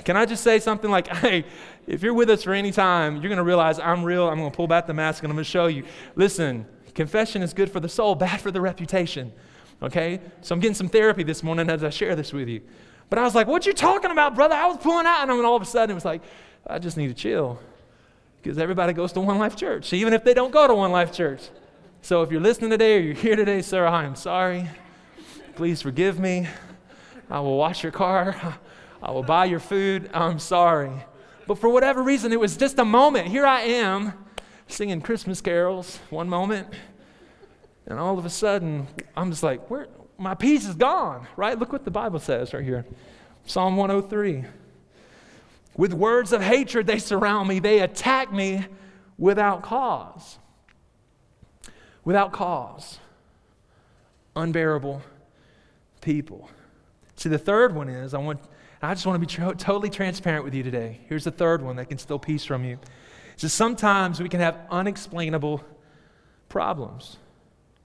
Can 0.04 0.16
I 0.16 0.26
just 0.26 0.42
say 0.42 0.58
something 0.58 0.90
like, 0.90 1.08
hey, 1.16 1.44
if 1.86 2.02
you're 2.02 2.14
with 2.14 2.30
us 2.30 2.42
for 2.42 2.52
any 2.52 2.72
time, 2.72 3.14
you're 3.16 3.28
going 3.28 3.36
to 3.38 3.42
realize 3.44 3.78
I'm 3.78 4.04
real. 4.04 4.28
I'm 4.28 4.38
going 4.38 4.50
to 4.50 4.56
pull 4.56 4.66
back 4.66 4.86
the 4.86 4.94
mask 4.94 5.22
and 5.22 5.30
I'm 5.30 5.36
going 5.36 5.44
to 5.44 5.50
show 5.50 5.66
you. 5.66 5.84
Listen, 6.16 6.66
confession 6.94 7.42
is 7.42 7.52
good 7.52 7.70
for 7.70 7.80
the 7.80 7.88
soul, 7.88 8.14
bad 8.14 8.40
for 8.40 8.50
the 8.50 8.60
reputation. 8.60 9.32
Okay? 9.82 10.20
So 10.42 10.54
I'm 10.54 10.60
getting 10.60 10.74
some 10.74 10.88
therapy 10.88 11.22
this 11.22 11.42
morning 11.42 11.70
as 11.70 11.82
I 11.84 11.90
share 11.90 12.14
this 12.14 12.32
with 12.32 12.48
you. 12.48 12.60
But 13.08 13.18
I 13.18 13.22
was 13.22 13.34
like, 13.34 13.46
what 13.46 13.66
you 13.66 13.72
talking 13.72 14.10
about, 14.10 14.34
brother? 14.34 14.54
I 14.54 14.66
was 14.66 14.76
pulling 14.76 15.06
out. 15.06 15.22
And 15.22 15.30
then 15.30 15.44
all 15.44 15.56
of 15.56 15.62
a 15.62 15.66
sudden 15.66 15.90
it 15.90 15.94
was 15.94 16.04
like, 16.04 16.22
I 16.66 16.78
just 16.78 16.96
need 16.96 17.08
to 17.08 17.14
chill. 17.14 17.58
Because 18.42 18.58
everybody 18.58 18.92
goes 18.92 19.12
to 19.12 19.20
One 19.20 19.38
Life 19.38 19.56
Church, 19.56 19.92
even 19.92 20.12
if 20.12 20.24
they 20.24 20.32
don't 20.32 20.52
go 20.52 20.66
to 20.66 20.74
One 20.74 20.92
Life 20.92 21.12
Church. 21.12 21.48
So 22.02 22.22
if 22.22 22.30
you're 22.30 22.40
listening 22.40 22.70
today 22.70 22.96
or 22.96 23.00
you're 23.00 23.14
here 23.14 23.36
today, 23.36 23.60
sir, 23.60 23.86
I 23.86 24.04
am 24.04 24.16
sorry. 24.16 24.68
Please 25.56 25.82
forgive 25.82 26.18
me. 26.18 26.46
I 27.28 27.40
will 27.40 27.58
wash 27.58 27.82
your 27.82 27.92
car. 27.92 28.58
I 29.02 29.10
will 29.12 29.22
buy 29.22 29.46
your 29.46 29.60
food. 29.60 30.10
I'm 30.12 30.38
sorry. 30.38 30.92
But 31.46 31.58
for 31.58 31.68
whatever 31.68 32.02
reason, 32.02 32.32
it 32.32 32.40
was 32.40 32.56
just 32.56 32.78
a 32.78 32.84
moment. 32.84 33.28
Here 33.28 33.46
I 33.46 33.62
am 33.62 34.12
singing 34.68 35.00
Christmas 35.00 35.40
carols 35.40 35.98
one 36.10 36.28
moment, 36.28 36.68
and 37.86 37.98
all 37.98 38.18
of 38.18 38.24
a 38.24 38.30
sudden, 38.30 38.86
I'm 39.16 39.30
just 39.30 39.42
like, 39.42 39.68
where? 39.70 39.88
My 40.16 40.34
peace 40.34 40.68
is 40.68 40.74
gone, 40.74 41.26
right? 41.34 41.58
Look 41.58 41.72
what 41.72 41.84
the 41.84 41.90
Bible 41.90 42.20
says 42.20 42.52
right 42.52 42.62
here 42.62 42.84
Psalm 43.46 43.76
103. 43.76 44.44
With 45.76 45.94
words 45.94 46.32
of 46.32 46.42
hatred, 46.42 46.86
they 46.86 46.98
surround 46.98 47.48
me, 47.48 47.58
they 47.58 47.80
attack 47.80 48.32
me 48.32 48.66
without 49.16 49.62
cause. 49.62 50.38
Without 52.04 52.32
cause. 52.32 52.98
Unbearable 54.36 55.02
people. 56.00 56.50
See, 57.16 57.28
the 57.28 57.38
third 57.38 57.74
one 57.74 57.88
is 57.88 58.14
I 58.14 58.18
want 58.18 58.40
I 58.82 58.94
just 58.94 59.06
want 59.06 59.20
to 59.20 59.26
be 59.26 59.54
totally 59.56 59.90
transparent 59.90 60.44
with 60.44 60.54
you 60.54 60.62
today. 60.62 61.00
Here's 61.08 61.24
the 61.24 61.30
third 61.30 61.60
one 61.60 61.76
that 61.76 61.90
can 61.90 61.98
steal 61.98 62.18
peace 62.18 62.44
from 62.44 62.64
you. 62.64 62.78
So 63.36 63.46
sometimes 63.46 64.20
we 64.20 64.28
can 64.28 64.40
have 64.40 64.58
unexplainable 64.70 65.62
problems. 66.48 67.18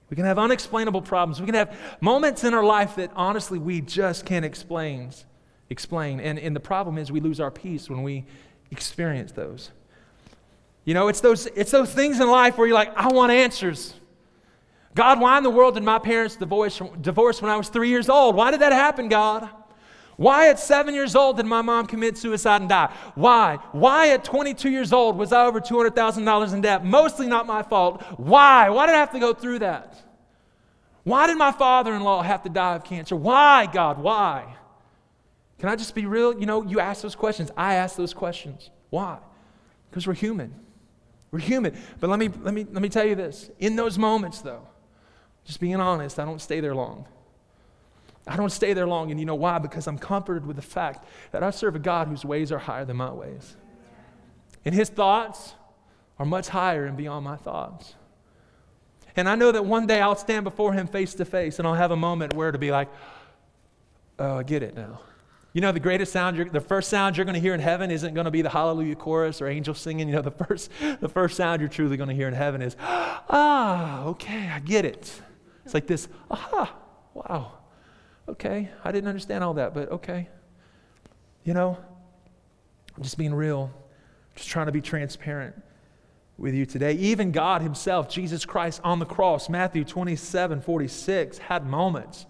We 0.08 0.16
can 0.16 0.24
have 0.24 0.38
unexplainable 0.38 1.02
problems. 1.02 1.40
We 1.40 1.46
can 1.46 1.54
have 1.54 1.76
moments 2.00 2.44
in 2.44 2.54
our 2.54 2.64
life 2.64 2.96
that 2.96 3.10
honestly 3.14 3.58
we 3.58 3.80
just 3.82 4.24
can't 4.24 4.44
explain. 4.44 5.10
Explain. 5.68 6.20
And, 6.20 6.38
and 6.38 6.56
the 6.56 6.60
problem 6.60 6.96
is 6.96 7.12
we 7.12 7.20
lose 7.20 7.40
our 7.40 7.50
peace 7.50 7.90
when 7.90 8.02
we 8.02 8.24
experience 8.70 9.32
those. 9.32 9.70
You 10.84 10.94
know, 10.94 11.08
it's 11.08 11.20
those, 11.20 11.46
it's 11.46 11.72
those 11.72 11.92
things 11.92 12.20
in 12.20 12.30
life 12.30 12.56
where 12.56 12.66
you're 12.66 12.76
like, 12.76 12.96
I 12.96 13.08
want 13.08 13.32
answers. 13.32 13.94
God, 14.94 15.20
why 15.20 15.36
in 15.36 15.42
the 15.42 15.50
world 15.50 15.74
did 15.74 15.82
my 15.82 15.98
parents 15.98 16.36
divorce, 16.36 16.80
divorce 17.02 17.42
when 17.42 17.50
I 17.50 17.56
was 17.56 17.68
three 17.68 17.90
years 17.90 18.08
old? 18.08 18.34
Why 18.34 18.50
did 18.50 18.60
that 18.60 18.72
happen, 18.72 19.08
God? 19.08 19.50
Why 20.16 20.48
at 20.48 20.58
seven 20.58 20.94
years 20.94 21.14
old 21.14 21.36
did 21.36 21.46
my 21.46 21.62
mom 21.62 21.86
commit 21.86 22.16
suicide 22.16 22.62
and 22.62 22.68
die? 22.68 22.92
Why? 23.14 23.58
Why 23.72 24.10
at 24.10 24.24
22 24.24 24.70
years 24.70 24.92
old 24.92 25.16
was 25.16 25.32
I 25.32 25.44
over 25.44 25.60
$200,000 25.60 26.54
in 26.54 26.60
debt? 26.62 26.84
Mostly 26.84 27.26
not 27.26 27.46
my 27.46 27.62
fault. 27.62 28.02
Why? 28.16 28.70
Why 28.70 28.86
did 28.86 28.94
I 28.94 28.98
have 28.98 29.12
to 29.12 29.18
go 29.18 29.34
through 29.34 29.60
that? 29.60 30.02
Why 31.04 31.26
did 31.26 31.36
my 31.36 31.52
father 31.52 31.94
in 31.94 32.02
law 32.02 32.22
have 32.22 32.42
to 32.44 32.48
die 32.48 32.74
of 32.74 32.84
cancer? 32.84 33.14
Why, 33.14 33.66
God? 33.66 33.98
Why? 33.98 34.56
Can 35.58 35.68
I 35.68 35.76
just 35.76 35.94
be 35.94 36.06
real? 36.06 36.38
You 36.38 36.46
know, 36.46 36.62
you 36.62 36.80
ask 36.80 37.02
those 37.02 37.14
questions. 37.14 37.50
I 37.56 37.74
ask 37.74 37.96
those 37.96 38.14
questions. 38.14 38.70
Why? 38.90 39.18
because 39.96 40.06
we're 40.06 40.12
human. 40.12 40.54
We're 41.30 41.38
human. 41.38 41.74
But 42.00 42.10
let 42.10 42.18
me, 42.18 42.28
let, 42.42 42.52
me, 42.52 42.66
let 42.70 42.82
me 42.82 42.90
tell 42.90 43.06
you 43.06 43.14
this. 43.14 43.50
In 43.58 43.76
those 43.76 43.96
moments, 43.96 44.42
though, 44.42 44.68
just 45.46 45.58
being 45.58 45.76
honest, 45.76 46.18
I 46.18 46.26
don't 46.26 46.38
stay 46.38 46.60
there 46.60 46.74
long. 46.74 47.06
I 48.26 48.36
don't 48.36 48.50
stay 48.50 48.72
there 48.72 48.86
long. 48.86 49.10
And 49.10 49.20
you 49.20 49.26
know 49.26 49.34
why? 49.34 49.58
Because 49.58 49.86
I'm 49.86 49.98
comforted 49.98 50.46
with 50.46 50.56
the 50.56 50.62
fact 50.62 51.06
that 51.30 51.42
I 51.42 51.50
serve 51.50 51.76
a 51.76 51.78
God 51.78 52.08
whose 52.08 52.24
ways 52.24 52.50
are 52.50 52.58
higher 52.58 52.84
than 52.84 52.96
my 52.96 53.10
ways. 53.10 53.56
And 54.64 54.74
his 54.74 54.88
thoughts 54.88 55.54
are 56.18 56.26
much 56.26 56.48
higher 56.48 56.86
and 56.86 56.96
beyond 56.96 57.24
my 57.24 57.36
thoughts. 57.36 57.94
And 59.14 59.28
I 59.28 59.34
know 59.34 59.52
that 59.52 59.64
one 59.64 59.86
day 59.86 60.00
I'll 60.00 60.16
stand 60.16 60.44
before 60.44 60.72
him 60.72 60.86
face 60.86 61.14
to 61.14 61.24
face 61.24 61.58
and 61.58 61.66
I'll 61.66 61.74
have 61.74 61.90
a 61.90 61.96
moment 61.96 62.34
where 62.34 62.52
to 62.52 62.58
be 62.58 62.70
like, 62.70 62.88
oh, 64.18 64.38
I 64.38 64.42
get 64.42 64.62
it 64.62 64.74
now. 64.74 65.00
You 65.52 65.62
know, 65.62 65.72
the 65.72 65.80
greatest 65.80 66.12
sound, 66.12 66.50
the 66.52 66.60
first 66.60 66.90
sound 66.90 67.16
you're 67.16 67.24
going 67.24 67.34
to 67.34 67.40
hear 67.40 67.54
in 67.54 67.60
heaven 67.60 67.90
isn't 67.90 68.12
going 68.12 68.26
to 68.26 68.30
be 68.30 68.42
the 68.42 68.50
hallelujah 68.50 68.94
chorus 68.94 69.40
or 69.40 69.48
angels 69.48 69.78
singing. 69.78 70.06
You 70.08 70.16
know, 70.16 70.22
the 70.22 70.30
first, 70.30 70.70
the 71.00 71.08
first 71.08 71.34
sound 71.34 71.60
you're 71.62 71.70
truly 71.70 71.96
going 71.96 72.10
to 72.10 72.14
hear 72.14 72.28
in 72.28 72.34
heaven 72.34 72.60
is, 72.60 72.76
ah, 72.78 74.04
okay, 74.04 74.48
I 74.48 74.60
get 74.60 74.84
it. 74.84 75.22
It's 75.64 75.72
like 75.72 75.86
this, 75.86 76.08
aha, 76.30 76.74
wow, 77.14 77.52
okay, 78.28 78.70
I 78.84 78.92
didn't 78.92 79.08
understand 79.08 79.44
all 79.44 79.54
that, 79.54 79.74
but 79.74 79.90
okay. 79.92 80.28
You 81.44 81.54
know, 81.54 81.78
I'm 82.96 83.02
just 83.02 83.18
being 83.18 83.34
real, 83.34 83.72
just 84.34 84.48
trying 84.48 84.66
to 84.66 84.72
be 84.72 84.80
transparent 84.80 85.54
with 86.38 86.54
you 86.54 86.66
today. 86.66 86.92
Even 86.94 87.32
God 87.32 87.62
Himself, 87.62 88.08
Jesus 88.08 88.44
Christ 88.44 88.80
on 88.84 88.98
the 88.98 89.06
cross, 89.06 89.48
Matthew 89.48 89.84
27 89.84 90.60
46, 90.60 91.38
had 91.38 91.66
moments 91.66 92.26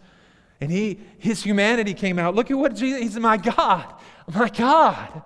and 0.61 0.71
he, 0.71 0.99
his 1.19 1.43
humanity 1.43 1.95
came 1.95 2.19
out. 2.19 2.35
Look 2.35 2.51
at 2.51 2.57
what 2.57 2.75
Jesus, 2.75 3.01
he 3.01 3.09
said, 3.09 3.23
My 3.23 3.37
God, 3.37 3.95
my 4.33 4.49
God, 4.49 5.23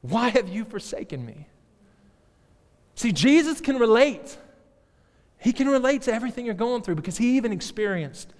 why 0.00 0.30
have 0.30 0.48
you 0.48 0.64
forsaken 0.64 1.24
me? 1.24 1.46
See, 2.94 3.12
Jesus 3.12 3.60
can 3.60 3.78
relate. 3.78 4.38
He 5.38 5.52
can 5.52 5.68
relate 5.68 6.02
to 6.02 6.12
everything 6.12 6.46
you're 6.46 6.54
going 6.54 6.82
through 6.82 6.96
because 6.96 7.18
he 7.18 7.36
even 7.36 7.52
experienced 7.52 8.32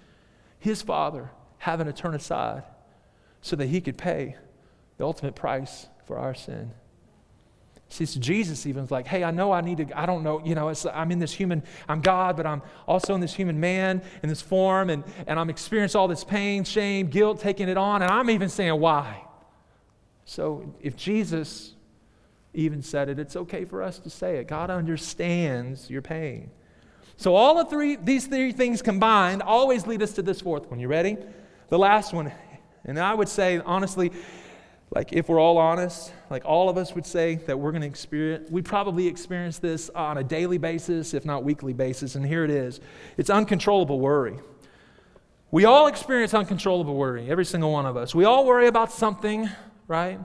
his 0.59 0.83
Father 0.83 1.31
having 1.59 1.87
to 1.87 1.93
turn 1.93 2.15
aside 2.15 2.63
so 3.43 3.57
that 3.57 3.67
he 3.67 3.81
could 3.81 3.99
pay 3.99 4.37
the 4.97 5.05
ultimate 5.05 5.35
price 5.35 5.87
for 6.07 6.19
our 6.19 6.35
sin. 6.35 6.73
See, 7.91 8.05
so 8.05 8.21
Jesus 8.21 8.67
even 8.67 8.83
was 8.83 8.91
like, 8.91 9.07
hey, 9.07 9.25
I 9.25 9.31
know 9.31 9.51
I 9.51 9.63
need 9.63 9.79
to, 9.79 9.99
I 9.99 10.05
don't 10.05 10.23
know, 10.23 10.45
you 10.45 10.55
know, 10.55 10.73
I'm 10.93 11.11
in 11.11 11.19
this 11.19 11.33
human, 11.33 11.63
I'm 11.89 12.03
God, 12.03 12.37
but 12.37 12.47
I'm 12.47 12.61
also 12.87 13.15
in 13.15 13.21
this 13.21 13.33
human 13.33 13.59
man 13.59 14.03
in 14.23 14.29
this 14.29 14.43
form, 14.43 14.91
and, 14.91 15.05
and 15.27 15.41
I'm 15.41 15.49
experiencing 15.49 15.99
all 15.99 16.09
this 16.09 16.23
pain, 16.23 16.65
shame, 16.65 17.07
guilt, 17.07 17.41
taking 17.41 17.69
it 17.69 17.79
on, 17.79 18.03
and 18.03 18.11
I'm 18.11 18.29
even 18.29 18.51
saying, 18.51 18.79
why? 18.79 19.25
So 20.27 20.75
if 20.83 20.97
Jesus 20.97 21.75
even 22.53 22.83
said 22.83 23.09
it, 23.09 23.19
it's 23.19 23.37
okay 23.37 23.65
for 23.65 23.83
us 23.83 23.99
to 24.01 24.11
say 24.11 24.37
it. 24.37 24.49
God 24.49 24.69
understands 24.69 25.89
your 25.89 26.03
pain. 26.03 26.51
So 27.17 27.35
all 27.35 27.57
the 27.57 27.65
three, 27.65 27.97
these 27.97 28.27
three 28.27 28.53
things 28.53 28.83
combined 28.83 29.41
always 29.41 29.87
lead 29.87 30.03
us 30.03 30.13
to 30.15 30.23
this 30.23 30.43
fourth 30.43 30.71
one. 30.71 30.79
You 30.79 30.89
ready? 30.89 31.17
The 31.69 31.79
last 31.79 32.13
one, 32.13 32.33
and 32.85 32.99
I 32.99 33.13
would 33.15 33.29
say, 33.29 33.59
honestly, 33.59 34.13
like, 34.91 35.13
if 35.13 35.29
we're 35.29 35.41
all 35.41 35.59
honest, 35.59 36.13
like 36.31 36.45
all 36.47 36.71
of 36.71 36.79
us 36.79 36.95
would 36.95 37.05
say 37.05 37.35
that 37.35 37.59
we're 37.59 37.73
going 37.73 37.83
to 37.83 37.87
experience, 37.87 38.51
we 38.51 38.63
probably 38.63 39.07
experience 39.07 39.59
this 39.59 39.91
on 39.91 40.17
a 40.17 40.25
daily 40.25 40.57
basis, 40.57 41.13
if 41.13 41.27
not 41.27 41.45
weekly 41.45 41.75
basis. 41.75 42.15
And 42.15 42.25
here 42.25 42.45
it 42.45 42.51
is 42.51 42.81
it's 43.19 43.29
uncontrollable 43.29 44.01
worry. 44.01 44.39
We 45.51 45.65
all 45.67 45.87
experience 45.87 46.35
uncontrollable 46.35 46.95
worry, 46.95 47.31
every 47.31 47.45
single 47.45 47.73
one 47.73 47.87
of 47.87 47.97
us. 47.97 48.15
We 48.15 48.25
all 48.25 48.47
worry 48.47 48.67
about 48.67 48.91
something, 48.91 49.49
right? 49.87 50.19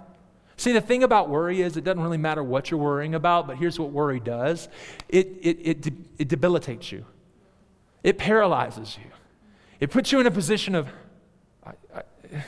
See, 0.55 0.71
the 0.71 0.81
thing 0.81 1.03
about 1.03 1.29
worry 1.29 1.61
is 1.61 1.75
it 1.77 1.83
doesn't 1.83 2.01
really 2.01 2.17
matter 2.17 2.43
what 2.43 2.71
you're 2.71 2.79
worrying 2.79 3.15
about, 3.15 3.47
but 3.47 3.57
here's 3.57 3.79
what 3.79 3.91
worry 3.91 4.19
does 4.19 4.69
it, 5.09 5.27
it, 5.41 5.57
it, 5.61 5.93
it 6.17 6.27
debilitates 6.27 6.91
you, 6.91 7.05
it 8.01 8.17
paralyzes 8.17 8.97
you, 8.97 9.09
it 9.79 9.91
puts 9.91 10.11
you 10.11 10.19
in 10.19 10.27
a 10.27 10.31
position 10.31 10.75
of, 10.75 10.87
I, 11.65 11.71
I, 11.95 12.03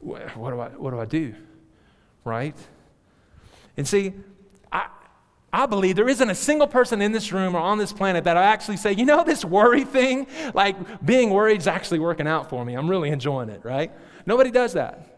what 0.00 0.50
do 0.50 0.60
I, 0.60 0.68
what 0.68 0.90
do, 0.90 1.00
I 1.00 1.04
do? 1.04 1.34
Right? 2.24 2.56
And 3.76 3.86
see, 3.86 4.12
I, 4.72 4.88
I 5.52 5.66
believe 5.66 5.96
there 5.96 6.08
isn't 6.08 6.28
a 6.30 6.34
single 6.34 6.66
person 6.66 7.00
in 7.00 7.12
this 7.12 7.32
room 7.32 7.54
or 7.54 7.60
on 7.60 7.78
this 7.78 7.92
planet 7.92 8.24
that 8.24 8.36
I 8.36 8.44
actually 8.44 8.76
say, 8.76 8.92
you 8.92 9.04
know, 9.04 9.24
this 9.24 9.44
worry 9.44 9.84
thing, 9.84 10.26
like 10.54 11.04
being 11.04 11.30
worried 11.30 11.60
is 11.60 11.66
actually 11.66 11.98
working 11.98 12.26
out 12.26 12.50
for 12.50 12.64
me. 12.64 12.74
I'm 12.74 12.88
really 12.88 13.10
enjoying 13.10 13.48
it, 13.48 13.64
right? 13.64 13.90
Nobody 14.26 14.50
does 14.50 14.74
that. 14.74 15.15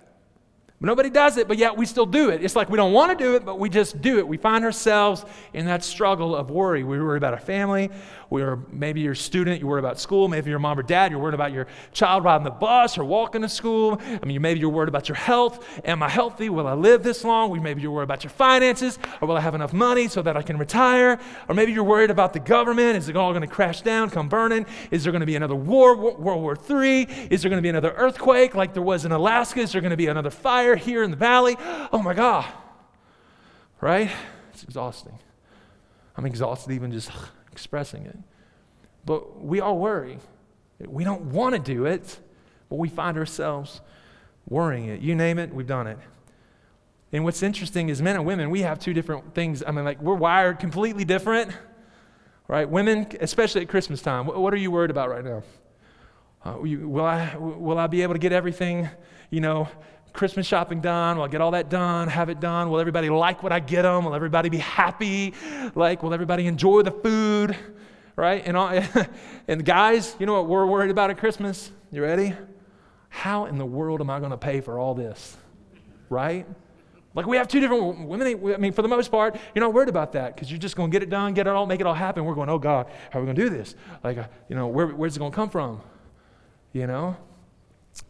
Nobody 0.80 1.10
does 1.10 1.38
it, 1.38 1.48
but 1.48 1.58
yet 1.58 1.76
we 1.76 1.86
still 1.86 2.06
do 2.06 2.30
it. 2.30 2.44
It's 2.44 2.54
like 2.54 2.70
we 2.70 2.76
don't 2.76 2.92
want 2.92 3.18
to 3.18 3.24
do 3.24 3.34
it, 3.34 3.44
but 3.44 3.58
we 3.58 3.68
just 3.68 4.00
do 4.00 4.18
it. 4.18 4.28
We 4.28 4.36
find 4.36 4.64
ourselves 4.64 5.24
in 5.52 5.66
that 5.66 5.82
struggle 5.82 6.36
of 6.36 6.52
worry. 6.52 6.84
We 6.84 7.00
worry 7.00 7.16
about 7.16 7.34
our 7.34 7.40
family. 7.40 7.90
We 8.30 8.42
are, 8.42 8.56
maybe 8.70 9.00
you're 9.00 9.14
a 9.14 9.16
student, 9.16 9.60
you 9.60 9.66
worry 9.66 9.80
about 9.80 9.98
school. 9.98 10.28
Maybe 10.28 10.50
you're 10.50 10.60
mom 10.60 10.78
or 10.78 10.84
dad, 10.84 11.10
you're 11.10 11.20
worried 11.20 11.34
about 11.34 11.50
your 11.50 11.66
child 11.92 12.22
riding 12.22 12.44
the 12.44 12.50
bus 12.50 12.96
or 12.96 13.04
walking 13.04 13.40
to 13.42 13.48
school. 13.48 14.00
I 14.00 14.24
mean, 14.24 14.40
maybe 14.40 14.60
you're 14.60 14.68
worried 14.68 14.88
about 14.88 15.08
your 15.08 15.16
health. 15.16 15.66
Am 15.84 16.00
I 16.00 16.08
healthy? 16.08 16.48
Will 16.48 16.68
I 16.68 16.74
live 16.74 17.02
this 17.02 17.24
long? 17.24 17.60
Maybe 17.60 17.82
you're 17.82 17.90
worried 17.90 18.04
about 18.04 18.22
your 18.22 18.30
finances. 18.30 19.00
Or 19.20 19.26
will 19.26 19.36
I 19.36 19.40
have 19.40 19.56
enough 19.56 19.72
money 19.72 20.06
so 20.06 20.22
that 20.22 20.36
I 20.36 20.42
can 20.42 20.58
retire? 20.58 21.18
Or 21.48 21.56
maybe 21.56 21.72
you're 21.72 21.82
worried 21.82 22.10
about 22.10 22.32
the 22.34 22.40
government. 22.40 22.96
Is 22.98 23.08
it 23.08 23.16
all 23.16 23.32
going 23.32 23.42
to 23.42 23.48
crash 23.48 23.80
down, 23.80 24.10
come 24.10 24.28
burning? 24.28 24.64
Is 24.92 25.02
there 25.02 25.10
going 25.10 25.20
to 25.20 25.26
be 25.26 25.36
another 25.36 25.56
war, 25.56 25.96
World 25.96 26.40
War 26.42 26.56
III? 26.70 27.02
Is 27.30 27.42
there 27.42 27.48
going 27.48 27.58
to 27.58 27.62
be 27.62 27.68
another 27.70 27.94
earthquake 27.96 28.54
like 28.54 28.74
there 28.74 28.82
was 28.82 29.04
in 29.04 29.10
Alaska? 29.10 29.60
Is 29.60 29.72
there 29.72 29.80
going 29.80 29.90
to 29.90 29.96
be 29.96 30.06
another 30.06 30.30
fire? 30.30 30.67
Fire 30.68 30.76
here 30.76 31.02
in 31.02 31.10
the 31.10 31.16
valley. 31.16 31.56
Oh 31.92 32.00
my 32.02 32.14
God. 32.14 32.44
Right? 33.80 34.10
It's 34.52 34.62
exhausting. 34.62 35.18
I'm 36.16 36.26
exhausted 36.26 36.72
even 36.72 36.92
just 36.92 37.10
expressing 37.52 38.06
it. 38.06 38.18
But 39.04 39.42
we 39.42 39.60
all 39.60 39.78
worry. 39.78 40.18
We 40.80 41.04
don't 41.04 41.32
want 41.32 41.54
to 41.54 41.60
do 41.60 41.86
it, 41.86 42.18
but 42.68 42.76
we 42.76 42.88
find 42.88 43.16
ourselves 43.16 43.80
worrying 44.48 44.86
it. 44.86 45.00
You 45.00 45.14
name 45.14 45.38
it, 45.38 45.52
we've 45.52 45.66
done 45.66 45.86
it. 45.86 45.98
And 47.12 47.24
what's 47.24 47.42
interesting 47.42 47.88
is 47.88 48.02
men 48.02 48.16
and 48.16 48.26
women, 48.26 48.50
we 48.50 48.60
have 48.60 48.78
two 48.78 48.92
different 48.92 49.34
things. 49.34 49.62
I 49.66 49.70
mean, 49.70 49.84
like, 49.84 50.00
we're 50.02 50.14
wired 50.14 50.58
completely 50.58 51.04
different, 51.06 51.52
right? 52.48 52.68
Women, 52.68 53.06
especially 53.20 53.62
at 53.62 53.68
Christmas 53.68 54.02
time, 54.02 54.26
what 54.26 54.52
are 54.52 54.58
you 54.58 54.70
worried 54.70 54.90
about 54.90 55.08
right 55.08 55.24
now? 55.24 55.42
Uh, 56.44 56.56
will, 56.60 57.04
I, 57.04 57.34
will 57.36 57.78
I 57.78 57.86
be 57.86 58.02
able 58.02 58.14
to 58.14 58.18
get 58.18 58.32
everything, 58.32 58.88
you 59.30 59.40
know, 59.40 59.68
Christmas 60.12 60.46
shopping 60.46 60.80
done? 60.80 61.16
Will 61.16 61.24
I 61.24 61.28
get 61.28 61.40
all 61.40 61.52
that 61.52 61.68
done? 61.68 62.08
Have 62.08 62.28
it 62.28 62.40
done? 62.40 62.70
Will 62.70 62.80
everybody 62.80 63.08
like 63.10 63.42
what 63.42 63.52
I 63.52 63.60
get 63.60 63.82
them? 63.82 64.04
Will 64.04 64.14
everybody 64.14 64.48
be 64.48 64.58
happy? 64.58 65.34
Like, 65.74 66.02
will 66.02 66.14
everybody 66.14 66.46
enjoy 66.46 66.82
the 66.82 66.90
food? 66.90 67.56
Right? 68.16 68.42
And, 68.44 68.56
all, 68.56 68.82
and 69.48 69.64
guys, 69.64 70.16
you 70.18 70.26
know 70.26 70.34
what 70.34 70.46
we're 70.48 70.66
worried 70.66 70.90
about 70.90 71.10
at 71.10 71.18
Christmas? 71.18 71.70
You 71.90 72.02
ready? 72.02 72.34
How 73.08 73.46
in 73.46 73.58
the 73.58 73.66
world 73.66 74.00
am 74.00 74.10
I 74.10 74.18
going 74.18 74.32
to 74.32 74.36
pay 74.36 74.60
for 74.60 74.78
all 74.78 74.94
this? 74.94 75.36
Right? 76.10 76.46
Like 77.14 77.26
we 77.26 77.36
have 77.36 77.48
two 77.48 77.60
different 77.60 78.06
women. 78.06 78.54
I 78.54 78.58
mean, 78.58 78.72
for 78.72 78.82
the 78.82 78.88
most 78.88 79.10
part, 79.10 79.36
you're 79.54 79.64
not 79.64 79.72
worried 79.72 79.88
about 79.88 80.12
that 80.12 80.34
because 80.34 80.50
you're 80.50 80.58
just 80.58 80.76
going 80.76 80.90
to 80.90 80.94
get 80.94 81.02
it 81.02 81.10
done, 81.10 81.34
get 81.34 81.46
it 81.46 81.50
all, 81.50 81.66
make 81.66 81.80
it 81.80 81.86
all 81.86 81.94
happen. 81.94 82.24
We're 82.24 82.34
going, 82.34 82.48
oh 82.48 82.58
God, 82.58 82.86
how 83.10 83.18
are 83.18 83.22
we 83.22 83.26
going 83.26 83.36
to 83.36 83.42
do 83.42 83.50
this? 83.50 83.74
Like, 84.04 84.18
uh, 84.18 84.28
you 84.48 84.54
know, 84.54 84.68
where, 84.68 84.86
where's 84.86 85.16
it 85.16 85.18
going 85.18 85.32
to 85.32 85.36
come 85.36 85.50
from? 85.50 85.80
You 86.72 86.86
know? 86.86 87.16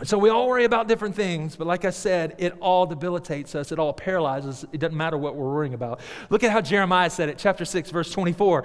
So 0.05 0.17
we 0.17 0.29
all 0.29 0.49
worry 0.49 0.65
about 0.65 0.87
different 0.87 1.17
things, 1.17 1.57
but 1.57 1.67
like 1.67 1.85
I 1.85 1.91
said, 1.91 2.37
it 2.39 2.55
all 2.61 2.87
debilitates 2.87 3.55
us. 3.55 3.73
It 3.73 3.79
all 3.81 3.93
paralyzes. 3.93 4.65
It 4.73 4.79
doesn't 4.79 4.97
matter 4.97 5.19
what 5.19 5.35
we're 5.35 5.53
worrying 5.53 5.75
about. 5.75 6.01
Look 6.31 6.45
at 6.45 6.53
how 6.53 6.61
Jeremiah 6.61 7.11
said 7.11 7.29
it, 7.29 7.39
chapter 7.39 7.65
6, 7.65 7.91
verse 7.91 8.11
24. 8.13 8.65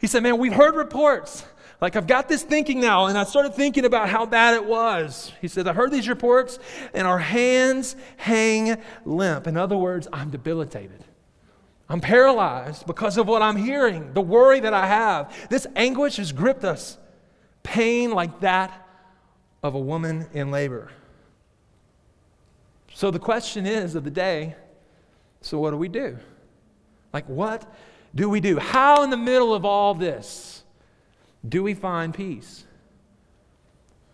He 0.00 0.06
said, 0.06 0.22
Man, 0.22 0.38
we've 0.38 0.52
heard 0.52 0.76
reports. 0.76 1.44
Like, 1.80 1.96
I've 1.96 2.06
got 2.06 2.28
this 2.28 2.42
thinking 2.42 2.80
now, 2.80 3.06
and 3.06 3.18
I 3.18 3.24
started 3.24 3.54
thinking 3.54 3.84
about 3.84 4.08
how 4.08 4.26
bad 4.26 4.54
it 4.54 4.64
was. 4.64 5.32
He 5.40 5.48
said, 5.48 5.66
I 5.66 5.72
heard 5.72 5.90
these 5.90 6.08
reports, 6.08 6.58
and 6.94 7.06
our 7.06 7.18
hands 7.18 7.96
hang 8.16 8.76
limp. 9.04 9.48
In 9.48 9.56
other 9.56 9.76
words, 9.76 10.06
I'm 10.12 10.30
debilitated. 10.30 11.04
I'm 11.88 12.00
paralyzed 12.00 12.86
because 12.86 13.18
of 13.18 13.26
what 13.26 13.42
I'm 13.42 13.56
hearing, 13.56 14.14
the 14.14 14.20
worry 14.20 14.60
that 14.60 14.72
I 14.72 14.86
have. 14.86 15.48
This 15.50 15.66
anguish 15.74 16.16
has 16.16 16.32
gripped 16.32 16.64
us. 16.64 16.96
Pain 17.62 18.12
like 18.12 18.40
that 18.40 18.83
of 19.64 19.74
a 19.74 19.80
woman 19.80 20.28
in 20.32 20.52
labor. 20.52 20.92
So 22.92 23.10
the 23.10 23.18
question 23.18 23.66
is 23.66 23.96
of 23.96 24.04
the 24.04 24.10
day 24.10 24.54
so 25.44 25.58
what 25.58 25.72
do 25.72 25.76
we 25.76 25.88
do? 25.88 26.16
Like, 27.12 27.28
what 27.28 27.70
do 28.14 28.30
we 28.30 28.40
do? 28.40 28.58
How, 28.58 29.02
in 29.04 29.10
the 29.10 29.16
middle 29.16 29.52
of 29.52 29.66
all 29.66 29.92
this, 29.92 30.64
do 31.46 31.62
we 31.62 31.74
find 31.74 32.14
peace? 32.14 32.64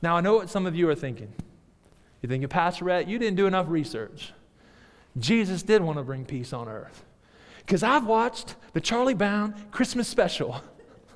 Now, 0.02 0.16
I 0.16 0.22
know 0.22 0.34
what 0.34 0.50
some 0.50 0.66
of 0.66 0.74
you 0.74 0.88
are 0.88 0.94
thinking. 0.96 1.32
You're 2.20 2.30
thinking, 2.30 2.48
Pastor 2.48 2.86
Rhett, 2.86 3.06
you 3.06 3.16
didn't 3.16 3.36
do 3.36 3.46
enough 3.46 3.66
research. 3.68 4.32
Jesus 5.18 5.62
did 5.62 5.82
want 5.82 5.98
to 5.98 6.02
bring 6.02 6.24
peace 6.24 6.52
on 6.52 6.68
earth. 6.68 7.04
Because 7.58 7.84
I've 7.84 8.06
watched 8.06 8.56
the 8.72 8.80
Charlie 8.80 9.14
Brown 9.14 9.54
Christmas 9.70 10.08
special. 10.08 10.64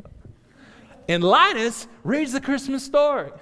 and 1.09 1.25
Linus 1.25 1.89
reads 2.05 2.31
the 2.33 2.41
Christmas 2.41 2.85
story. 2.85 3.33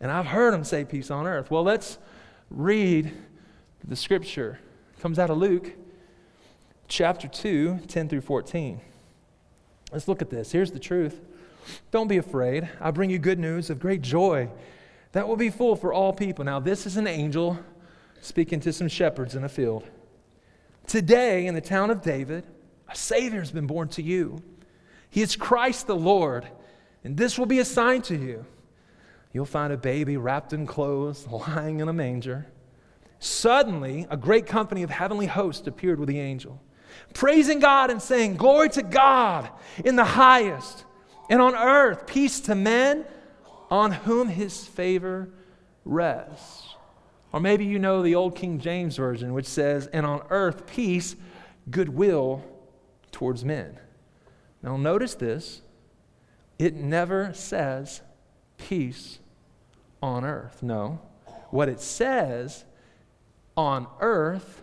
And 0.00 0.10
I've 0.10 0.26
heard 0.26 0.54
him 0.54 0.64
say 0.64 0.84
peace 0.84 1.10
on 1.10 1.26
earth. 1.26 1.50
Well, 1.50 1.62
let's 1.62 1.98
read 2.50 3.12
the 3.86 3.96
scripture. 3.96 4.58
It 4.96 5.00
comes 5.00 5.18
out 5.18 5.30
of 5.30 5.38
Luke 5.38 5.72
chapter 6.88 7.28
2, 7.28 7.80
10 7.86 8.08
through 8.08 8.22
14. 8.22 8.80
Let's 9.92 10.08
look 10.08 10.22
at 10.22 10.30
this. 10.30 10.52
Here's 10.52 10.72
the 10.72 10.78
truth. 10.78 11.20
Don't 11.90 12.08
be 12.08 12.16
afraid. 12.16 12.68
I 12.80 12.90
bring 12.90 13.10
you 13.10 13.18
good 13.18 13.38
news 13.38 13.70
of 13.70 13.78
great 13.78 14.02
joy 14.02 14.48
that 15.12 15.26
will 15.26 15.36
be 15.36 15.50
full 15.50 15.76
for 15.76 15.92
all 15.92 16.12
people. 16.12 16.44
Now, 16.44 16.60
this 16.60 16.86
is 16.86 16.96
an 16.96 17.06
angel 17.06 17.58
speaking 18.20 18.60
to 18.60 18.72
some 18.72 18.88
shepherds 18.88 19.34
in 19.34 19.44
a 19.44 19.48
field. 19.48 19.84
Today, 20.86 21.46
in 21.46 21.54
the 21.54 21.60
town 21.60 21.90
of 21.90 22.02
David, 22.02 22.44
a 22.88 22.94
Savior 22.94 23.40
has 23.40 23.50
been 23.50 23.66
born 23.66 23.88
to 23.88 24.02
you. 24.02 24.42
He 25.08 25.22
is 25.22 25.36
Christ 25.36 25.86
the 25.86 25.96
Lord, 25.96 26.46
and 27.02 27.16
this 27.16 27.38
will 27.38 27.46
be 27.46 27.58
a 27.58 27.64
sign 27.64 28.02
to 28.02 28.16
you. 28.16 28.44
You'll 29.32 29.44
find 29.44 29.72
a 29.72 29.76
baby 29.76 30.16
wrapped 30.16 30.52
in 30.52 30.66
clothes, 30.66 31.26
lying 31.30 31.80
in 31.80 31.88
a 31.88 31.92
manger. 31.92 32.46
Suddenly, 33.18 34.06
a 34.10 34.16
great 34.16 34.46
company 34.46 34.82
of 34.82 34.90
heavenly 34.90 35.26
hosts 35.26 35.66
appeared 35.66 36.00
with 36.00 36.08
the 36.08 36.18
angel, 36.18 36.60
praising 37.14 37.60
God 37.60 37.90
and 37.90 38.00
saying, 38.00 38.36
Glory 38.36 38.70
to 38.70 38.82
God 38.82 39.50
in 39.84 39.96
the 39.96 40.04
highest, 40.04 40.84
and 41.28 41.40
on 41.40 41.54
earth, 41.54 42.06
peace 42.06 42.40
to 42.40 42.54
men 42.54 43.04
on 43.70 43.92
whom 43.92 44.28
his 44.28 44.66
favor 44.66 45.28
rests. 45.84 46.74
Or 47.32 47.38
maybe 47.38 47.64
you 47.64 47.78
know 47.78 48.02
the 48.02 48.16
old 48.16 48.34
King 48.34 48.58
James 48.58 48.96
Version, 48.96 49.32
which 49.32 49.46
says, 49.46 49.86
And 49.88 50.04
on 50.04 50.22
earth, 50.30 50.66
peace, 50.66 51.14
goodwill 51.70 52.42
towards 53.12 53.44
men. 53.44 53.78
Now, 54.62 54.76
notice 54.76 55.14
this 55.14 55.62
it 56.58 56.74
never 56.74 57.32
says 57.32 58.02
peace 58.58 59.19
on 60.02 60.24
earth. 60.24 60.62
No. 60.62 61.00
What 61.50 61.68
it 61.68 61.80
says, 61.80 62.64
on 63.56 63.86
earth, 64.00 64.62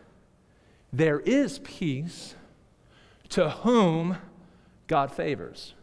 there 0.91 1.19
is 1.19 1.59
peace 1.59 2.35
to 3.29 3.49
whom 3.49 4.17
God 4.87 5.11
favors. 5.11 5.73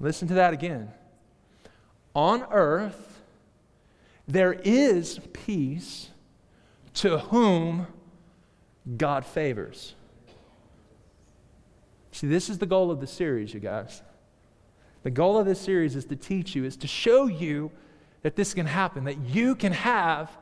Listen 0.00 0.26
to 0.28 0.34
that 0.34 0.52
again. 0.52 0.90
On 2.14 2.46
earth, 2.50 3.20
there 4.26 4.54
is 4.64 5.20
peace 5.32 6.08
to 6.94 7.18
whom 7.18 7.86
God 8.96 9.24
favors. 9.24 9.94
See, 12.12 12.26
this 12.26 12.48
is 12.48 12.58
the 12.58 12.66
goal 12.66 12.90
of 12.90 13.00
the 13.00 13.06
series, 13.06 13.52
you 13.52 13.60
guys. 13.60 14.02
The 15.02 15.10
goal 15.10 15.36
of 15.36 15.46
this 15.46 15.60
series 15.60 15.96
is 15.96 16.04
to 16.06 16.16
teach 16.16 16.54
you, 16.54 16.64
is 16.64 16.76
to 16.78 16.86
show 16.86 17.26
you 17.26 17.70
that 18.24 18.36
this 18.36 18.54
can 18.54 18.66
happen, 18.66 19.04
that 19.04 19.18
you 19.18 19.54
can 19.54 19.72
have 19.72 20.36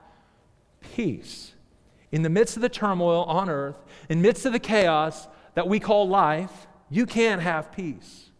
peace 0.94 1.52
in 2.12 2.22
the 2.22 2.30
midst 2.30 2.56
of 2.56 2.62
the 2.62 2.68
turmoil 2.68 3.24
on 3.24 3.50
earth, 3.50 3.76
in 4.08 4.18
the 4.18 4.22
midst 4.22 4.46
of 4.46 4.52
the 4.52 4.58
chaos 4.58 5.26
that 5.54 5.68
we 5.68 5.80
call 5.80 6.08
life. 6.08 6.68
You 6.88 7.06
can 7.06 7.40
have 7.40 7.72
peace. 7.72 8.30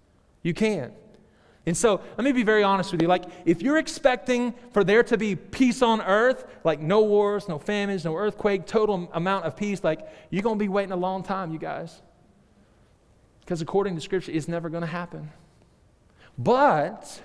You 0.43 0.55
can. 0.55 0.93
And 1.67 1.77
so, 1.77 2.01
let 2.17 2.25
me 2.25 2.33
be 2.33 2.45
very 2.45 2.63
honest 2.63 2.93
with 2.93 3.03
you. 3.03 3.09
Like, 3.09 3.25
if 3.45 3.63
you're 3.63 3.79
expecting 3.79 4.55
for 4.73 4.85
there 4.85 5.03
to 5.03 5.17
be 5.17 5.35
peace 5.35 5.83
on 5.83 6.01
earth, 6.03 6.47
like 6.63 6.81
no 6.81 7.03
wars, 7.03 7.49
no 7.49 7.59
famines, 7.59 8.05
no 8.05 8.17
earthquake, 8.17 8.67
total 8.67 9.11
amount 9.13 9.45
of 9.45 9.57
peace, 9.57 9.83
like, 9.83 10.09
you're 10.31 10.43
going 10.43 10.59
to 10.59 10.65
be 10.65 10.69
waiting 10.69 10.93
a 10.93 10.97
long 10.97 11.23
time, 11.23 11.53
you 11.53 11.59
guys. 11.59 12.01
Because 13.41 13.61
according 13.61 13.97
to 13.97 14.01
Scripture, 14.01 14.31
it's 14.33 14.47
never 14.47 14.69
going 14.69 14.83
to 14.83 14.87
happen. 14.87 15.31
But, 16.39 17.23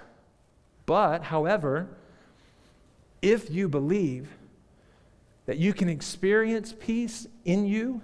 but, 0.87 1.23
however, 1.23 1.89
if 3.21 3.49
you 3.49 3.67
believe 3.67 4.29
that 5.45 5.57
you 5.57 5.73
can 5.73 5.89
experience 5.89 6.73
peace 6.79 7.27
in 7.45 7.65
you, 7.65 8.01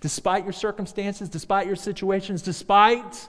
despite 0.00 0.44
your 0.44 0.52
circumstances, 0.52 1.28
despite 1.28 1.66
your 1.66 1.76
situations, 1.76 2.42
despite 2.42 3.28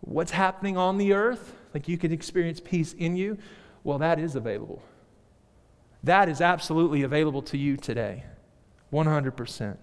what's 0.00 0.30
happening 0.30 0.76
on 0.76 0.98
the 0.98 1.12
earth, 1.12 1.54
like 1.74 1.88
you 1.88 1.98
can 1.98 2.12
experience 2.12 2.60
peace 2.60 2.92
in 2.94 3.16
you, 3.16 3.38
well, 3.84 3.98
that 3.98 4.18
is 4.18 4.36
available. 4.36 4.82
That 6.02 6.28
is 6.28 6.40
absolutely 6.40 7.02
available 7.02 7.42
to 7.42 7.58
you 7.58 7.76
today, 7.76 8.24
100%. 8.92 9.76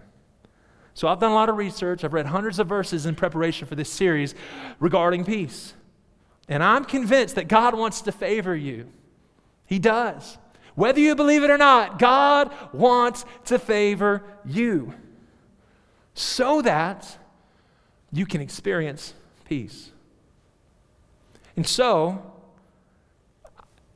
So 0.94 1.08
I've 1.08 1.20
done 1.20 1.32
a 1.32 1.36
lot 1.36 1.50
of 1.50 1.58
research. 1.58 2.04
I've 2.04 2.14
read 2.14 2.26
hundreds 2.26 2.58
of 2.58 2.68
verses 2.68 3.06
in 3.06 3.14
preparation 3.14 3.68
for 3.68 3.76
this 3.76 3.92
series 3.92 4.34
regarding 4.80 5.26
peace. 5.26 5.74
And 6.48 6.64
I'm 6.64 6.86
convinced 6.86 7.36
that 7.36 7.48
God 7.48 7.78
wants 7.78 8.02
to 8.02 8.12
favor 8.12 8.56
you. 8.56 8.88
He 9.66 9.78
does. 9.78 10.38
Whether 10.78 11.00
you 11.00 11.16
believe 11.16 11.44
it 11.44 11.50
or 11.50 11.58
not, 11.58 11.98
God 11.98 12.54
wants 12.72 13.26
to 13.46 13.58
favor 13.58 14.24
you 14.46 14.94
so 16.14 16.62
that 16.62 17.18
you 18.12 18.28
can 18.28 18.42
experience 18.42 19.16
peace. 19.46 19.92
And 21.56 21.66
so, 21.66 22.32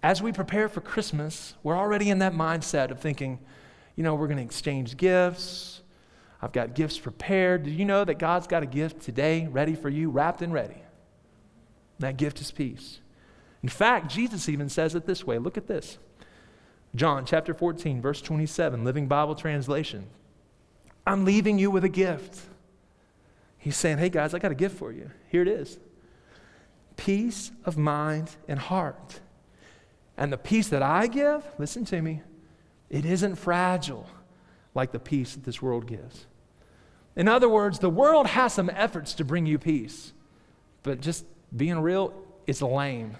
as 0.02 0.24
we 0.24 0.32
prepare 0.32 0.68
for 0.68 0.82
Christmas, 0.82 1.54
we're 1.62 1.78
already 1.78 2.10
in 2.10 2.18
that 2.18 2.34
mindset 2.34 2.90
of 2.90 3.00
thinking, 3.00 3.38
you 3.96 4.04
know, 4.04 4.16
we're 4.16 4.26
going 4.26 4.38
to 4.38 4.44
exchange 4.44 4.98
gifts. 4.98 5.82
I've 6.42 6.52
got 6.52 6.74
gifts 6.74 6.98
prepared. 6.98 7.62
Do 7.62 7.70
you 7.70 7.86
know 7.86 8.04
that 8.04 8.18
God's 8.18 8.48
got 8.48 8.64
a 8.64 8.66
gift 8.66 9.04
today 9.04 9.46
ready 9.46 9.76
for 9.76 9.90
you, 9.90 10.10
wrapped 10.10 10.42
and 10.42 10.52
ready? 10.52 10.82
That 12.00 12.18
gift 12.18 12.42
is 12.42 12.50
peace. 12.50 13.02
In 13.62 13.70
fact, 13.70 14.10
Jesus 14.10 14.50
even 14.50 14.68
says 14.68 14.96
it 14.96 15.06
this 15.06 15.28
way. 15.28 15.38
Look 15.38 15.58
at 15.58 15.68
this 15.68 16.00
John 16.96 17.26
chapter 17.26 17.54
14, 17.54 18.02
verse 18.02 18.22
27, 18.22 18.84
Living 18.84 19.08
Bible 19.08 19.36
translation. 19.36 20.08
I'm 21.08 21.26
leaving 21.26 21.58
you 21.58 21.72
with 21.72 21.84
a 21.84 21.90
gift. 21.90 22.40
He's 23.58 23.78
saying, 23.78 23.98
Hey 23.98 24.10
guys, 24.10 24.34
I 24.34 24.40
got 24.40 24.52
a 24.52 24.56
gift 24.56 24.78
for 24.78 24.92
you. 24.92 25.10
Here 25.30 25.42
it 25.42 25.48
is 25.48 25.80
peace 26.98 27.52
of 27.66 27.78
mind 27.78 28.30
and 28.48 28.60
heart. 28.60 29.20
And 30.18 30.32
the 30.32 30.38
peace 30.38 30.68
that 30.70 30.84
I 30.84 31.08
give, 31.08 31.44
listen 31.58 31.84
to 31.86 32.00
me, 32.00 32.22
it 32.92 33.06
isn't 33.06 33.38
fragile 33.38 34.08
like 34.76 34.92
the 34.92 35.00
peace 35.00 35.34
that 35.34 35.44
this 35.44 35.62
world 35.62 35.88
gives. 35.88 36.28
In 37.16 37.28
other 37.28 37.50
words, 37.50 37.80
the 37.80 37.90
world 37.90 38.28
has 38.28 38.54
some 38.54 38.70
efforts 38.70 39.16
to 39.16 39.26
bring 39.26 39.48
you 39.48 39.58
peace, 39.58 40.14
but 40.84 41.02
just 41.02 41.26
being 41.56 41.80
real, 41.80 42.14
it's 42.46 42.62
lame. 42.62 43.18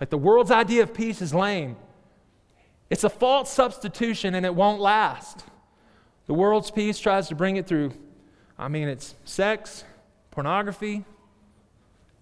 Like 0.00 0.10
the 0.10 0.18
world's 0.18 0.50
idea 0.50 0.82
of 0.82 0.94
peace 0.94 1.20
is 1.20 1.34
lame. 1.34 1.76
It's 2.90 3.04
a 3.04 3.10
false 3.10 3.52
substitution 3.52 4.34
and 4.34 4.44
it 4.44 4.54
won't 4.54 4.80
last. 4.80 5.44
The 6.26 6.34
world's 6.34 6.70
peace 6.70 6.98
tries 6.98 7.28
to 7.28 7.34
bring 7.34 7.56
it 7.56 7.66
through, 7.66 7.92
I 8.58 8.68
mean, 8.68 8.88
it's 8.88 9.14
sex, 9.24 9.84
pornography, 10.30 11.04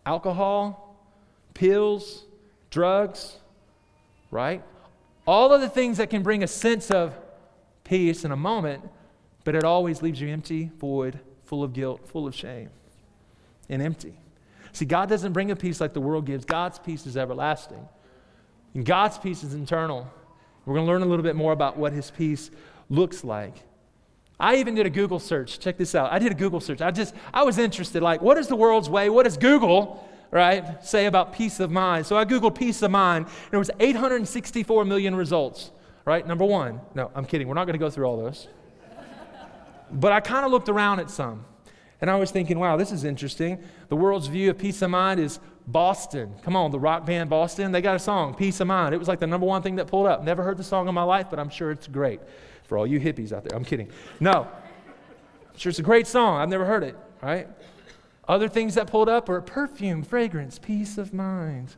alcohol, 0.05 0.97
pills, 1.55 2.25
drugs, 2.71 3.37
right? 4.31 4.63
All 5.27 5.53
of 5.53 5.61
the 5.61 5.69
things 5.69 5.99
that 5.99 6.11
can 6.11 6.23
bring 6.23 6.43
a 6.43 6.49
sense 6.49 6.91
of 6.91 7.15
peace 7.85 8.25
in 8.25 8.33
a 8.33 8.37
moment, 8.37 8.89
but 9.45 9.55
it 9.55 9.65
always 9.65 10.03
leaves 10.03 10.21
you 10.21 10.29
empty, 10.29 10.71
void, 10.79 11.21
full 11.45 11.63
of 11.63 11.73
guilt, 11.73 12.09
full 12.09 12.27
of 12.27 12.35
shame, 12.35 12.71
and 13.69 13.83
empty. 13.83 14.15
See, 14.73 14.85
God 14.87 15.09
doesn't 15.09 15.33
bring 15.33 15.51
a 15.51 15.57
peace 15.57 15.81
like 15.81 15.93
the 15.93 16.01
world 16.01 16.25
gives. 16.25 16.45
God's 16.45 16.79
peace 16.79 17.07
is 17.07 17.17
everlasting. 17.17 17.87
And 18.75 18.87
God's 18.87 19.19
peace 19.19 19.45
is 19.45 19.55
eternal. 19.55 20.11
We're 20.65 20.75
going 20.75 20.87
to 20.87 20.93
learn 20.93 21.03
a 21.03 21.07
little 21.07 21.23
bit 21.23 21.37
more 21.37 21.53
about 21.53 21.77
what 21.77 21.93
his 21.93 22.11
peace 22.11 22.51
looks 22.89 23.25
like. 23.25 23.55
I 24.39 24.57
even 24.57 24.75
did 24.75 24.87
a 24.87 24.91
Google 24.91 25.19
search. 25.19 25.61
Check 25.61 25.77
this 25.77 25.95
out. 25.95 26.13
I 26.13 26.19
did 26.19 26.33
a 26.33 26.35
Google 26.35 26.61
search. 26.61 26.83
I 26.83 26.91
just 26.91 27.15
I 27.33 27.45
was 27.45 27.59
interested 27.59 28.03
like 28.03 28.21
what 28.21 28.37
is 28.39 28.49
the 28.49 28.57
world's 28.57 28.91
way? 28.91 29.09
What 29.09 29.25
does 29.25 29.37
Google, 29.37 30.09
right, 30.31 30.85
say 30.85 31.07
about 31.07 31.33
peace 31.33 31.61
of 31.61 31.71
mind? 31.71 32.07
So 32.07 32.17
I 32.17 32.25
googled 32.25 32.57
peace 32.57 32.83
of 32.83 32.91
mind. 32.91 33.27
There 33.51 33.59
was 33.59 33.71
864 33.79 34.85
million 34.85 35.15
results, 35.15 35.71
right? 36.05 36.27
Number 36.27 36.45
1. 36.45 36.81
No, 36.95 37.11
I'm 37.15 37.25
kidding. 37.25 37.47
We're 37.47 37.55
not 37.55 37.67
going 37.67 37.75
to 37.75 37.79
go 37.79 37.91
through 37.91 38.07
all 38.07 38.17
those. 38.17 38.49
but 39.93 40.13
I 40.13 40.21
kind 40.21 40.45
of 40.45 40.51
looked 40.51 40.69
around 40.69 40.99
at 40.99 41.11
some. 41.11 41.45
And 42.01 42.11
I 42.11 42.17
was 42.17 42.33
thinking, 42.33 42.59
wow, 42.59 42.77
this 42.77 42.91
is 42.91 43.05
interesting. 43.05 43.63
The 43.89 43.95
world's 43.95 44.27
view 44.27 44.51
of 44.51 44.59
peace 44.59 44.83
of 44.83 44.91
mind 44.91 45.21
is 45.21 45.39
Boston. 45.67 46.35
Come 46.43 46.57
on, 46.57 46.71
the 46.71 46.81
rock 46.81 47.07
band 47.07 47.31
Boston, 47.31 47.73
they 47.73 47.81
got 47.81 47.97
a 47.97 48.01
song, 48.01 48.35
Peace 48.35 48.61
of 48.61 48.67
Mind. 48.67 48.95
It 48.95 48.99
was 48.99 49.09
like 49.09 49.21
the 49.21 49.27
number 49.27 49.47
one 49.47 49.63
thing 49.63 49.77
that 49.77 49.87
pulled 49.87 50.07
up. 50.07 50.25
Never 50.25 50.43
heard 50.43 50.57
the 50.57 50.65
song 50.65 50.89
in 50.89 50.95
my 50.95 51.03
life, 51.03 51.29
but 51.31 51.39
I'm 51.39 51.51
sure 51.51 51.71
it's 51.71 51.87
great 51.87 52.21
for 52.65 52.79
all 52.79 52.87
you 52.87 52.99
hippies 52.99 53.33
out 53.33 53.45
there. 53.45 53.57
I'm 53.57 53.65
kidding. 53.65 53.91
No, 54.21 54.49
I'm 55.53 55.59
sure 55.59 55.71
it's 55.71 55.79
a 55.79 55.83
great 55.83 56.07
song. 56.07 56.39
I've 56.41 56.49
never 56.49 56.65
heard 56.65 56.83
it, 56.83 56.97
right? 57.23 57.49
Other 58.29 58.49
things 58.49 58.75
that 58.75 58.87
pulled 58.87 59.09
up 59.09 59.29
are 59.29 59.41
perfume, 59.41 60.03
fragrance, 60.03 60.59
peace 60.59 60.99
of 60.99 61.13
mind. 61.13 61.77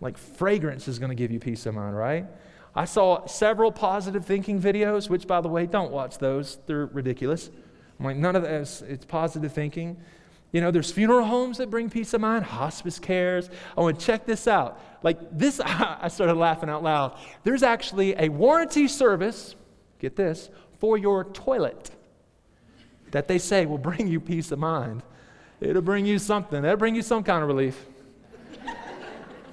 Like 0.00 0.16
fragrance 0.16 0.88
is 0.88 0.98
going 0.98 1.10
to 1.10 1.14
give 1.14 1.30
you 1.30 1.38
peace 1.38 1.66
of 1.66 1.74
mind, 1.74 1.96
right? 1.96 2.26
I 2.74 2.84
saw 2.84 3.26
several 3.26 3.72
positive 3.72 4.24
thinking 4.24 4.60
videos, 4.60 5.10
which, 5.10 5.26
by 5.26 5.40
the 5.40 5.48
way, 5.48 5.66
don't 5.66 5.90
watch 5.90 6.18
those. 6.18 6.58
They're 6.66 6.86
ridiculous. 6.86 7.50
I'm 7.98 8.04
like, 8.04 8.16
none 8.16 8.36
of 8.36 8.42
this, 8.42 8.82
it's 8.82 9.04
positive 9.04 9.52
thinking. 9.52 10.00
You 10.52 10.60
know, 10.60 10.70
there's 10.70 10.90
funeral 10.90 11.24
homes 11.26 11.58
that 11.58 11.70
bring 11.70 11.90
peace 11.90 12.12
of 12.12 12.20
mind, 12.20 12.44
hospice 12.44 12.98
cares. 12.98 13.50
Oh, 13.76 13.88
and 13.88 13.98
check 13.98 14.26
this 14.26 14.48
out. 14.48 14.80
Like 15.02 15.18
this, 15.36 15.60
I 15.64 16.08
started 16.08 16.34
laughing 16.34 16.68
out 16.68 16.82
loud. 16.82 17.16
There's 17.44 17.62
actually 17.62 18.14
a 18.18 18.28
warranty 18.28 18.88
service, 18.88 19.54
get 19.98 20.16
this, 20.16 20.50
for 20.78 20.98
your 20.98 21.24
toilet. 21.24 21.90
that 23.12 23.28
they 23.28 23.38
say 23.38 23.66
will 23.66 23.78
bring 23.78 24.08
you 24.08 24.20
peace 24.20 24.50
of 24.50 24.58
mind. 24.58 25.02
It'll 25.60 25.82
bring 25.82 26.06
you 26.06 26.18
something. 26.18 26.64
It'll 26.64 26.76
bring 26.76 26.94
you 26.94 27.02
some 27.02 27.22
kind 27.22 27.42
of 27.42 27.48
relief. 27.48 27.86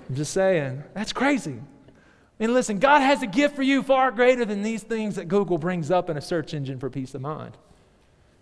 I'm 0.09 0.15
just 0.15 0.31
saying. 0.31 0.83
That's 0.93 1.11
crazy. 1.11 1.59
And 2.39 2.53
listen, 2.53 2.79
God 2.79 2.99
has 2.99 3.23
a 3.23 3.27
gift 3.27 3.55
for 3.55 3.63
you 3.63 3.83
far 3.83 4.11
greater 4.11 4.45
than 4.45 4.61
these 4.61 4.83
things 4.83 5.15
that 5.15 5.27
Google 5.27 5.57
brings 5.57 5.91
up 5.91 6.09
in 6.09 6.17
a 6.17 6.21
search 6.21 6.53
engine 6.53 6.79
for 6.79 6.89
peace 6.89 7.13
of 7.13 7.21
mind. 7.21 7.57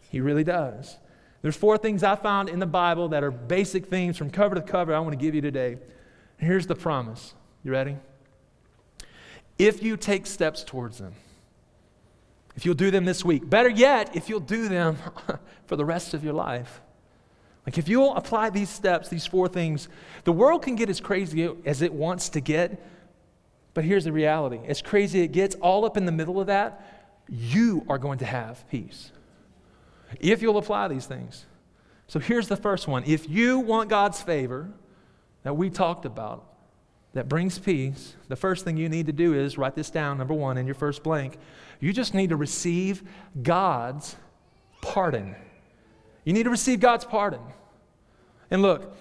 He 0.09 0.19
really 0.19 0.43
does. 0.43 0.97
There's 1.45 1.55
four 1.55 1.77
things 1.77 2.01
I 2.01 2.15
found 2.15 2.49
in 2.49 2.57
the 2.57 2.65
Bible 2.65 3.09
that 3.09 3.23
are 3.23 3.29
basic 3.29 3.85
themes 3.85 4.17
from 4.17 4.31
cover 4.31 4.55
to 4.55 4.61
cover 4.63 4.95
I 4.95 4.99
want 4.99 5.11
to 5.11 5.15
give 5.23 5.35
you 5.35 5.41
today. 5.41 5.77
Here's 6.39 6.65
the 6.65 6.73
promise. 6.73 7.35
You 7.63 7.71
ready? 7.71 7.97
If 9.59 9.83
you 9.83 9.95
take 9.95 10.25
steps 10.25 10.63
towards 10.63 10.97
them, 10.97 11.13
if 12.55 12.65
you'll 12.65 12.73
do 12.73 12.89
them 12.89 13.05
this 13.05 13.23
week, 13.23 13.47
better 13.47 13.69
yet, 13.69 14.15
if 14.15 14.27
you'll 14.27 14.39
do 14.39 14.67
them 14.67 14.97
for 15.67 15.75
the 15.75 15.85
rest 15.85 16.15
of 16.15 16.23
your 16.23 16.33
life. 16.33 16.81
Like 17.67 17.77
if 17.77 17.87
you'll 17.87 18.15
apply 18.15 18.49
these 18.49 18.71
steps, 18.71 19.09
these 19.09 19.27
four 19.27 19.47
things, 19.47 19.87
the 20.23 20.33
world 20.33 20.63
can 20.63 20.75
get 20.75 20.89
as 20.89 20.99
crazy 20.99 21.47
as 21.63 21.83
it 21.83 21.93
wants 21.93 22.29
to 22.29 22.39
get, 22.39 22.83
but 23.75 23.83
here's 23.83 24.05
the 24.05 24.11
reality 24.11 24.61
as 24.67 24.81
crazy 24.81 25.21
it 25.21 25.27
gets, 25.27 25.53
all 25.57 25.85
up 25.85 25.95
in 25.95 26.07
the 26.07 26.11
middle 26.11 26.41
of 26.41 26.47
that, 26.47 27.05
you 27.29 27.85
are 27.87 27.99
going 27.99 28.17
to 28.17 28.25
have 28.25 28.67
peace. 28.71 29.11
If 30.19 30.41
you'll 30.41 30.57
apply 30.57 30.87
these 30.87 31.05
things. 31.05 31.45
So 32.07 32.19
here's 32.19 32.47
the 32.47 32.57
first 32.57 32.87
one. 32.87 33.03
If 33.05 33.29
you 33.29 33.59
want 33.59 33.89
God's 33.89 34.21
favor 34.21 34.69
that 35.43 35.55
we 35.55 35.69
talked 35.69 36.05
about, 36.05 36.45
that 37.13 37.29
brings 37.29 37.57
peace, 37.57 38.15
the 38.27 38.35
first 38.35 38.65
thing 38.65 38.77
you 38.77 38.89
need 38.89 39.05
to 39.05 39.13
do 39.13 39.33
is 39.33 39.57
write 39.57 39.75
this 39.75 39.89
down, 39.89 40.17
number 40.17 40.33
one, 40.33 40.57
in 40.57 40.65
your 40.65 40.75
first 40.75 41.01
blank. 41.01 41.37
You 41.79 41.93
just 41.93 42.13
need 42.13 42.29
to 42.29 42.35
receive 42.35 43.03
God's 43.41 44.17
pardon. 44.81 45.35
You 46.25 46.33
need 46.33 46.43
to 46.43 46.49
receive 46.49 46.79
God's 46.79 47.05
pardon. 47.05 47.39
And 48.51 48.61
look, 48.61 48.93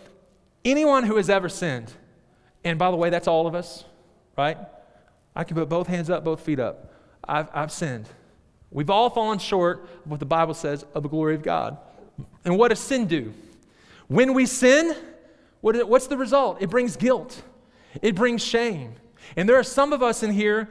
anyone 0.64 1.04
who 1.04 1.16
has 1.16 1.28
ever 1.28 1.48
sinned, 1.48 1.92
and 2.62 2.78
by 2.78 2.90
the 2.90 2.96
way, 2.96 3.10
that's 3.10 3.26
all 3.26 3.46
of 3.46 3.54
us, 3.54 3.84
right? 4.38 4.58
I 5.34 5.44
can 5.44 5.56
put 5.56 5.68
both 5.68 5.88
hands 5.88 6.08
up, 6.08 6.24
both 6.24 6.40
feet 6.40 6.60
up. 6.60 6.92
I've, 7.24 7.48
I've 7.52 7.72
sinned. 7.72 8.08
We've 8.74 8.90
all 8.90 9.08
fallen 9.08 9.38
short 9.38 9.88
of 10.04 10.10
what 10.10 10.20
the 10.20 10.26
Bible 10.26 10.52
says 10.52 10.84
of 10.94 11.04
the 11.04 11.08
glory 11.08 11.36
of 11.36 11.42
God. 11.42 11.78
And 12.44 12.58
what 12.58 12.68
does 12.68 12.80
sin 12.80 13.06
do? 13.06 13.32
When 14.08 14.34
we 14.34 14.44
sin, 14.44 14.94
what, 15.62 15.88
what's 15.88 16.08
the 16.08 16.18
result? 16.18 16.60
It 16.60 16.68
brings 16.68 16.96
guilt, 16.96 17.42
it 18.02 18.14
brings 18.14 18.44
shame. 18.44 18.96
And 19.36 19.48
there 19.48 19.56
are 19.56 19.64
some 19.64 19.94
of 19.94 20.02
us 20.02 20.22
in 20.22 20.32
here 20.32 20.68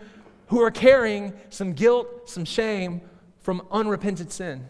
who 0.48 0.62
are 0.62 0.70
carrying 0.70 1.34
some 1.50 1.74
guilt, 1.74 2.30
some 2.30 2.46
shame 2.46 3.02
from 3.39 3.66
unrepentant 3.72 4.32
sin. 4.32 4.68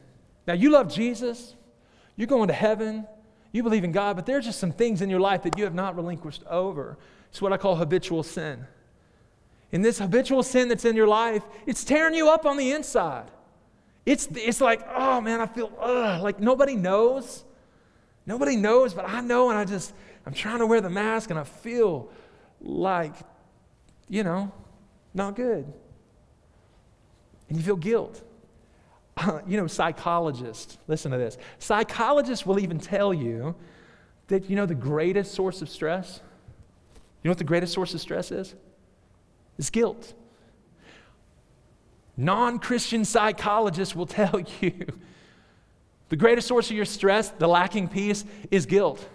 Now, 0.48 0.54
you 0.54 0.70
love 0.70 0.94
Jesus, 0.94 1.56
you're 2.16 2.28
going 2.28 2.48
to 2.48 2.54
heaven, 2.54 3.08
you 3.52 3.64
believe 3.64 3.84
in 3.84 3.92
God, 3.92 4.16
but 4.16 4.26
there's 4.26 4.46
just 4.46 4.60
some 4.60 4.72
things 4.72 5.02
in 5.02 5.10
your 5.10 5.20
life 5.20 5.44
that 5.44 5.58
you 5.58 5.64
have 5.64 5.74
not 5.74 5.96
relinquished 5.96 6.44
over. 6.48 6.98
It's 7.30 7.42
what 7.42 7.52
I 7.52 7.58
call 7.58 7.76
habitual 7.76 8.24
sin. 8.24 8.66
And 9.74 9.84
this 9.84 9.98
habitual 9.98 10.44
sin 10.44 10.70
that's 10.70 10.86
in 10.86 10.96
your 10.96 11.08
life, 11.08 11.44
it's 11.66 11.84
tearing 11.84 12.14
you 12.14 12.30
up 12.30 12.46
on 12.46 12.58
the 12.58 12.72
inside. 12.72 13.32
It's, 14.06 14.28
it's 14.32 14.62
like, 14.62 14.88
oh 14.96 15.20
man, 15.20 15.42
I 15.42 15.48
feel 15.48 15.72
ugh, 15.82 16.22
like 16.22 16.40
nobody 16.40 16.76
knows. 16.76 17.44
Nobody 18.26 18.56
knows, 18.56 18.94
but 18.94 19.10
I 19.10 19.20
know, 19.20 19.50
and 19.50 19.58
I 19.58 19.66
just, 19.66 19.94
I'm 20.26 20.34
trying 20.34 20.60
to 20.60 20.68
wear 20.68 20.80
the 20.80 20.92
mask, 20.92 21.32
and 21.32 21.40
I 21.40 21.44
feel 21.44 22.10
like, 22.62 23.16
you 24.08 24.24
know, 24.24 24.52
not 25.14 25.36
good. 25.36 25.66
And 27.50 27.58
you 27.58 27.64
feel 27.64 27.76
guilt. 27.76 28.22
Uh, 29.18 29.40
you 29.48 29.58
know, 29.58 29.68
psychologists, 29.68 30.78
listen 30.88 31.12
to 31.12 31.18
this. 31.18 31.38
Psychologists 31.58 32.46
will 32.46 32.60
even 32.60 32.80
tell 32.80 33.14
you 33.14 33.56
that, 34.28 34.50
you 34.50 34.56
know, 34.56 34.68
the 34.68 34.76
greatest 34.76 35.34
source 35.34 35.62
of 35.62 35.68
stress, 35.68 36.22
you 37.24 37.30
know 37.30 37.32
what 37.32 37.40
the 37.40 37.44
greatest 37.44 37.74
source 37.74 37.94
of 37.94 38.02
stress 38.02 38.32
is? 38.32 38.54
Is 39.58 39.70
guilt. 39.70 40.14
Non 42.16 42.60
Christian 42.60 43.06
psychologists 43.06 43.96
will 43.96 44.06
tell 44.22 44.42
you 44.62 44.86
the 46.10 46.16
greatest 46.16 46.48
source 46.48 46.70
of 46.70 46.76
your 46.76 46.86
stress, 46.86 47.30
the 47.30 47.48
lacking 47.48 47.88
peace, 47.88 48.24
is 48.52 48.66
guilt. 48.66 49.08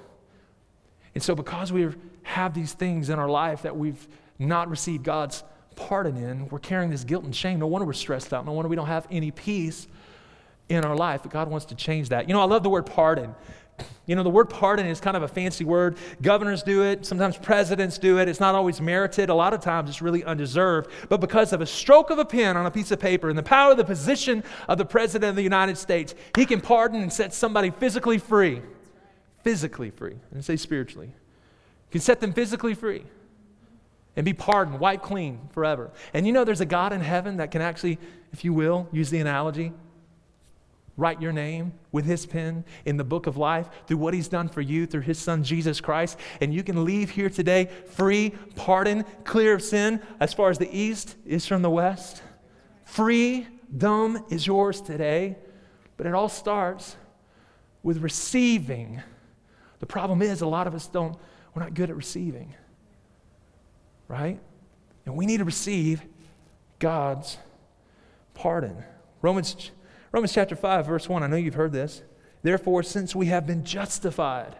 And 1.14 1.22
so, 1.22 1.34
because 1.34 1.72
we 1.72 1.88
have 2.22 2.54
these 2.54 2.72
things 2.72 3.08
in 3.08 3.18
our 3.18 3.28
life 3.28 3.62
that 3.62 3.76
we've 3.76 4.06
not 4.38 4.68
received 4.68 5.04
God's 5.04 5.42
pardon 5.76 6.16
in, 6.16 6.48
we're 6.48 6.58
carrying 6.58 6.90
this 6.90 7.04
guilt 7.04 7.24
and 7.24 7.34
shame. 7.34 7.60
No 7.60 7.66
wonder 7.66 7.86
we're 7.86 7.92
stressed 7.92 8.32
out. 8.32 8.44
No 8.46 8.52
wonder 8.52 8.68
we 8.68 8.76
don't 8.76 8.86
have 8.86 9.06
any 9.10 9.30
peace 9.30 9.86
in 10.68 10.84
our 10.84 10.96
life. 10.96 11.22
But 11.22 11.32
God 11.32 11.48
wants 11.48 11.66
to 11.66 11.74
change 11.74 12.08
that. 12.08 12.28
You 12.28 12.34
know, 12.34 12.40
I 12.40 12.44
love 12.46 12.62
the 12.62 12.68
word 12.68 12.86
pardon. 12.86 13.34
You 14.06 14.16
know, 14.16 14.22
the 14.22 14.30
word 14.30 14.48
pardon 14.48 14.86
is 14.86 15.00
kind 15.00 15.16
of 15.16 15.22
a 15.22 15.28
fancy 15.28 15.64
word. 15.64 15.98
Governors 16.22 16.62
do 16.62 16.82
it, 16.82 17.04
sometimes 17.04 17.36
presidents 17.36 17.98
do 17.98 18.18
it. 18.18 18.28
It's 18.28 18.40
not 18.40 18.54
always 18.54 18.80
merited. 18.80 19.28
A 19.28 19.34
lot 19.34 19.52
of 19.52 19.60
times 19.60 19.90
it's 19.90 20.00
really 20.00 20.24
undeserved. 20.24 20.90
But 21.08 21.20
because 21.20 21.52
of 21.52 21.60
a 21.60 21.66
stroke 21.66 22.10
of 22.10 22.18
a 22.18 22.24
pen 22.24 22.56
on 22.56 22.64
a 22.64 22.70
piece 22.70 22.90
of 22.90 22.98
paper 22.98 23.28
and 23.28 23.38
the 23.38 23.42
power 23.42 23.72
of 23.72 23.76
the 23.76 23.84
position 23.84 24.42
of 24.66 24.78
the 24.78 24.84
president 24.86 25.30
of 25.30 25.36
the 25.36 25.42
United 25.42 25.76
States, 25.76 26.14
he 26.34 26.46
can 26.46 26.60
pardon 26.60 27.02
and 27.02 27.12
set 27.12 27.34
somebody 27.34 27.70
physically 27.70 28.18
free. 28.18 28.62
Physically 29.44 29.90
free. 29.90 30.16
And 30.32 30.42
say 30.42 30.56
spiritually. 30.56 31.12
He 31.88 31.92
can 31.92 32.00
set 32.00 32.20
them 32.20 32.32
physically 32.32 32.74
free 32.74 33.04
and 34.16 34.24
be 34.24 34.32
pardoned, 34.32 34.80
wiped 34.80 35.04
clean 35.04 35.38
forever. 35.52 35.90
And 36.12 36.26
you 36.26 36.32
know, 36.32 36.44
there's 36.44 36.60
a 36.60 36.66
God 36.66 36.92
in 36.92 37.00
heaven 37.00 37.36
that 37.36 37.50
can 37.50 37.62
actually, 37.62 37.98
if 38.32 38.44
you 38.44 38.52
will, 38.52 38.88
use 38.90 39.10
the 39.10 39.18
analogy, 39.18 39.72
write 40.98 41.22
your 41.22 41.32
name 41.32 41.72
with 41.92 42.04
his 42.04 42.26
pen 42.26 42.64
in 42.84 42.96
the 42.96 43.04
book 43.04 43.28
of 43.28 43.36
life 43.36 43.70
through 43.86 43.96
what 43.96 44.12
he's 44.12 44.28
done 44.28 44.48
for 44.48 44.60
you 44.60 44.84
through 44.84 45.02
his 45.02 45.18
son 45.18 45.44
Jesus 45.44 45.80
Christ. 45.80 46.18
And 46.40 46.52
you 46.52 46.64
can 46.64 46.84
leave 46.84 47.10
here 47.10 47.30
today 47.30 47.70
free, 47.86 48.34
pardoned, 48.56 49.04
clear 49.24 49.54
of 49.54 49.62
sin 49.62 50.02
as 50.18 50.34
far 50.34 50.50
as 50.50 50.58
the 50.58 50.76
east 50.76 51.14
is 51.24 51.46
from 51.46 51.62
the 51.62 51.70
west. 51.70 52.22
Freedom 52.84 54.24
is 54.28 54.46
yours 54.46 54.80
today. 54.80 55.36
But 55.96 56.06
it 56.06 56.14
all 56.14 56.28
starts 56.28 56.96
with 57.82 57.98
receiving. 57.98 59.00
The 59.78 59.86
problem 59.86 60.20
is, 60.20 60.40
a 60.40 60.46
lot 60.46 60.66
of 60.66 60.74
us 60.74 60.88
don't, 60.88 61.16
we're 61.54 61.62
not 61.62 61.74
good 61.74 61.90
at 61.90 61.96
receiving. 61.96 62.54
Right? 64.08 64.40
And 65.06 65.16
we 65.16 65.26
need 65.26 65.38
to 65.38 65.44
receive 65.44 66.02
God's 66.80 67.38
pardon. 68.34 68.82
Romans 69.22 69.70
Romans 70.12 70.32
chapter 70.32 70.56
5, 70.56 70.86
verse 70.86 71.08
1, 71.08 71.22
I 71.22 71.26
know 71.26 71.36
you've 71.36 71.54
heard 71.54 71.72
this. 71.72 72.02
Therefore, 72.42 72.82
since 72.82 73.14
we 73.14 73.26
have 73.26 73.46
been 73.46 73.64
justified, 73.64 74.56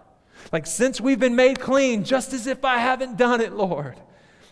like 0.53 0.67
since 0.67 1.01
we've 1.01 1.21
been 1.21 1.37
made 1.37 1.61
clean, 1.61 2.05
just 2.05 2.33
as 2.33 2.47
if 2.47 2.65
I 2.65 2.79
haven't 2.79 3.17
done 3.17 3.41
it, 3.41 3.53
Lord, 3.53 3.97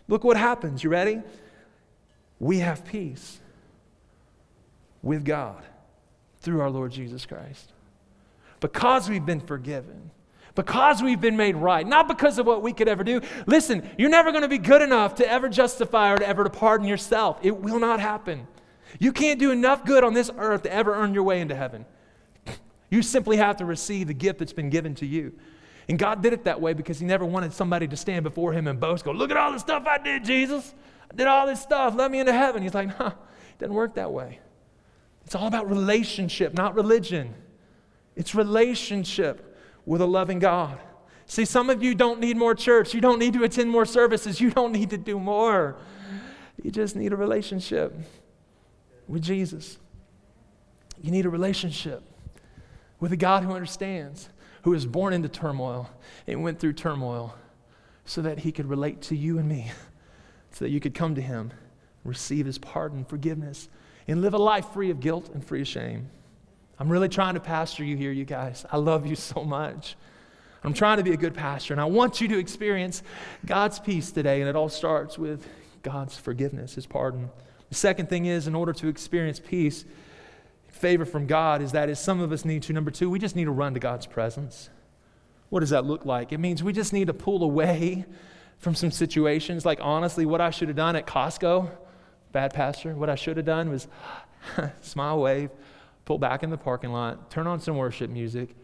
look 0.09 0.25
what 0.25 0.37
happens. 0.37 0.83
You 0.83 0.91
ready? 0.91 1.23
We 2.39 2.59
have 2.61 2.85
peace 2.85 3.41
with 5.03 5.25
God 5.25 5.63
through 6.41 6.61
our 6.61 6.71
Lord 6.71 6.93
Jesus 6.93 7.27
Christ. 7.27 7.73
Because 8.61 9.09
we've 9.09 9.27
been 9.27 9.41
forgiven, 9.41 10.11
because 10.55 11.03
we've 11.03 11.21
been 11.21 11.37
made 11.37 11.57
right, 11.57 11.87
not 11.87 12.09
because 12.09 12.39
of 12.39 12.47
what 12.47 12.63
we 12.63 12.73
could 12.73 12.89
ever 12.89 13.05
do. 13.05 13.21
Listen, 13.47 13.89
you're 13.99 14.11
never 14.11 14.31
going 14.31 14.43
to 14.43 14.49
be 14.49 14.59
good 14.59 14.81
enough 14.81 15.17
to 15.17 15.31
ever 15.31 15.49
justify 15.49 16.13
or 16.13 16.17
to 16.17 16.27
ever 16.27 16.45
to 16.45 16.51
pardon 16.51 16.87
yourself. 16.87 17.39
It 17.43 17.57
will 17.57 17.79
not 17.79 18.01
happen. 18.01 18.47
You 18.99 19.13
can't 19.13 19.39
do 19.39 19.51
enough 19.51 19.85
good 19.85 20.05
on 20.05 20.15
this 20.15 20.31
earth 20.39 20.63
to 20.63 20.73
ever 20.73 20.95
earn 20.95 21.15
your 21.15 21.23
way 21.23 21.41
into 21.41 21.55
heaven. 21.55 21.85
You 22.91 23.03
simply 23.03 23.37
have 23.37 23.57
to 23.57 23.65
receive 23.65 24.07
the 24.07 24.15
gift 24.15 24.39
that's 24.39 24.53
been 24.53 24.71
given 24.71 24.95
to 24.97 25.07
you. 25.07 25.33
And 25.89 25.99
God 25.99 26.23
did 26.23 26.33
it 26.33 26.45
that 26.45 26.61
way 26.61 26.73
because 26.73 26.99
He 26.99 27.07
never 27.07 27.25
wanted 27.25 27.53
somebody 27.53 27.87
to 27.89 27.97
stand 27.97 28.25
before 28.25 28.53
Him 28.53 28.67
and 28.67 28.79
boast, 28.81 29.05
go, 29.05 29.13
Look 29.13 29.31
at 29.31 29.37
all 29.37 29.53
the 29.53 29.59
stuff 29.59 29.85
I 29.87 29.99
did, 29.99 30.25
Jesus. 30.25 30.75
I 31.11 31.15
did 31.15 31.27
all 31.27 31.47
this 31.47 31.61
stuff. 31.61 31.95
Let 31.97 32.11
me 32.11 32.21
into 32.21 32.33
heaven. 32.33 32.63
He's 32.63 32.75
like, 32.75 32.91
Huh, 32.91 33.13
it 33.51 33.59
doesn't 33.59 33.75
work 33.75 33.95
that 33.95 34.13
way. 34.13 34.41
It's 35.25 35.35
all 35.35 35.47
about 35.47 35.69
relationship, 35.69 36.55
not 36.55 36.75
religion. 36.75 37.35
It's 38.15 38.35
relationship 38.35 39.57
with 39.85 40.01
a 40.01 40.07
loving 40.07 40.39
God. 40.39 40.79
See, 41.27 41.45
some 41.45 41.71
of 41.71 41.83
you 41.83 41.95
don't 41.95 42.21
need 42.21 42.37
more 42.37 42.55
church. 42.55 42.95
You 42.95 43.01
don't 43.01 43.19
need 43.19 43.33
to 43.35 43.43
attend 43.43 43.71
more 43.71 43.85
services. 43.85 44.41
You 44.41 44.51
don't 44.51 44.73
need 44.73 44.91
to 44.91 44.99
do 44.99 45.19
more. 45.19 45.77
You 46.63 46.71
just 46.71 46.95
need 46.95 47.13
a 47.13 47.17
relationship 47.17 47.93
with 49.09 49.23
Jesus. 49.23 49.79
You 51.01 51.11
need 51.11 51.27
a 51.27 51.31
relationship 51.31 52.03
with 53.01 53.13
a 53.13 53.17
God 53.17 53.43
who 53.43 53.53
understands, 53.53 54.29
who 54.63 54.71
was 54.71 54.87
born 54.87 55.13
into 55.13 55.29
turmoil 55.29 55.91
and 56.27 56.43
went 56.43 56.59
through 56.59 56.73
turmoil 56.73 57.35
so 58.05 58.23
that 58.23 58.39
he 58.41 58.53
could 58.53 58.67
relate 58.67 59.03
to 59.03 59.17
you 59.17 59.39
and 59.39 59.49
me, 59.49 59.71
so 60.53 60.65
that 60.65 60.71
you 60.71 60.81
could 60.81 60.95
come 60.95 61.15
to 61.15 61.21
him, 61.21 61.53
receive 62.05 62.47
his 62.47 62.59
pardon, 62.59 63.05
forgiveness, 63.05 63.69
and 64.09 64.23
live 64.23 64.35
a 64.35 64.39
life 64.39 64.67
free 64.73 64.91
of 64.91 65.01
guilt 65.01 65.31
and 65.35 65.45
free 65.45 65.61
of 65.61 65.69
shame. 65.69 66.09
I'm 66.79 66.89
really 66.89 67.09
trying 67.09 67.35
to 67.35 67.41
pastor 67.41 67.85
you 67.85 67.97
here, 67.97 68.13
you 68.13 68.25
guys. 68.25 68.65
I 68.71 68.77
love 68.77 69.07
you 69.07 69.17
so 69.17 69.45
much. 69.45 69.97
I'm 70.63 70.75
trying 70.75 70.99
to 70.99 71.05
be 71.05 71.13
a 71.13 71.17
good 71.17 71.35
pastor, 71.35 71.75
and 71.75 71.81
I 71.81 71.85
want 71.85 72.21
you 72.21 72.29
to 72.29 72.39
experience 72.39 73.03
God's 73.45 73.79
peace 73.79 74.11
today, 74.11 74.41
and 74.41 74.49
it 74.49 74.57
all 74.57 74.69
starts 74.69 75.19
with 75.19 75.47
God's 75.83 76.17
forgiveness, 76.17 76.75
his 76.75 76.87
pardon. 76.87 77.31
The 77.69 77.75
second 77.75 78.09
thing 78.09 78.27
is, 78.27 78.47
in 78.47 78.55
order 78.55 78.73
to 78.75 78.89
experience 78.89 79.41
peace, 79.41 79.85
favor 80.69 81.05
from 81.05 81.27
God 81.27 81.63
is 81.63 81.73
that 81.73 81.89
is 81.89 81.99
some 81.99 82.21
of 82.21 82.33
us 82.33 82.45
need 82.45 82.63
to. 82.65 82.73
Number 82.73 82.91
two, 82.91 83.11
we 83.11 83.19
just 83.19 83.35
need 83.35 83.45
to 83.45 83.51
run 83.51 83.75
to 83.75 83.81
God's 83.81 84.07
presence. 84.07 84.71
What 85.49 85.61
does 85.61 85.71
that 85.71 85.85
look 85.85 86.05
like? 86.05 86.33
It 86.33 86.39
means 86.39 86.63
we 86.63 86.73
just 86.73 86.93
need 86.93 87.07
to 87.07 87.15
pull 87.15 87.43
away 87.43 88.05
from 88.59 88.75
some 88.75 88.91
situations. 88.91 89.65
Like, 89.65 89.79
honestly, 89.83 90.27
what 90.27 90.41
I 90.41 90.51
should 90.51 90.69
have 90.69 90.77
done 90.77 90.97
at 90.97 91.07
Costco, 91.07 91.71
bad 92.33 92.53
pastor, 92.53 92.95
what 92.95 93.09
I 93.09 93.15
should 93.15 93.37
have 93.37 93.47
done 93.47 93.71
was 93.71 93.89
smile, 94.81 95.21
wave, 95.21 95.51
pull 96.05 96.19
back 96.19 96.43
in 96.43 96.51
the 96.51 96.59
parking 96.59 96.93
lot, 96.93 97.31
turn 97.31 97.47
on 97.47 97.61
some 97.61 97.77
worship 97.77 98.11
music, 98.11 98.55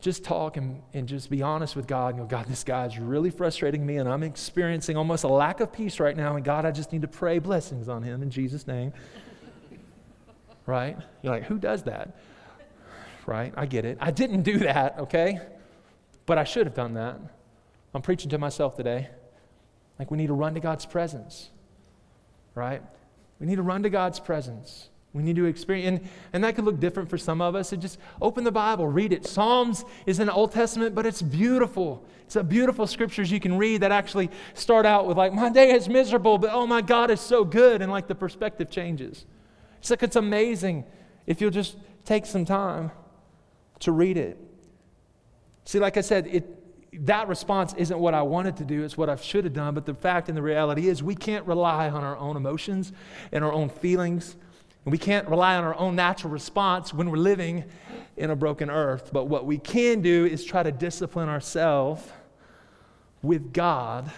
just 0.00 0.24
talk 0.24 0.56
and, 0.56 0.82
and 0.92 1.08
just 1.08 1.30
be 1.30 1.42
honest 1.42 1.74
with 1.74 1.86
God 1.86 2.14
and 2.14 2.18
go, 2.18 2.26
God, 2.26 2.46
this 2.46 2.64
guy's 2.64 2.98
really 2.98 3.30
frustrating 3.30 3.84
me, 3.84 3.96
and 3.96 4.08
I'm 4.08 4.22
experiencing 4.22 4.96
almost 4.96 5.24
a 5.24 5.28
lack 5.28 5.60
of 5.60 5.72
peace 5.72 5.98
right 6.00 6.16
now. 6.16 6.36
And 6.36 6.44
God, 6.44 6.64
I 6.64 6.70
just 6.70 6.92
need 6.92 7.02
to 7.02 7.08
pray 7.08 7.38
blessings 7.38 7.88
on 7.88 8.02
him 8.02 8.22
in 8.22 8.30
Jesus' 8.30 8.66
name. 8.66 8.92
right? 10.66 10.96
You're 11.22 11.32
like, 11.32 11.44
who 11.44 11.58
does 11.58 11.84
that? 11.84 12.16
Right? 13.26 13.52
I 13.56 13.66
get 13.66 13.84
it. 13.84 13.98
I 14.00 14.10
didn't 14.10 14.42
do 14.42 14.58
that, 14.58 14.98
okay? 15.00 15.40
But 16.26 16.38
I 16.38 16.44
should 16.44 16.66
have 16.66 16.74
done 16.74 16.94
that. 16.94 17.18
I'm 17.94 18.02
preaching 18.02 18.30
to 18.30 18.38
myself 18.38 18.76
today. 18.76 19.08
Like, 19.98 20.10
we 20.10 20.18
need 20.18 20.26
to 20.26 20.34
run 20.34 20.54
to 20.54 20.60
God's 20.60 20.84
presence, 20.84 21.48
right? 22.54 22.82
We 23.40 23.46
need 23.46 23.56
to 23.56 23.62
run 23.62 23.82
to 23.84 23.90
God's 23.90 24.20
presence. 24.20 24.90
We 25.16 25.22
need 25.22 25.36
to 25.36 25.46
experience, 25.46 26.00
and, 26.02 26.10
and 26.34 26.44
that 26.44 26.54
could 26.54 26.66
look 26.66 26.78
different 26.78 27.08
for 27.08 27.16
some 27.16 27.40
of 27.40 27.54
us. 27.54 27.70
So 27.70 27.76
just 27.76 27.98
open 28.20 28.44
the 28.44 28.52
Bible, 28.52 28.86
read 28.86 29.14
it. 29.14 29.24
Psalms 29.26 29.84
is 30.04 30.20
in 30.20 30.26
the 30.26 30.32
Old 30.34 30.52
Testament, 30.52 30.94
but 30.94 31.06
it's 31.06 31.22
beautiful. 31.22 32.04
It's 32.26 32.36
a 32.36 32.44
beautiful 32.44 32.86
scriptures 32.86 33.30
you 33.30 33.40
can 33.40 33.56
read 33.56 33.80
that 33.80 33.92
actually 33.92 34.30
start 34.52 34.84
out 34.84 35.06
with 35.06 35.16
like, 35.16 35.32
my 35.32 35.48
day 35.48 35.70
is 35.70 35.88
miserable, 35.88 36.36
but 36.36 36.50
oh 36.52 36.66
my 36.66 36.82
God 36.82 37.10
is 37.10 37.20
so 37.20 37.44
good, 37.44 37.80
and 37.80 37.90
like 37.90 38.08
the 38.08 38.14
perspective 38.14 38.70
changes. 38.70 39.24
It's 39.78 39.88
like 39.88 40.02
it's 40.02 40.16
amazing 40.16 40.84
if 41.26 41.40
you'll 41.40 41.50
just 41.50 41.78
take 42.04 42.26
some 42.26 42.44
time 42.44 42.90
to 43.80 43.92
read 43.92 44.18
it. 44.18 44.38
See, 45.64 45.78
like 45.78 45.96
I 45.96 46.02
said, 46.02 46.26
it, 46.26 47.06
that 47.06 47.26
response 47.26 47.74
isn't 47.74 47.98
what 47.98 48.12
I 48.12 48.22
wanted 48.22 48.58
to 48.58 48.64
do, 48.64 48.84
it's 48.84 48.98
what 48.98 49.08
I 49.08 49.16
should 49.16 49.44
have 49.44 49.54
done. 49.54 49.74
But 49.74 49.86
the 49.86 49.94
fact 49.94 50.28
and 50.28 50.36
the 50.36 50.42
reality 50.42 50.88
is, 50.88 51.02
we 51.02 51.14
can't 51.14 51.46
rely 51.46 51.88
on 51.88 52.04
our 52.04 52.16
own 52.18 52.36
emotions 52.36 52.92
and 53.32 53.42
our 53.42 53.52
own 53.52 53.70
feelings 53.70 54.36
and 54.86 54.92
we 54.92 54.98
can't 54.98 55.28
rely 55.28 55.56
on 55.56 55.64
our 55.64 55.74
own 55.74 55.96
natural 55.96 56.32
response 56.32 56.94
when 56.94 57.10
we're 57.10 57.16
living 57.16 57.64
in 58.16 58.30
a 58.30 58.36
broken 58.36 58.70
earth. 58.70 59.10
But 59.12 59.24
what 59.24 59.44
we 59.44 59.58
can 59.58 60.00
do 60.00 60.26
is 60.26 60.44
try 60.44 60.62
to 60.62 60.70
discipline 60.70 61.28
ourselves 61.28 62.08
with 63.20 63.52
God 63.52 64.12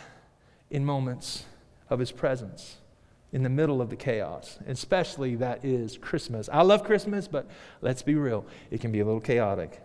in 0.71 0.85
moments 0.85 1.47
of 1.89 1.99
His 1.99 2.12
presence 2.12 2.77
in 3.33 3.43
the 3.43 3.49
middle 3.49 3.81
of 3.81 3.89
the 3.89 3.97
chaos, 3.97 4.59
especially 4.66 5.37
that 5.37 5.64
is 5.64 5.97
Christmas. 5.97 6.51
I 6.53 6.61
love 6.61 6.85
Christmas, 6.85 7.27
but 7.29 7.49
let's 7.81 8.03
be 8.03 8.14
real, 8.14 8.45
it 8.71 8.83
can 8.83 8.93
be 8.93 9.01
a 9.01 9.07
little 9.07 9.23
chaotic. 9.23 9.81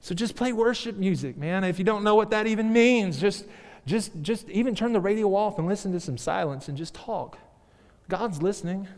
So 0.00 0.14
just 0.14 0.36
play 0.36 0.54
worship 0.54 0.96
music, 0.96 1.36
man. 1.36 1.64
If 1.64 1.78
you 1.78 1.84
don't 1.84 2.02
know 2.02 2.14
what 2.14 2.30
that 2.30 2.46
even 2.46 2.72
means, 2.72 3.20
just 3.20 3.44
just 3.84 4.22
just 4.22 4.48
even 4.48 4.74
turn 4.74 4.94
the 4.94 5.00
radio 5.00 5.34
off 5.34 5.58
and 5.58 5.68
listen 5.68 5.92
to 5.92 6.00
some 6.00 6.16
silence 6.16 6.66
and 6.68 6.78
just 6.78 6.94
talk. 6.94 7.36
God's 8.08 8.40
listening. 8.40 8.88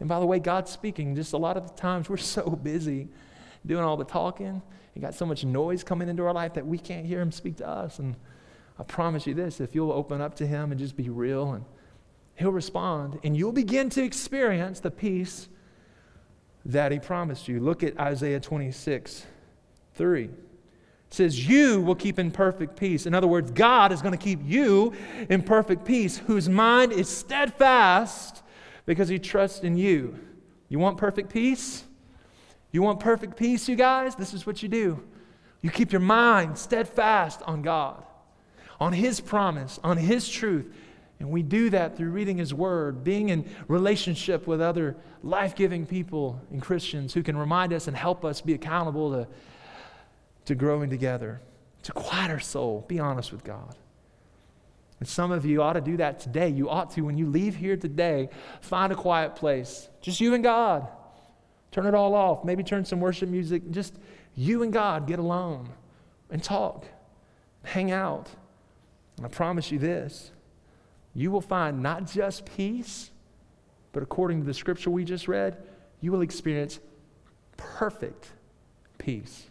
And 0.00 0.08
by 0.08 0.20
the 0.20 0.26
way, 0.26 0.38
God's 0.38 0.70
speaking. 0.70 1.14
Just 1.14 1.32
a 1.32 1.38
lot 1.38 1.56
of 1.56 1.68
the 1.68 1.74
times 1.74 2.08
we're 2.10 2.16
so 2.16 2.50
busy 2.50 3.08
doing 3.64 3.84
all 3.84 3.96
the 3.96 4.04
talking 4.04 4.62
and 4.94 5.02
got 5.02 5.14
so 5.14 5.26
much 5.26 5.44
noise 5.44 5.84
coming 5.84 6.08
into 6.08 6.24
our 6.24 6.32
life 6.32 6.54
that 6.54 6.66
we 6.66 6.78
can't 6.78 7.06
hear 7.06 7.20
Him 7.20 7.32
speak 7.32 7.56
to 7.56 7.68
us. 7.68 7.98
And 7.98 8.16
I 8.78 8.82
promise 8.82 9.26
you 9.26 9.34
this 9.34 9.60
if 9.60 9.74
you'll 9.74 9.92
open 9.92 10.20
up 10.20 10.34
to 10.36 10.46
Him 10.46 10.70
and 10.70 10.78
just 10.78 10.96
be 10.96 11.08
real, 11.08 11.52
and 11.52 11.64
He'll 12.36 12.52
respond, 12.52 13.18
and 13.24 13.36
you'll 13.36 13.52
begin 13.52 13.88
to 13.90 14.02
experience 14.02 14.80
the 14.80 14.90
peace 14.90 15.48
that 16.64 16.92
He 16.92 16.98
promised 16.98 17.48
you. 17.48 17.60
Look 17.60 17.82
at 17.82 17.98
Isaiah 17.98 18.40
26 18.40 19.26
3. 19.94 20.24
It 20.24 20.30
says, 21.08 21.48
You 21.48 21.80
will 21.80 21.94
keep 21.94 22.18
in 22.18 22.30
perfect 22.30 22.76
peace. 22.76 23.06
In 23.06 23.14
other 23.14 23.26
words, 23.26 23.50
God 23.50 23.92
is 23.92 24.02
going 24.02 24.12
to 24.12 24.22
keep 24.22 24.40
you 24.44 24.92
in 25.28 25.42
perfect 25.42 25.84
peace, 25.84 26.18
whose 26.18 26.48
mind 26.48 26.92
is 26.92 27.08
steadfast 27.08 28.42
because 28.86 29.08
he 29.08 29.18
trusts 29.18 29.60
in 29.60 29.76
you. 29.76 30.18
You 30.68 30.78
want 30.78 30.96
perfect 30.98 31.32
peace? 31.32 31.84
You 32.72 32.82
want 32.82 33.00
perfect 33.00 33.36
peace, 33.36 33.68
you 33.68 33.76
guys? 33.76 34.14
This 34.14 34.34
is 34.34 34.46
what 34.46 34.62
you 34.62 34.68
do. 34.68 35.02
You 35.62 35.70
keep 35.70 35.92
your 35.92 36.00
mind 36.00 36.58
steadfast 36.58 37.42
on 37.42 37.62
God, 37.62 38.04
on 38.78 38.92
His 38.92 39.20
promise, 39.20 39.80
on 39.82 39.96
His 39.96 40.28
truth. 40.28 40.72
And 41.18 41.30
we 41.30 41.42
do 41.42 41.70
that 41.70 41.96
through 41.96 42.10
reading 42.10 42.36
His 42.36 42.52
Word, 42.52 43.02
being 43.02 43.30
in 43.30 43.48
relationship 43.68 44.46
with 44.46 44.60
other 44.60 44.96
life 45.22 45.54
giving 45.54 45.86
people 45.86 46.40
and 46.50 46.60
Christians 46.60 47.14
who 47.14 47.22
can 47.22 47.36
remind 47.36 47.72
us 47.72 47.88
and 47.88 47.96
help 47.96 48.24
us 48.24 48.40
be 48.40 48.52
accountable 48.52 49.10
to, 49.12 49.28
to 50.44 50.54
growing 50.54 50.90
together, 50.90 51.40
to 51.84 51.92
quiet 51.92 52.30
our 52.30 52.40
soul, 52.40 52.84
be 52.86 52.98
honest 52.98 53.32
with 53.32 53.42
God. 53.42 53.74
And 54.98 55.08
some 55.08 55.30
of 55.30 55.44
you 55.44 55.62
ought 55.62 55.74
to 55.74 55.80
do 55.80 55.98
that 55.98 56.20
today. 56.20 56.48
You 56.48 56.70
ought 56.70 56.90
to, 56.92 57.02
when 57.02 57.18
you 57.18 57.26
leave 57.26 57.56
here 57.56 57.76
today, 57.76 58.30
find 58.60 58.92
a 58.92 58.96
quiet 58.96 59.36
place. 59.36 59.88
Just 60.00 60.20
you 60.20 60.34
and 60.34 60.42
God. 60.42 60.88
Turn 61.70 61.86
it 61.86 61.94
all 61.94 62.14
off. 62.14 62.44
Maybe 62.44 62.62
turn 62.62 62.84
some 62.84 63.00
worship 63.00 63.28
music. 63.28 63.70
Just 63.70 63.94
you 64.34 64.62
and 64.62 64.72
God 64.72 65.06
get 65.06 65.18
alone 65.18 65.68
and 66.30 66.42
talk, 66.42 66.86
hang 67.62 67.90
out. 67.90 68.28
And 69.16 69.26
I 69.26 69.28
promise 69.28 69.70
you 69.70 69.78
this 69.78 70.30
you 71.14 71.30
will 71.30 71.40
find 71.40 71.82
not 71.82 72.06
just 72.06 72.44
peace, 72.44 73.10
but 73.92 74.02
according 74.02 74.40
to 74.40 74.46
the 74.46 74.52
scripture 74.52 74.90
we 74.90 75.04
just 75.04 75.28
read, 75.28 75.56
you 76.00 76.12
will 76.12 76.20
experience 76.20 76.78
perfect 77.56 78.30
peace. 78.98 79.46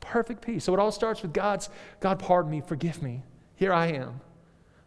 Perfect 0.00 0.42
peace. 0.42 0.64
So 0.64 0.74
it 0.74 0.78
all 0.78 0.92
starts 0.92 1.22
with 1.22 1.32
God's 1.32 1.70
God, 2.00 2.18
pardon 2.18 2.50
me, 2.50 2.60
forgive 2.60 3.02
me. 3.02 3.22
Here 3.64 3.72
I 3.72 3.86
am. 3.92 4.20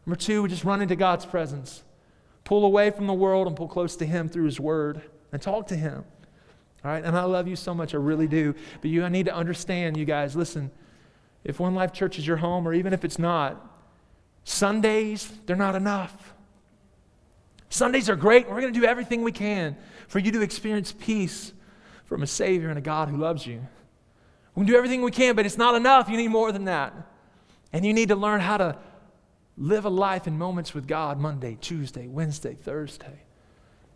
Number 0.06 0.20
two, 0.20 0.44
we 0.44 0.50
just 0.50 0.64
run 0.64 0.84
into 0.84 0.96
God's 0.96 1.26
presence. 1.26 1.82
Pull 2.44 2.64
away 2.64 2.92
from 2.92 3.08
the 3.08 3.14
world 3.16 3.48
and 3.48 3.56
pull 3.56 3.68
close 3.68 3.96
to 3.96 4.06
Him 4.06 4.30
through 4.30 4.46
His 4.46 4.60
Word 4.60 5.02
and 5.32 5.42
talk 5.42 5.66
to 5.70 5.76
Him. 5.76 6.06
All 6.86 6.92
right? 6.92 7.04
And 7.04 7.18
I 7.18 7.24
love 7.24 7.48
you 7.48 7.56
so 7.56 7.74
much, 7.74 7.96
I 7.96 7.98
really 7.98 8.28
do. 8.28 8.54
But 8.82 8.92
you 8.92 9.04
I 9.04 9.10
need 9.10 9.26
to 9.26 9.34
understand, 9.34 9.98
you 9.98 10.06
guys, 10.06 10.36
listen, 10.36 10.70
if 11.44 11.60
One 11.60 11.74
Life 11.74 11.92
Church 11.92 12.20
is 12.20 12.28
your 12.28 12.38
home, 12.38 12.68
or 12.68 12.74
even 12.76 12.94
if 12.94 13.04
it's 13.04 13.18
not, 13.18 13.68
Sundays, 14.44 15.28
they're 15.48 15.56
not 15.56 15.74
enough. 15.74 16.36
Sundays 17.70 18.12
are 18.12 18.16
great. 18.16 18.48
We're 18.48 18.62
going 18.62 18.72
to 18.72 18.80
do 18.80 18.86
everything 18.86 19.24
we 19.24 19.32
can 19.32 19.76
for 20.08 20.20
you 20.20 20.32
to 20.34 20.42
experience 20.42 20.92
peace 20.92 21.52
from 22.06 22.22
a 22.22 22.28
Savior 22.28 22.70
and 22.70 22.78
a 22.78 22.82
God 22.82 23.10
who 23.10 23.18
loves 23.18 23.48
you. 23.48 23.60
We 24.54 24.66
can 24.66 24.72
do 24.72 24.78
everything 24.78 25.02
we 25.02 25.10
can, 25.10 25.36
but 25.36 25.48
it's 25.48 25.58
not 25.58 25.74
enough. 25.74 26.10
You 26.10 26.18
need 26.18 26.28
more 26.28 26.52
than 26.52 26.66
that. 26.66 26.94
And 27.74 27.86
you 27.86 27.94
need 27.94 28.10
to 28.10 28.16
learn 28.16 28.40
how 28.40 28.58
to 28.58 28.78
live 29.58 29.86
a 29.86 29.90
life 29.90 30.28
in 30.28 30.38
moments 30.38 30.74
with 30.74 30.88
God 30.88 31.20
Monday, 31.20 31.58
Tuesday, 31.60 32.08
Wednesday, 32.08 32.54
Thursday. 32.54 33.24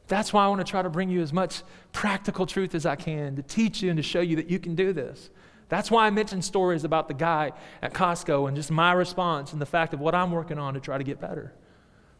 That's 0.07 0.33
why 0.33 0.45
I 0.45 0.47
want 0.49 0.59
to 0.59 0.69
try 0.69 0.81
to 0.81 0.89
bring 0.89 1.09
you 1.09 1.21
as 1.21 1.31
much 1.31 1.63
practical 1.93 2.45
truth 2.45 2.75
as 2.75 2.85
I 2.85 2.95
can 2.95 3.35
to 3.37 3.41
teach 3.41 3.81
you 3.81 3.89
and 3.89 3.97
to 3.97 4.03
show 4.03 4.21
you 4.21 4.35
that 4.37 4.49
you 4.49 4.59
can 4.59 4.75
do 4.75 4.91
this. 4.91 5.29
That's 5.69 5.89
why 5.89 6.05
I 6.05 6.09
mentioned 6.09 6.43
stories 6.43 6.83
about 6.83 7.07
the 7.07 7.13
guy 7.13 7.53
at 7.81 7.93
Costco 7.93 8.47
and 8.47 8.57
just 8.57 8.71
my 8.71 8.91
response 8.91 9.53
and 9.53 9.61
the 9.61 9.65
fact 9.65 9.93
of 9.93 10.01
what 10.01 10.13
I'm 10.13 10.31
working 10.31 10.59
on 10.59 10.73
to 10.73 10.81
try 10.81 10.97
to 10.97 11.03
get 11.03 11.21
better. 11.21 11.53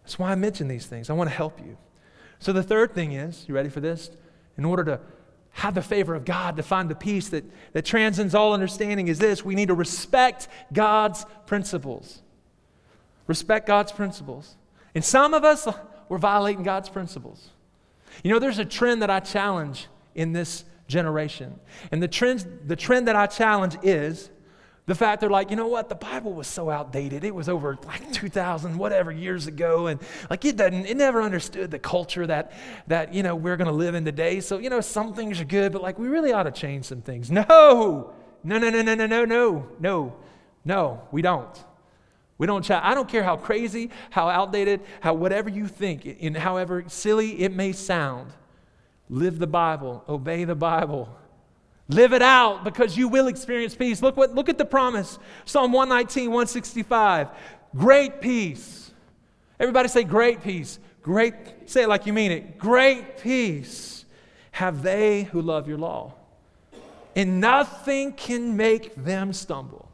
That's 0.04 0.18
why 0.18 0.32
I 0.32 0.36
mention 0.36 0.70
these 0.70 0.86
things. 0.86 1.10
I 1.10 1.14
want 1.14 1.30
to 1.30 1.36
help 1.36 1.60
you. 1.60 1.78
So 2.40 2.54
the 2.54 2.64
third 2.64 2.94
thing 2.94 3.12
is, 3.12 3.46
you 3.48 3.54
ready 3.54 3.68
for 3.68 3.82
this? 3.82 4.10
In 4.58 4.64
order 4.64 4.86
to 4.86 5.02
have 5.54 5.76
the 5.76 5.82
favor 5.82 6.16
of 6.16 6.26
God, 6.26 6.56
to 6.58 6.64
find 6.64 6.90
the 6.90 6.96
peace 6.96 7.30
that, 7.30 7.44
that 7.74 7.86
transcends 7.86 8.34
all 8.34 8.54
understanding, 8.54 9.08
is 9.08 9.20
this 9.20 9.44
we 9.44 9.56
need 9.56 9.68
to 9.68 9.74
respect 9.74 10.48
God's 10.72 11.26
principles. 11.46 12.22
Respect 13.28 13.68
God's 13.68 13.92
principles. 13.92 14.56
And 14.96 15.04
some 15.04 15.34
of 15.34 15.44
us, 15.44 15.68
we're 16.10 16.18
violating 16.18 16.64
God's 16.64 16.90
principles. 16.90 17.50
You 18.24 18.32
know, 18.32 18.40
there's 18.40 18.60
a 18.60 18.66
trend 18.66 19.02
that 19.02 19.10
I 19.10 19.20
challenge 19.20 19.88
in 20.16 20.34
this 20.34 20.66
generation. 20.88 21.60
And 21.92 22.02
the 22.02 22.08
trend, 22.08 22.62
the 22.66 22.76
trend 22.76 23.08
that 23.08 23.16
I 23.16 23.28
challenge 23.28 23.78
is 23.84 24.30
the 24.88 24.96
fact 24.96 25.22
they're 25.22 25.30
like, 25.30 25.52
you 25.52 25.56
know 25.56 25.68
what, 25.68 25.90
the 25.90 25.96
Bible 25.96 26.34
was 26.34 26.48
so 26.48 26.70
outdated. 26.70 27.24
It 27.24 27.36
was 27.36 27.48
over 27.48 27.78
like 27.86 28.12
2,000 28.12 28.78
whatever 28.78 29.12
years 29.12 29.48
ago. 29.48 29.88
And 29.88 30.02
like 30.30 30.44
it 30.44 30.58
doesn't, 30.58 30.86
it 30.86 30.98
never 30.98 31.22
understood 31.22 31.72
the 31.72 31.80
culture 31.80 32.26
that, 32.28 32.52
that 32.88 33.14
you 33.14 33.22
know, 33.24 33.36
we're 33.36 33.58
going 33.58 33.68
to 33.68 33.74
live 33.74 33.96
in 33.96 34.04
today. 34.06 34.42
So, 34.42 34.58
you 34.58 34.70
know, 34.70 34.82
some 34.82 35.14
things 35.14 35.40
are 35.40 35.46
good, 35.46 35.72
but 35.72 35.82
like 35.82 36.00
we 36.00 36.08
really 36.08 36.34
ought 36.34 36.44
to 36.44 36.52
change 36.52 36.86
some 36.86 37.02
things. 37.02 37.30
No, 37.32 38.14
no, 38.44 38.58
no, 38.58 38.70
no, 38.70 38.82
no, 38.82 38.96
no, 38.96 39.06
no, 39.06 39.26
no, 39.26 39.68
no, 39.80 40.16
no, 40.66 41.02
we 41.12 41.22
don't. 41.22 41.64
We 42.38 42.48
don't 42.48 42.64
chat. 42.64 42.84
I 42.84 42.96
don't 42.96 43.08
care 43.08 43.24
how 43.24 43.38
crazy, 43.38 43.92
how 44.10 44.28
outdated, 44.28 44.82
how 45.00 45.14
whatever 45.14 45.48
you 45.48 45.68
think, 45.68 46.18
and 46.22 46.36
however 46.36 46.84
silly 46.88 47.40
it 47.44 47.54
may 47.54 47.72
sound. 47.72 48.32
Live 49.10 49.38
the 49.38 49.46
Bible, 49.46 50.04
obey 50.10 50.44
the 50.44 50.56
Bible. 50.56 51.16
Live 51.92 52.14
it 52.14 52.22
out 52.22 52.64
because 52.64 52.98
you 52.98 53.10
will 53.10 53.28
experience 53.28 53.76
peace. 53.76 54.02
Look, 54.02 54.16
what, 54.16 54.34
look 54.34 54.48
at 54.48 54.58
the 54.58 54.66
promise 54.66 55.20
Psalm 55.44 55.74
119, 55.74 56.30
165. 56.30 57.28
Great 57.76 58.22
peace. 58.22 58.94
Everybody 59.60 59.90
say, 59.90 60.04
Great 60.04 60.42
peace. 60.42 60.80
Great, 61.02 61.34
say 61.66 61.84
it 61.84 61.90
like 61.90 62.06
you 62.06 62.14
mean 62.14 62.32
it. 62.32 62.58
Great 62.58 63.18
peace 63.18 64.06
have 64.52 64.84
they 64.84 65.24
who 65.24 65.42
love 65.42 65.68
your 65.68 65.78
law. 65.78 66.14
And 67.16 67.42
nothing 67.42 68.14
can 68.14 68.56
make 68.56 68.96
them 68.96 69.34
stumble. 69.34 69.91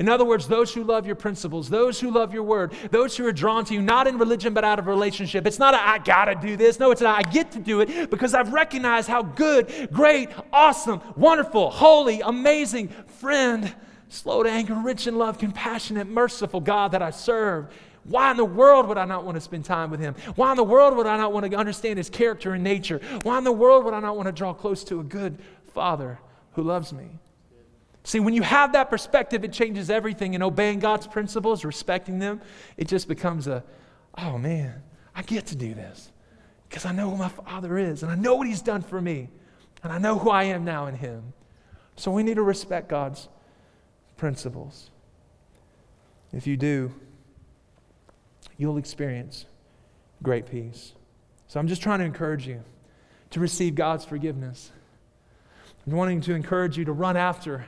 In 0.00 0.08
other 0.08 0.24
words, 0.24 0.48
those 0.48 0.72
who 0.72 0.82
love 0.82 1.06
your 1.06 1.14
principles, 1.14 1.68
those 1.68 2.00
who 2.00 2.10
love 2.10 2.32
your 2.32 2.42
word, 2.42 2.72
those 2.90 3.18
who 3.18 3.26
are 3.26 3.32
drawn 3.32 3.66
to 3.66 3.74
you, 3.74 3.82
not 3.82 4.06
in 4.06 4.16
religion, 4.16 4.54
but 4.54 4.64
out 4.64 4.78
of 4.78 4.86
relationship. 4.86 5.46
It's 5.46 5.58
not 5.58 5.74
a, 5.74 5.76
I 5.78 5.98
gotta 5.98 6.34
do 6.34 6.56
this. 6.56 6.80
No, 6.80 6.90
it's 6.90 7.02
I 7.02 7.20
get 7.20 7.52
to 7.52 7.58
do 7.58 7.82
it 7.82 8.08
because 8.08 8.32
I've 8.32 8.54
recognized 8.54 9.08
how 9.08 9.22
good, 9.22 9.90
great, 9.92 10.30
awesome, 10.54 11.02
wonderful, 11.16 11.68
holy, 11.68 12.22
amazing 12.22 12.88
friend, 13.18 13.74
slow 14.08 14.42
to 14.42 14.48
anger, 14.48 14.74
rich 14.74 15.06
in 15.06 15.18
love, 15.18 15.36
compassionate, 15.36 16.08
merciful 16.08 16.60
God 16.60 16.92
that 16.92 17.02
I 17.02 17.10
serve. 17.10 17.70
Why 18.04 18.30
in 18.30 18.38
the 18.38 18.44
world 18.46 18.88
would 18.88 18.96
I 18.96 19.04
not 19.04 19.26
want 19.26 19.34
to 19.34 19.40
spend 19.42 19.66
time 19.66 19.90
with 19.90 20.00
him? 20.00 20.14
Why 20.34 20.50
in 20.50 20.56
the 20.56 20.64
world 20.64 20.96
would 20.96 21.06
I 21.06 21.18
not 21.18 21.34
want 21.34 21.50
to 21.50 21.54
understand 21.58 21.98
his 21.98 22.08
character 22.08 22.54
and 22.54 22.64
nature? 22.64 23.02
Why 23.22 23.36
in 23.36 23.44
the 23.44 23.52
world 23.52 23.84
would 23.84 23.92
I 23.92 24.00
not 24.00 24.16
want 24.16 24.28
to 24.28 24.32
draw 24.32 24.54
close 24.54 24.82
to 24.84 25.00
a 25.00 25.04
good 25.04 25.38
father 25.74 26.18
who 26.52 26.62
loves 26.62 26.90
me? 26.90 27.18
See, 28.02 28.20
when 28.20 28.34
you 28.34 28.42
have 28.42 28.72
that 28.72 28.88
perspective, 28.88 29.44
it 29.44 29.52
changes 29.52 29.90
everything. 29.90 30.34
And 30.34 30.42
obeying 30.42 30.78
God's 30.78 31.06
principles, 31.06 31.64
respecting 31.64 32.18
them, 32.18 32.40
it 32.76 32.88
just 32.88 33.08
becomes 33.08 33.46
a, 33.46 33.62
oh 34.16 34.38
man, 34.38 34.82
I 35.14 35.22
get 35.22 35.46
to 35.48 35.56
do 35.56 35.74
this 35.74 36.10
because 36.68 36.84
I 36.84 36.92
know 36.92 37.10
who 37.10 37.16
my 37.16 37.28
Father 37.28 37.78
is 37.78 38.02
and 38.02 38.10
I 38.10 38.14
know 38.14 38.36
what 38.36 38.46
He's 38.46 38.62
done 38.62 38.82
for 38.82 39.00
me 39.00 39.28
and 39.82 39.92
I 39.92 39.98
know 39.98 40.18
who 40.18 40.30
I 40.30 40.44
am 40.44 40.64
now 40.64 40.86
in 40.86 40.94
Him. 40.94 41.32
So 41.96 42.10
we 42.10 42.22
need 42.22 42.36
to 42.36 42.42
respect 42.42 42.88
God's 42.88 43.28
principles. 44.16 44.90
If 46.32 46.46
you 46.46 46.56
do, 46.56 46.92
you'll 48.56 48.78
experience 48.78 49.46
great 50.22 50.46
peace. 50.46 50.92
So 51.48 51.58
I'm 51.58 51.66
just 51.66 51.82
trying 51.82 51.98
to 51.98 52.04
encourage 52.04 52.46
you 52.46 52.62
to 53.30 53.40
receive 53.40 53.74
God's 53.74 54.04
forgiveness. 54.04 54.70
I'm 55.86 55.92
wanting 55.92 56.20
to 56.22 56.34
encourage 56.34 56.78
you 56.78 56.84
to 56.84 56.92
run 56.92 57.16
after 57.16 57.66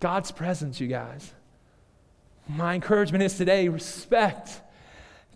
God's 0.00 0.30
presence, 0.30 0.80
you 0.80 0.88
guys. 0.88 1.32
My 2.48 2.74
encouragement 2.74 3.24
is 3.24 3.36
today 3.36 3.68
respect 3.68 4.60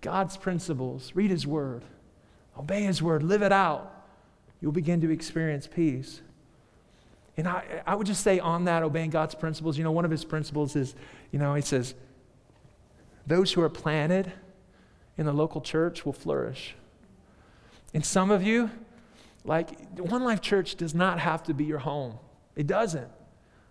God's 0.01 0.37
principles, 0.37 1.13
read 1.15 1.31
His 1.31 1.47
Word, 1.47 1.83
obey 2.59 2.83
His 2.83 3.03
Word, 3.03 3.23
live 3.23 3.43
it 3.43 3.53
out. 3.53 4.05
You'll 4.61 4.73
begin 4.73 5.01
to 5.01 5.11
experience 5.11 5.67
peace. 5.67 6.21
And 7.37 7.49
I, 7.49 7.83
I 7.87 7.95
would 7.95 8.07
just 8.07 8.23
say 8.23 8.39
on 8.39 8.65
that, 8.65 8.83
obeying 8.83 9.11
God's 9.11 9.35
principles, 9.35 9.79
you 9.79 9.85
know, 9.85 9.93
one 9.93 10.05
of 10.05 10.11
His 10.11 10.25
principles 10.25 10.77
is, 10.77 10.95
you 11.33 11.39
know, 11.39 11.55
He 11.55 11.63
says, 11.63 11.95
those 13.27 13.53
who 13.53 13.63
are 13.63 13.71
planted 13.71 14.33
in 15.17 15.27
the 15.27 15.33
local 15.33 15.61
church 15.61 16.05
will 16.05 16.13
flourish. 16.13 16.75
And 17.93 18.05
some 18.05 18.31
of 18.31 18.43
you, 18.43 18.71
like, 19.45 19.99
One 19.99 20.25
Life 20.25 20.41
Church 20.41 20.77
does 20.77 20.95
not 20.95 21.19
have 21.19 21.43
to 21.45 21.55
be 21.55 21.65
your 21.65 21.79
home, 21.79 22.19
it 22.57 22.67
doesn't. 22.67 23.09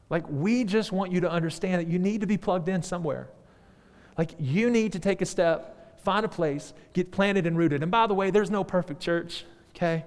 Like, 0.10 0.26
we 0.28 0.64
just 0.64 0.91
want 0.91 1.12
you 1.12 1.22
to 1.22 1.30
understand 1.30 1.82
that 1.82 1.88
you 1.88 1.99
need 1.99 2.22
to 2.22 2.28
be 2.28 2.38
plugged 2.38 2.68
in 2.68 2.82
somewhere. 2.82 3.30
Like, 4.18 4.32
you 4.39 4.70
need 4.70 4.93
to 4.93 4.99
take 4.99 5.22
a 5.22 5.26
step, 5.26 6.01
find 6.03 6.26
a 6.26 6.30
place, 6.30 6.74
get 6.93 7.12
planted 7.12 7.45
and 7.45 7.57
rooted. 7.57 7.84
And 7.84 7.91
by 7.91 8.07
the 8.07 8.14
way, 8.14 8.32
there's 8.32 8.49
no 8.49 8.64
perfect 8.64 9.01
church, 9.01 9.45
okay? 9.76 10.05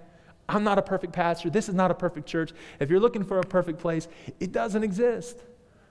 I'm 0.48 0.64
not 0.64 0.78
a 0.78 0.82
perfect 0.82 1.12
pastor. 1.12 1.50
This 1.50 1.68
is 1.68 1.74
not 1.74 1.90
a 1.90 1.94
perfect 1.94 2.26
church. 2.26 2.52
If 2.80 2.90
you're 2.90 3.00
looking 3.00 3.24
for 3.24 3.38
a 3.38 3.42
perfect 3.42 3.78
place, 3.78 4.08
it 4.40 4.52
doesn't 4.52 4.82
exist. 4.82 5.38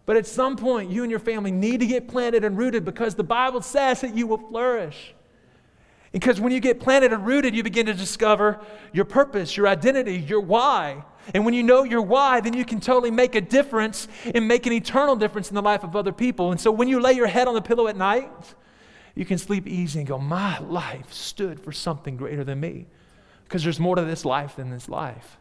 But 0.05 0.17
at 0.17 0.27
some 0.27 0.57
point, 0.57 0.91
you 0.91 1.03
and 1.03 1.09
your 1.09 1.19
family 1.19 1.51
need 1.51 1.79
to 1.79 1.87
get 1.87 2.07
planted 2.07 2.43
and 2.43 2.57
rooted 2.57 2.83
because 2.83 3.15
the 3.15 3.23
Bible 3.23 3.61
says 3.61 4.01
that 4.01 4.13
you 4.13 4.27
will 4.27 4.37
flourish. 4.37 5.13
Because 6.11 6.41
when 6.41 6.51
you 6.51 6.59
get 6.59 6.79
planted 6.79 7.13
and 7.13 7.25
rooted, 7.25 7.55
you 7.55 7.63
begin 7.63 7.85
to 7.85 7.93
discover 7.93 8.59
your 8.91 9.05
purpose, 9.05 9.55
your 9.55 9.67
identity, 9.67 10.17
your 10.17 10.41
why. 10.41 11.03
And 11.33 11.45
when 11.45 11.53
you 11.53 11.63
know 11.63 11.83
your 11.83 12.01
why, 12.01 12.41
then 12.41 12.53
you 12.53 12.65
can 12.65 12.79
totally 12.79 13.11
make 13.11 13.35
a 13.35 13.41
difference 13.41 14.07
and 14.33 14.47
make 14.47 14.65
an 14.65 14.73
eternal 14.73 15.15
difference 15.15 15.49
in 15.49 15.55
the 15.55 15.61
life 15.61 15.83
of 15.83 15.95
other 15.95 16.11
people. 16.11 16.51
And 16.51 16.59
so 16.59 16.71
when 16.71 16.87
you 16.87 16.99
lay 16.99 17.13
your 17.13 17.27
head 17.27 17.47
on 17.47 17.53
the 17.53 17.61
pillow 17.61 17.87
at 17.87 17.95
night, 17.95 18.31
you 19.15 19.25
can 19.25 19.37
sleep 19.37 19.67
easy 19.67 19.99
and 19.99 20.07
go, 20.07 20.17
My 20.17 20.59
life 20.59 21.13
stood 21.13 21.59
for 21.59 21.71
something 21.71 22.17
greater 22.17 22.43
than 22.43 22.59
me. 22.59 22.87
Because 23.43 23.63
there's 23.63 23.79
more 23.79 23.97
to 23.97 24.03
this 24.03 24.23
life 24.23 24.55
than 24.55 24.69
this 24.69 24.87
life. 24.87 25.37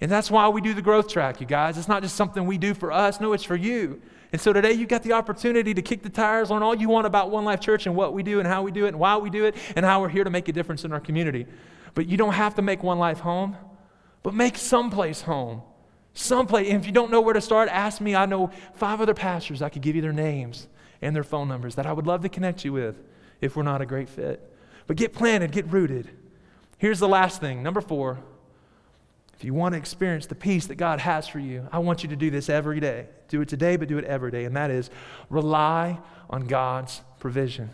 And 0.00 0.10
that's 0.10 0.30
why 0.30 0.48
we 0.48 0.60
do 0.60 0.74
the 0.74 0.82
growth 0.82 1.08
track, 1.08 1.40
you 1.40 1.46
guys. 1.46 1.76
It's 1.76 1.88
not 1.88 2.02
just 2.02 2.14
something 2.14 2.46
we 2.46 2.58
do 2.58 2.74
for 2.74 2.92
us, 2.92 3.20
no, 3.20 3.32
it's 3.32 3.42
for 3.42 3.56
you. 3.56 4.00
And 4.30 4.40
so 4.40 4.52
today 4.52 4.72
you've 4.72 4.88
got 4.88 5.02
the 5.02 5.14
opportunity 5.14 5.72
to 5.74 5.82
kick 5.82 6.02
the 6.02 6.10
tires, 6.10 6.50
learn 6.50 6.62
all 6.62 6.74
you 6.74 6.88
want 6.88 7.06
about 7.06 7.30
One 7.30 7.44
Life 7.44 7.60
Church 7.60 7.86
and 7.86 7.96
what 7.96 8.12
we 8.12 8.22
do 8.22 8.38
and 8.38 8.46
how 8.46 8.62
we 8.62 8.70
do 8.70 8.84
it 8.84 8.88
and 8.88 8.98
why 8.98 9.16
we 9.16 9.30
do 9.30 9.46
it 9.46 9.56
and 9.74 9.84
how 9.84 10.00
we're 10.00 10.10
here 10.10 10.24
to 10.24 10.30
make 10.30 10.48
a 10.48 10.52
difference 10.52 10.84
in 10.84 10.92
our 10.92 11.00
community. 11.00 11.46
But 11.94 12.06
you 12.06 12.16
don't 12.16 12.34
have 12.34 12.54
to 12.56 12.62
make 12.62 12.82
One 12.82 12.98
Life 12.98 13.20
home, 13.20 13.56
but 14.28 14.34
make 14.34 14.58
someplace 14.58 15.22
home. 15.22 15.62
Someplace. 16.12 16.68
And 16.68 16.78
if 16.78 16.84
you 16.84 16.92
don't 16.92 17.10
know 17.10 17.22
where 17.22 17.32
to 17.32 17.40
start, 17.40 17.70
ask 17.70 17.98
me. 17.98 18.14
I 18.14 18.26
know 18.26 18.50
five 18.74 19.00
other 19.00 19.14
pastors. 19.14 19.62
I 19.62 19.70
could 19.70 19.80
give 19.80 19.96
you 19.96 20.02
their 20.02 20.12
names 20.12 20.68
and 21.00 21.16
their 21.16 21.24
phone 21.24 21.48
numbers 21.48 21.76
that 21.76 21.86
I 21.86 21.94
would 21.94 22.06
love 22.06 22.20
to 22.24 22.28
connect 22.28 22.62
you 22.62 22.74
with 22.74 23.02
if 23.40 23.56
we're 23.56 23.62
not 23.62 23.80
a 23.80 23.86
great 23.86 24.06
fit. 24.06 24.54
But 24.86 24.98
get 24.98 25.14
planted, 25.14 25.50
get 25.50 25.66
rooted. 25.72 26.10
Here's 26.76 26.98
the 26.98 27.08
last 27.08 27.40
thing. 27.40 27.62
Number 27.62 27.80
four. 27.80 28.18
If 29.32 29.44
you 29.44 29.54
want 29.54 29.72
to 29.72 29.78
experience 29.78 30.26
the 30.26 30.34
peace 30.34 30.66
that 30.66 30.74
God 30.74 31.00
has 31.00 31.26
for 31.26 31.38
you, 31.38 31.66
I 31.72 31.78
want 31.78 32.02
you 32.02 32.10
to 32.10 32.16
do 32.16 32.30
this 32.30 32.50
every 32.50 32.80
day. 32.80 33.06
Do 33.28 33.40
it 33.40 33.48
today, 33.48 33.76
but 33.76 33.88
do 33.88 33.96
it 33.96 34.04
every 34.04 34.30
day. 34.30 34.44
And 34.44 34.54
that 34.56 34.70
is 34.70 34.90
rely 35.30 35.98
on 36.28 36.46
God's 36.46 37.00
provision. 37.18 37.70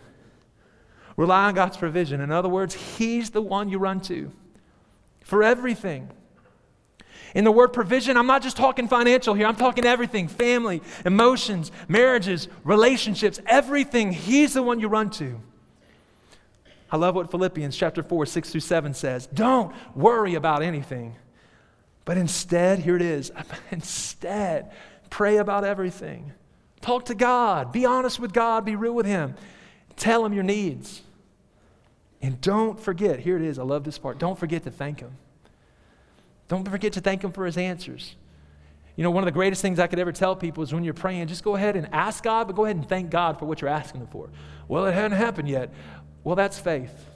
Rely 1.16 1.46
on 1.46 1.55
God's 1.57 1.76
provision. 1.76 2.20
In 2.20 2.30
other 2.30 2.48
words, 2.48 2.74
He's 2.74 3.30
the 3.30 3.42
one 3.42 3.68
you 3.68 3.78
run 3.78 4.00
to 4.02 4.30
for 5.24 5.42
everything. 5.42 6.11
In 7.35 7.43
the 7.43 7.51
word 7.51 7.72
provision, 7.72 8.16
I'm 8.16 8.28
not 8.28 8.43
just 8.43 8.57
talking 8.57 8.87
financial 8.87 9.35
here, 9.35 9.47
I'm 9.47 9.57
talking 9.57 9.85
everything 9.85 10.28
family, 10.28 10.82
emotions, 11.05 11.72
marriages, 11.89 12.49
relationships, 12.62 13.41
everything. 13.47 14.12
He's 14.12 14.55
the 14.55 14.62
one 14.62 14.78
you 14.78 14.89
run 14.89 15.11
to. 15.11 15.41
I 16.91 16.97
love 16.97 17.16
what 17.16 17.32
Philippians 17.32 17.76
chapter 17.76 18.05
4, 18.05 18.24
6 18.24 18.51
through 18.51 18.61
7 18.61 18.95
says. 18.95 19.26
Don't 19.26 19.74
worry 19.97 20.37
about 20.37 20.62
anything. 20.62 21.16
But 22.05 22.18
instead, 22.18 22.78
here 22.78 22.95
it 22.95 23.03
is 23.03 23.32
instead, 23.72 24.70
pray 25.11 25.39
about 25.39 25.64
everything. 25.64 26.32
Talk 26.82 27.07
to 27.07 27.14
God. 27.14 27.72
Be 27.72 27.85
honest 27.85 28.20
with 28.20 28.32
God. 28.32 28.64
Be 28.64 28.76
real 28.76 28.93
with 28.93 29.07
Him. 29.07 29.35
Tell 29.97 30.24
Him 30.24 30.32
your 30.35 30.45
needs. 30.45 31.03
And 32.22 32.41
don't 32.41 32.78
forget, 32.78 33.18
here 33.18 33.37
it 33.37 33.43
is. 33.43 33.59
I 33.59 33.64
love 33.64 33.82
this 33.82 33.99
part. 33.99 34.18
Don't 34.18 34.39
forget 34.39 34.62
to 34.64 34.70
thank 34.70 35.01
Him. 35.01 35.16
Don't 36.55 36.70
forget 36.70 36.92
to 36.92 37.00
thank 37.00 37.24
Him 37.24 37.32
for 37.32 37.46
His 37.46 37.57
answers. 37.57 38.14
You 38.94 39.02
know, 39.02 39.11
one 39.11 39.24
of 39.24 39.26
the 39.26 39.32
greatest 39.32 39.61
things 39.61 39.80
I 39.80 39.88
could 39.88 39.98
ever 39.98 40.12
tell 40.12 40.36
people 40.36 40.62
is 40.62 40.72
when 40.72 40.84
you're 40.84 40.94
praying, 40.94 41.26
just 41.26 41.42
go 41.42 41.57
ahead 41.57 41.74
and 41.74 41.88
ask 41.92 42.22
God, 42.22 42.46
but 42.46 42.55
go 42.55 42.64
ahead 42.64 42.76
and 42.76 42.88
thank 42.88 43.11
God 43.11 43.40
for 43.40 43.46
what 43.46 43.61
you're 43.61 43.70
asking 43.70 44.02
Him 44.02 44.07
for. 44.07 44.30
Well, 44.68 44.86
it 44.86 44.94
hadn't 44.94 45.18
happened 45.18 45.48
yet. 45.48 45.74
Well, 46.22 46.36
that's 46.36 46.57
faith. 46.57 47.07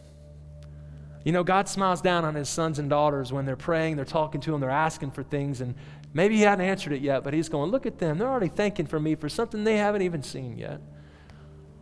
You 1.24 1.30
know, 1.30 1.44
God 1.44 1.68
smiles 1.68 2.00
down 2.00 2.24
on 2.24 2.34
his 2.34 2.48
sons 2.48 2.80
and 2.80 2.90
daughters 2.90 3.32
when 3.32 3.44
they're 3.44 3.54
praying, 3.54 3.94
they're 3.94 4.04
talking 4.04 4.40
to 4.40 4.54
him, 4.54 4.60
they're 4.60 4.70
asking 4.70 5.12
for 5.12 5.22
things, 5.22 5.60
and 5.60 5.76
maybe 6.12 6.36
he 6.36 6.42
hadn't 6.42 6.64
answered 6.64 6.92
it 6.92 7.00
yet, 7.00 7.22
but 7.22 7.32
he's 7.32 7.48
going, 7.48 7.70
Look 7.70 7.86
at 7.86 7.98
them. 7.98 8.18
They're 8.18 8.28
already 8.28 8.48
thanking 8.48 8.86
for 8.86 8.98
me 8.98 9.14
for 9.14 9.28
something 9.28 9.62
they 9.62 9.76
haven't 9.76 10.02
even 10.02 10.24
seen 10.24 10.58
yet. 10.58 10.80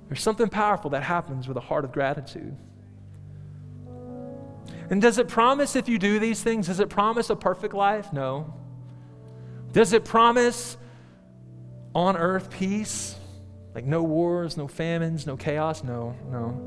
There's 0.08 0.22
something 0.22 0.48
powerful 0.48 0.90
that 0.90 1.04
happens 1.04 1.48
with 1.48 1.56
a 1.56 1.60
heart 1.60 1.86
of 1.86 1.92
gratitude. 1.92 2.54
And 4.90 5.02
does 5.02 5.18
it 5.18 5.28
promise 5.28 5.74
if 5.74 5.88
you 5.88 5.98
do 5.98 6.18
these 6.18 6.42
things, 6.42 6.68
does 6.68 6.80
it 6.80 6.88
promise 6.88 7.30
a 7.30 7.36
perfect 7.36 7.74
life? 7.74 8.12
No. 8.12 8.54
Does 9.72 9.92
it 9.92 10.04
promise 10.04 10.76
on 11.94 12.16
earth 12.16 12.50
peace? 12.50 13.16
Like 13.74 13.84
no 13.84 14.02
wars, 14.02 14.56
no 14.56 14.68
famines, 14.68 15.26
no 15.26 15.36
chaos? 15.36 15.82
No, 15.82 16.16
no. 16.30 16.60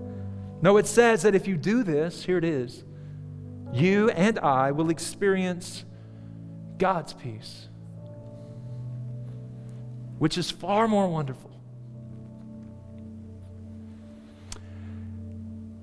No, 0.62 0.78
it 0.78 0.86
says 0.86 1.22
that 1.22 1.34
if 1.34 1.48
you 1.48 1.56
do 1.56 1.84
this, 1.84 2.24
here 2.24 2.38
it 2.38 2.44
is, 2.44 2.84
you 3.72 4.10
and 4.10 4.38
I 4.40 4.72
will 4.72 4.90
experience 4.90 5.86
God's 6.78 7.14
peace, 7.14 7.68
which 10.18 10.38
is 10.38 10.52
far 10.52 10.88
more 10.88 11.08
wonderful 11.08 11.52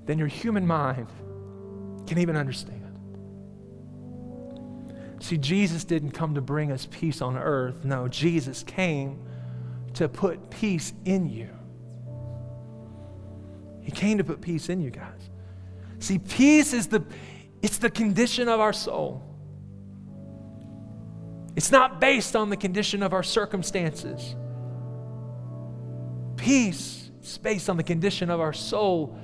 than 0.05 0.19
your 0.19 0.27
human 0.27 0.65
mind 0.65 1.07
can 2.07 2.17
even 2.17 2.35
understand. 2.35 2.83
See, 5.19 5.37
Jesus 5.37 5.83
didn't 5.83 6.11
come 6.11 6.35
to 6.35 6.41
bring 6.41 6.71
us 6.71 6.87
peace 6.89 7.21
on 7.21 7.37
earth. 7.37 7.83
No, 7.83 8.07
Jesus 8.07 8.63
came 8.63 9.19
to 9.95 10.07
put 10.07 10.49
peace 10.49 10.93
in 11.05 11.27
you. 11.27 11.49
He 13.81 13.91
came 13.91 14.17
to 14.17 14.23
put 14.23 14.41
peace 14.41 14.69
in 14.69 14.81
you 14.81 14.89
guys. 14.89 15.29
See, 15.99 16.19
peace 16.19 16.73
is 16.73 16.87
the 16.87 17.03
it's 17.61 17.79
the 17.79 17.89
condition 17.89 18.47
of 18.47 18.59
our 18.59 18.73
soul. 18.73 19.23
It's 21.55 21.71
not 21.71 21.99
based 21.99 22.35
on 22.35 22.49
the 22.49 22.57
condition 22.57 23.01
of 23.01 23.13
our 23.13 23.23
circumstances. 23.23 24.35
Peace 26.35 27.09
is 27.23 27.37
based 27.39 27.67
on 27.67 27.77
the 27.77 27.83
condition 27.83 28.29
of 28.29 28.39
our 28.39 28.53
soul. 28.53 29.17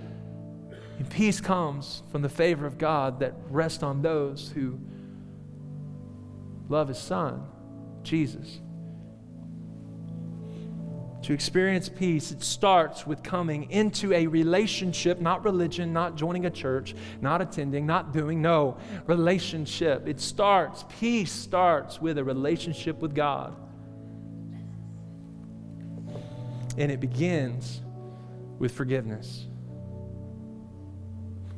And 0.97 1.09
peace 1.09 1.41
comes 1.41 2.03
from 2.11 2.21
the 2.21 2.29
favor 2.29 2.65
of 2.65 2.77
God 2.77 3.19
that 3.19 3.33
rests 3.49 3.83
on 3.83 4.01
those 4.01 4.51
who 4.53 4.79
love 6.69 6.87
his 6.87 6.97
son, 6.97 7.45
Jesus. 8.03 8.59
To 11.23 11.31
experience 11.33 11.87
peace, 11.87 12.31
it 12.31 12.43
starts 12.43 13.07
with 13.07 13.23
coming 13.23 13.71
into 13.71 14.11
a 14.11 14.27
relationship, 14.27 15.21
not 15.21 15.45
religion, 15.45 15.93
not 15.93 16.17
joining 16.17 16.45
a 16.45 16.49
church, 16.49 16.95
not 17.21 17.41
attending, 17.41 17.85
not 17.85 18.11
doing. 18.11 18.41
No, 18.41 18.77
relationship. 19.07 20.05
It 20.05 20.19
starts, 20.19 20.83
peace 20.99 21.31
starts 21.31 22.01
with 22.01 22.17
a 22.17 22.23
relationship 22.23 22.99
with 22.99 23.15
God. 23.15 23.55
And 26.77 26.91
it 26.91 26.99
begins 26.99 27.81
with 28.59 28.73
forgiveness. 28.73 29.47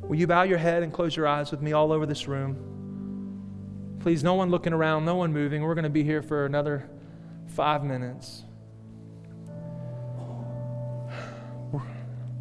Will 0.08 0.16
you 0.16 0.26
bow 0.26 0.44
your 0.44 0.58
head 0.58 0.82
and 0.82 0.92
close 0.92 1.16
your 1.16 1.26
eyes 1.26 1.50
with 1.50 1.60
me 1.60 1.72
all 1.72 1.90
over 1.92 2.06
this 2.06 2.28
room? 2.28 3.98
Please, 4.00 4.22
no 4.22 4.34
one 4.34 4.50
looking 4.50 4.72
around, 4.72 5.04
no 5.04 5.16
one 5.16 5.32
moving. 5.32 5.62
We're 5.62 5.74
going 5.74 5.84
to 5.84 5.90
be 5.90 6.04
here 6.04 6.22
for 6.22 6.46
another 6.46 6.88
five 7.48 7.82
minutes. 7.82 8.44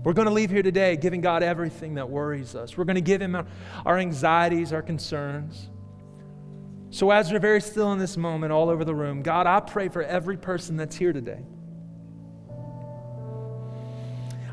We're 0.03 0.13
going 0.13 0.27
to 0.27 0.33
leave 0.33 0.51
here 0.51 0.61
today 0.61 0.95
giving 0.97 1.21
God 1.21 1.41
everything 1.41 1.95
that 1.95 2.07
worries 2.07 2.53
us. 2.53 2.77
We're 2.77 2.83
going 2.83 2.95
to 2.95 3.01
give 3.01 3.19
Him 3.19 3.35
our 3.83 3.97
anxieties, 3.97 4.71
our 4.71 4.83
concerns. 4.83 5.69
So, 6.91 7.09
as 7.09 7.31
you're 7.31 7.39
very 7.39 7.59
still 7.59 7.91
in 7.91 7.97
this 7.97 8.15
moment, 8.15 8.53
all 8.53 8.69
over 8.69 8.85
the 8.85 8.93
room, 8.93 9.23
God, 9.23 9.47
I 9.47 9.59
pray 9.59 9.89
for 9.89 10.03
every 10.03 10.37
person 10.37 10.77
that's 10.77 10.95
here 10.95 11.11
today. 11.11 11.43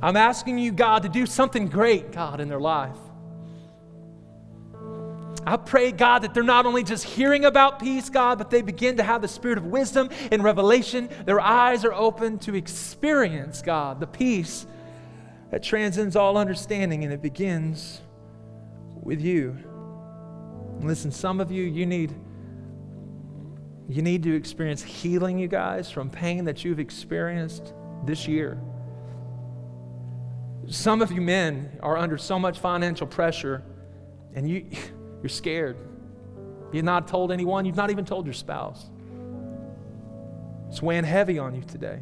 I'm 0.03 0.17
asking 0.17 0.59
you, 0.59 0.73
God, 0.73 1.05
to 1.05 1.09
do 1.09 1.27
something 1.27 1.69
great, 1.69 2.11
God, 2.11 2.41
in 2.41 2.49
their 2.49 2.61
life. 2.61 2.97
I 5.45 5.57
pray, 5.57 5.93
God, 5.93 6.21
that 6.21 6.35
they're 6.35 6.43
not 6.43 6.67
only 6.67 6.83
just 6.83 7.05
hearing 7.05 7.45
about 7.45 7.81
peace, 7.81 8.11
God, 8.11 8.39
but 8.39 8.51
they 8.51 8.63
begin 8.63 8.97
to 8.99 9.03
have 9.03 9.23
the 9.23 9.29
spirit 9.29 9.59
of 9.59 9.65
wisdom 9.65 10.11
and 10.31 10.43
revelation. 10.43 11.09
Their 11.25 11.41
eyes 11.41 11.85
are 11.85 11.93
open 11.93 12.39
to 12.41 12.55
experience, 12.55 13.63
God, 13.63 14.01
the 14.01 14.07
peace 14.07 14.67
that 15.51 15.63
transcends 15.63 16.17
all 16.17 16.37
understanding, 16.37 17.05
and 17.05 17.13
it 17.13 17.23
begins 17.23 18.01
with 19.03 19.21
you. 19.21 19.57
listen, 20.81 21.13
some 21.13 21.41
of 21.41 21.51
you, 21.51 21.65
you 21.65 21.87
need. 21.87 22.15
You 23.89 24.01
need 24.01 24.23
to 24.23 24.35
experience 24.35 24.83
healing, 24.83 25.39
you 25.39 25.49
guys, 25.49 25.91
from 25.91 26.09
pain 26.09 26.45
that 26.45 26.65
you've 26.65 26.79
experienced 26.79 27.75
this 28.07 28.27
year. 28.27 28.59
Some 30.69 31.03
of 31.03 31.11
you 31.11 31.21
men 31.21 31.79
are 31.83 31.97
under 31.97 32.17
so 32.17 32.39
much 32.39 32.59
financial 32.59 33.07
pressure 33.07 33.63
and 34.35 34.49
you, 34.49 34.67
you're 35.23 35.29
scared. 35.29 35.77
You've 36.73 36.85
not 36.85 37.09
told 37.09 37.33
anyone, 37.33 37.65
you've 37.65 37.77
not 37.77 37.91
even 37.91 38.05
told 38.05 38.27
your 38.27 38.33
spouse. 38.33 38.87
It's 40.69 40.81
weighing 40.81 41.05
heavy 41.05 41.39
on 41.39 41.55
you 41.55 41.63
today. 41.63 42.01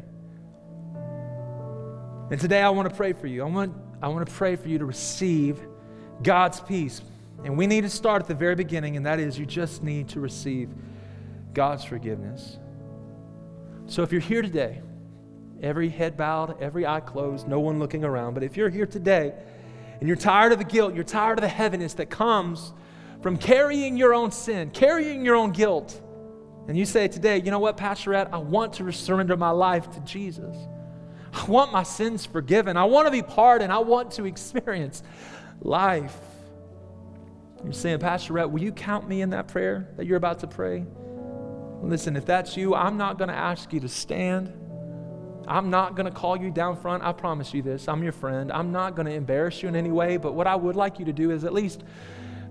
And 2.31 2.39
today 2.39 2.61
I 2.61 2.69
want 2.69 2.89
to 2.89 2.95
pray 2.95 3.11
for 3.11 3.27
you. 3.27 3.43
I 3.43 3.45
want, 3.45 3.75
I 4.01 4.07
want 4.07 4.25
to 4.25 4.33
pray 4.33 4.55
for 4.55 4.69
you 4.69 4.77
to 4.77 4.85
receive 4.85 5.59
God's 6.23 6.61
peace. 6.61 7.01
And 7.43 7.57
we 7.57 7.67
need 7.67 7.81
to 7.81 7.89
start 7.89 8.21
at 8.21 8.27
the 8.29 8.35
very 8.35 8.55
beginning, 8.55 8.95
and 8.95 9.05
that 9.05 9.19
is 9.19 9.37
you 9.37 9.45
just 9.45 9.83
need 9.83 10.07
to 10.09 10.21
receive 10.21 10.69
God's 11.53 11.83
forgiveness. 11.83 12.57
So 13.87 14.03
if 14.03 14.13
you're 14.13 14.21
here 14.21 14.41
today, 14.41 14.81
every 15.61 15.89
head 15.89 16.17
bowed, 16.17 16.61
every 16.61 16.85
eye 16.85 16.99
closed, 16.99 17.47
no 17.47 17.59
one 17.59 17.79
looking 17.79 18.03
around, 18.03 18.33
but 18.33 18.43
if 18.43 18.57
you're 18.57 18.69
here 18.69 18.85
today 18.85 19.33
and 19.99 20.07
you're 20.07 20.17
tired 20.17 20.51
of 20.51 20.57
the 20.57 20.65
guilt, 20.65 20.93
you're 20.93 21.03
tired 21.03 21.37
of 21.37 21.41
the 21.41 21.47
heaviness 21.47 21.93
that 21.95 22.09
comes 22.09 22.73
from 23.21 23.37
carrying 23.37 23.97
your 23.97 24.13
own 24.13 24.31
sin, 24.31 24.71
carrying 24.71 25.23
your 25.23 25.35
own 25.35 25.51
guilt, 25.51 26.01
and 26.67 26.77
you 26.77 26.85
say 26.85 27.07
today, 27.07 27.41
you 27.41 27.51
know 27.51 27.59
what, 27.59 27.75
Pastor 27.75 28.11
Rhett, 28.11 28.29
I 28.33 28.37
want 28.37 28.73
to 28.73 28.91
surrender 28.91 29.35
my 29.35 29.49
life 29.49 29.91
to 29.91 29.99
Jesus. 30.01 30.55
I 31.33 31.45
want 31.45 31.71
my 31.71 31.83
sins 31.83 32.25
forgiven. 32.25 32.77
I 32.77 32.83
want 32.85 33.07
to 33.07 33.11
be 33.11 33.21
pardoned. 33.21 33.71
I 33.71 33.79
want 33.79 34.11
to 34.11 34.25
experience 34.25 35.01
life. 35.61 36.17
You're 37.63 37.73
saying, 37.73 37.99
Pastor 37.99 38.33
Rhett, 38.33 38.49
will 38.49 38.61
you 38.61 38.71
count 38.71 39.07
me 39.07 39.21
in 39.21 39.31
that 39.31 39.47
prayer 39.47 39.89
that 39.97 40.05
you're 40.05 40.17
about 40.17 40.39
to 40.39 40.47
pray? 40.47 40.85
Listen, 41.81 42.15
if 42.15 42.25
that's 42.25 42.55
you, 42.57 42.75
I'm 42.75 42.97
not 42.97 43.17
going 43.17 43.29
to 43.29 43.35
ask 43.35 43.73
you 43.73 43.79
to 43.79 43.89
stand. 43.89 44.53
I'm 45.47 45.69
not 45.69 45.95
going 45.95 46.05
to 46.05 46.11
call 46.11 46.37
you 46.37 46.51
down 46.51 46.75
front. 46.77 47.03
I 47.03 47.11
promise 47.11 47.53
you 47.53 47.61
this. 47.61 47.87
I'm 47.87 48.03
your 48.03 48.11
friend. 48.11 48.51
I'm 48.51 48.71
not 48.71 48.95
going 48.95 49.07
to 49.07 49.13
embarrass 49.13 49.61
you 49.61 49.69
in 49.69 49.75
any 49.75 49.91
way, 49.91 50.17
but 50.17 50.33
what 50.33 50.47
I 50.47 50.55
would 50.55 50.75
like 50.75 50.99
you 50.99 51.05
to 51.05 51.13
do 51.13 51.31
is 51.31 51.43
at 51.43 51.53
least 51.53 51.83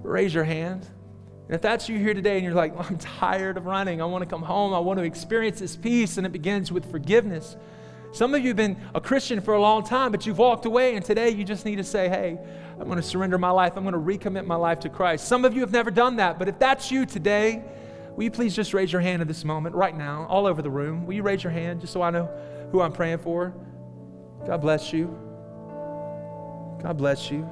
raise 0.03 0.35
your 0.35 0.45
hand. 0.45 0.87
And 1.47 1.55
if 1.55 1.63
that's 1.63 1.89
you 1.89 1.99
here 1.99 2.15
today 2.15 2.37
and 2.37 2.45
you're 2.45 2.55
like, 2.55 2.75
I'm 2.79 2.99
tired 3.19 3.57
of 3.57 3.67
running, 3.67 4.01
I 4.01 4.05
want 4.05 4.23
to 4.23 4.29
come 4.29 4.43
home, 4.43 4.75
I 4.75 4.79
want 4.79 4.99
to 4.99 5.05
experience 5.05 5.61
this 5.61 5.77
peace, 5.77 6.17
and 6.17 6.27
it 6.27 6.33
begins 6.33 6.73
with 6.73 6.91
forgiveness. 6.91 7.57
Some 8.13 8.35
of 8.35 8.41
you 8.41 8.49
have 8.49 8.57
been 8.57 8.77
a 8.95 9.01
Christian 9.01 9.41
for 9.41 9.55
a 9.55 9.61
long 9.61 9.85
time, 9.85 10.11
but 10.11 10.27
you've 10.27 10.39
walked 10.39 10.67
away, 10.67 10.97
and 10.97 11.05
today 11.05 11.31
you 11.31 11.45
just 11.45 11.65
need 11.65 11.77
to 11.77 11.85
say, 11.85 12.09
Hey, 12.09 12.39
I'm 12.79 12.87
going 12.87 12.97
to 12.97 13.03
surrender 13.03 13.39
my 13.39 13.51
life. 13.51 13.75
I'm 13.77 13.85
going 13.85 13.95
to 13.95 13.99
recommit 14.01 14.47
my 14.47 14.57
life 14.57 14.81
to 14.81 14.89
Christ. 14.89 15.29
Some 15.29 15.45
of 15.45 15.55
you 15.55 15.61
have 15.61 15.71
never 15.71 15.91
done 15.91 16.17
that, 16.17 16.39
but 16.39 16.49
if 16.49 16.59
that's 16.59 16.91
you 16.91 17.07
today, 17.07 17.63
will 18.17 18.25
you 18.25 18.31
please 18.31 18.57
just 18.57 18.75
raise 18.75 18.93
your 18.93 19.01
hand 19.01 19.23
at 19.23 19.29
this 19.29 19.45
moment, 19.45 19.77
right 19.77 19.97
now, 19.97 20.27
all 20.29 20.47
over 20.47 20.61
the 20.61 20.71
room? 20.71 21.07
Will 21.07 21.15
you 21.15 21.23
raise 21.23 21.45
your 21.45 21.53
hand 21.53 21.83
just 21.83 21.93
so 21.93 22.03
I 22.03 22.11
know 22.11 22.29
who 22.71 22.81
I'm 22.81 22.93
praying 22.93 23.19
for? 23.19 23.55
God 24.47 24.61
bless 24.61 24.93
you. 24.93 25.07
God 26.83 26.97
bless 26.97 27.31
you. 27.31 27.49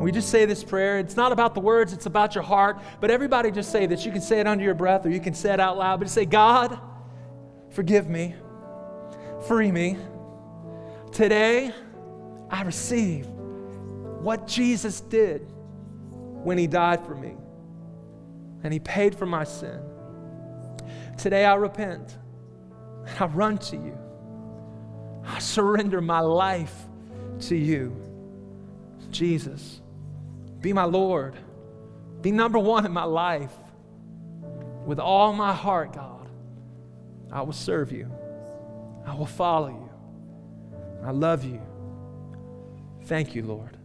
We 0.00 0.12
just 0.12 0.28
say 0.28 0.44
this 0.44 0.62
prayer. 0.62 0.98
It's 0.98 1.16
not 1.16 1.32
about 1.32 1.54
the 1.54 1.60
words, 1.60 1.92
it's 1.92 2.06
about 2.06 2.34
your 2.34 2.44
heart. 2.44 2.78
But 3.00 3.10
everybody 3.10 3.50
just 3.50 3.72
say 3.72 3.86
this. 3.86 4.04
You 4.04 4.12
can 4.12 4.20
say 4.20 4.40
it 4.40 4.46
under 4.46 4.62
your 4.62 4.74
breath 4.74 5.04
or 5.06 5.10
you 5.10 5.20
can 5.20 5.34
say 5.34 5.52
it 5.52 5.60
out 5.60 5.78
loud. 5.78 5.98
But 5.98 6.08
say, 6.10 6.26
God, 6.26 6.78
forgive 7.70 8.08
me 8.08 8.34
free 9.46 9.70
me. 9.70 9.96
Today, 11.12 11.72
I 12.50 12.62
receive 12.62 13.26
what 13.26 14.46
Jesus 14.46 15.00
did 15.00 15.42
when 16.42 16.58
He 16.58 16.66
died 16.66 17.04
for 17.04 17.14
me 17.14 17.34
and 18.62 18.72
He 18.72 18.80
paid 18.80 19.14
for 19.14 19.26
my 19.26 19.44
sin. 19.44 19.80
Today, 21.16 21.44
I 21.44 21.54
repent. 21.54 22.16
I 23.18 23.26
run 23.26 23.58
to 23.58 23.76
you. 23.76 23.98
I 25.24 25.38
surrender 25.38 26.00
my 26.00 26.20
life 26.20 26.74
to 27.40 27.56
you. 27.56 27.96
Jesus, 29.10 29.80
be 30.60 30.72
my 30.72 30.84
Lord. 30.84 31.36
Be 32.22 32.30
number 32.30 32.58
one 32.58 32.86
in 32.86 32.92
my 32.92 33.04
life. 33.04 33.52
With 34.84 35.00
all 35.00 35.32
my 35.32 35.52
heart, 35.52 35.92
God, 35.92 36.28
I 37.32 37.42
will 37.42 37.52
serve 37.52 37.90
you. 37.90 38.10
I 39.04 39.14
will 39.14 39.26
follow 39.26 39.68
you. 39.68 39.90
I 41.04 41.10
love 41.10 41.44
you. 41.44 41.60
Thank 43.04 43.34
you, 43.34 43.42
Lord. 43.42 43.76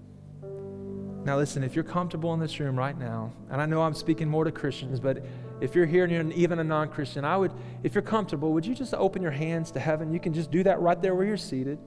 Now, 1.24 1.38
listen, 1.38 1.64
if 1.64 1.76
you're 1.76 1.84
comfortable 1.84 2.34
in 2.34 2.40
this 2.40 2.60
room 2.60 2.78
right 2.78 2.98
now, 2.98 3.32
and 3.52 3.62
I 3.62 3.68
know 3.68 3.84
I'm 3.84 3.94
speaking 3.94 4.28
more 4.28 4.44
to 4.44 4.52
Christians, 4.52 5.00
but 5.00 5.24
if 5.62 5.76
you're 5.76 5.86
here 5.86 6.04
and 6.04 6.12
you're 6.12 6.32
even 6.34 6.60
a 6.60 6.64
non 6.64 6.90
Christian, 6.90 7.24
I 7.24 7.38
would, 7.38 7.54
if 7.84 7.96
you're 7.96 8.02
comfortable, 8.02 8.52
would 8.54 8.66
you 8.66 8.76
just 8.76 8.94
open 8.96 9.22
your 9.22 9.32
hands 9.32 9.72
to 9.72 9.80
heaven? 9.80 10.12
You 10.12 10.20
can 10.20 10.34
just 10.34 10.52
do 10.52 10.64
that 10.64 10.82
right 10.82 11.02
there 11.02 11.16
where 11.16 11.26
you're 11.26 11.38
seated. 11.38 11.80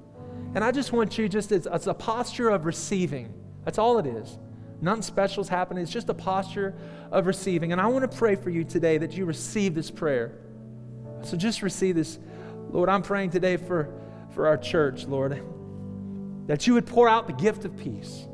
And 0.54 0.62
I 0.62 0.70
just 0.70 0.92
want 0.92 1.18
you 1.18 1.28
just 1.28 1.52
as, 1.52 1.66
as 1.66 1.86
a 1.88 1.94
posture 1.94 2.48
of 2.48 2.64
receiving. 2.64 3.34
That's 3.64 3.78
all 3.78 3.98
it 3.98 4.06
is. 4.06 4.38
Nothing 4.80 5.02
special 5.02 5.42
is 5.42 5.48
happening. 5.48 5.82
It's 5.82 5.92
just 5.92 6.08
a 6.08 6.14
posture 6.14 6.74
of 7.10 7.26
receiving. 7.26 7.72
And 7.72 7.80
I 7.80 7.86
want 7.86 8.10
to 8.10 8.16
pray 8.16 8.36
for 8.36 8.50
you 8.50 8.64
today 8.64 8.98
that 8.98 9.16
you 9.16 9.24
receive 9.24 9.74
this 9.74 9.90
prayer. 9.90 10.38
So 11.22 11.36
just 11.36 11.62
receive 11.62 11.96
this 11.96 12.18
Lord, 12.70 12.88
I'm 12.88 13.02
praying 13.02 13.30
today 13.30 13.56
for, 13.56 13.88
for 14.30 14.48
our 14.48 14.56
church, 14.56 15.06
Lord, 15.06 15.40
that 16.48 16.66
you 16.66 16.74
would 16.74 16.86
pour 16.86 17.08
out 17.08 17.28
the 17.28 17.32
gift 17.32 17.64
of 17.64 17.76
peace, 17.76 18.26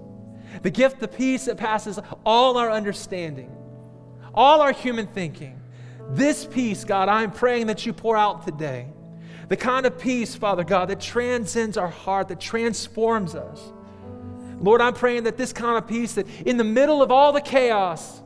the 0.62 0.70
gift 0.70 1.02
of 1.02 1.14
peace 1.14 1.44
that 1.44 1.58
passes 1.58 1.98
all 2.24 2.56
our 2.56 2.70
understanding, 2.70 3.54
all 4.34 4.60
our 4.60 4.72
human 4.72 5.06
thinking. 5.06 5.60
This 6.10 6.44
peace, 6.44 6.84
God, 6.84 7.08
I'm 7.08 7.30
praying 7.30 7.68
that 7.68 7.86
you 7.86 7.92
pour 7.92 8.16
out 8.16 8.44
today. 8.44 8.86
The 9.48 9.56
kind 9.56 9.86
of 9.86 9.98
peace, 9.98 10.34
Father 10.34 10.64
God, 10.64 10.88
that 10.88 11.00
transcends 11.00 11.76
our 11.76 11.88
heart, 11.88 12.28
that 12.28 12.40
transforms 12.40 13.34
us. 13.34 13.72
Lord, 14.60 14.80
I'm 14.80 14.94
praying 14.94 15.24
that 15.24 15.36
this 15.36 15.52
kind 15.52 15.78
of 15.78 15.88
peace, 15.88 16.14
that 16.14 16.26
in 16.46 16.56
the 16.56 16.64
middle 16.64 17.02
of 17.02 17.10
all 17.10 17.32
the 17.32 17.40
chaos, 17.40 18.20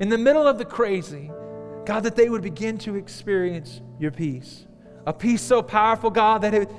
in 0.00 0.08
the 0.08 0.18
middle 0.18 0.46
of 0.46 0.58
the 0.58 0.64
crazy, 0.64 1.30
God, 1.84 2.00
that 2.02 2.16
they 2.16 2.28
would 2.28 2.42
begin 2.42 2.76
to 2.78 2.96
experience 2.96 3.80
your 3.98 4.10
peace. 4.10 4.66
A 5.06 5.12
peace 5.12 5.40
so 5.40 5.62
powerful, 5.62 6.10
God, 6.10 6.42
that, 6.42 6.52
it, 6.52 6.70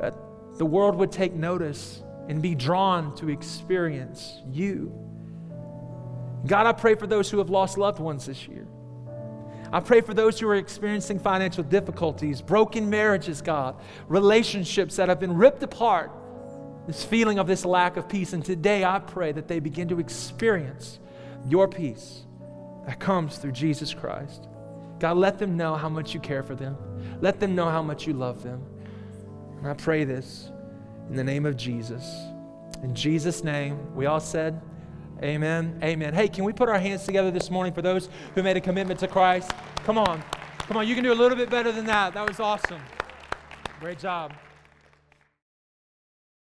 that 0.00 0.14
the 0.56 0.64
world 0.64 0.94
would 0.96 1.10
take 1.10 1.34
notice 1.34 2.02
and 2.28 2.40
be 2.40 2.54
drawn 2.54 3.14
to 3.16 3.28
experience 3.28 4.40
you. 4.50 5.03
God, 6.46 6.66
I 6.66 6.72
pray 6.72 6.94
for 6.94 7.06
those 7.06 7.30
who 7.30 7.38
have 7.38 7.50
lost 7.50 7.78
loved 7.78 8.00
ones 8.00 8.26
this 8.26 8.46
year. 8.46 8.66
I 9.72 9.80
pray 9.80 10.02
for 10.02 10.14
those 10.14 10.38
who 10.38 10.46
are 10.48 10.54
experiencing 10.54 11.18
financial 11.18 11.64
difficulties, 11.64 12.40
broken 12.40 12.88
marriages, 12.90 13.40
God, 13.42 13.76
relationships 14.08 14.96
that 14.96 15.08
have 15.08 15.18
been 15.18 15.36
ripped 15.36 15.62
apart, 15.62 16.12
this 16.86 17.02
feeling 17.02 17.38
of 17.38 17.46
this 17.46 17.64
lack 17.64 17.96
of 17.96 18.08
peace. 18.08 18.34
And 18.34 18.44
today 18.44 18.84
I 18.84 18.98
pray 19.00 19.32
that 19.32 19.48
they 19.48 19.58
begin 19.58 19.88
to 19.88 19.98
experience 19.98 21.00
your 21.48 21.66
peace 21.66 22.22
that 22.86 23.00
comes 23.00 23.38
through 23.38 23.52
Jesus 23.52 23.94
Christ. 23.94 24.48
God, 25.00 25.16
let 25.16 25.38
them 25.38 25.56
know 25.56 25.74
how 25.74 25.88
much 25.88 26.14
you 26.14 26.20
care 26.20 26.42
for 26.42 26.54
them. 26.54 26.76
Let 27.20 27.40
them 27.40 27.54
know 27.54 27.68
how 27.68 27.82
much 27.82 28.06
you 28.06 28.12
love 28.12 28.42
them. 28.42 28.62
And 29.58 29.66
I 29.66 29.74
pray 29.74 30.04
this 30.04 30.50
in 31.08 31.16
the 31.16 31.24
name 31.24 31.46
of 31.46 31.56
Jesus. 31.56 32.04
In 32.82 32.94
Jesus' 32.94 33.42
name, 33.42 33.94
we 33.94 34.06
all 34.06 34.20
said, 34.20 34.60
Amen. 35.22 35.78
Amen. 35.82 36.12
Hey, 36.12 36.28
can 36.28 36.44
we 36.44 36.52
put 36.52 36.68
our 36.68 36.78
hands 36.78 37.04
together 37.04 37.30
this 37.30 37.50
morning 37.50 37.72
for 37.72 37.82
those 37.82 38.08
who 38.34 38.42
made 38.42 38.56
a 38.56 38.60
commitment 38.60 39.00
to 39.00 39.08
Christ? 39.08 39.52
Come 39.84 39.98
on. 39.98 40.22
Come 40.58 40.76
on. 40.76 40.88
You 40.88 40.94
can 40.94 41.04
do 41.04 41.12
a 41.12 41.14
little 41.14 41.36
bit 41.36 41.50
better 41.50 41.72
than 41.72 41.86
that. 41.86 42.14
That 42.14 42.26
was 42.26 42.40
awesome. 42.40 42.80
Great 43.80 43.98
job. 43.98 44.32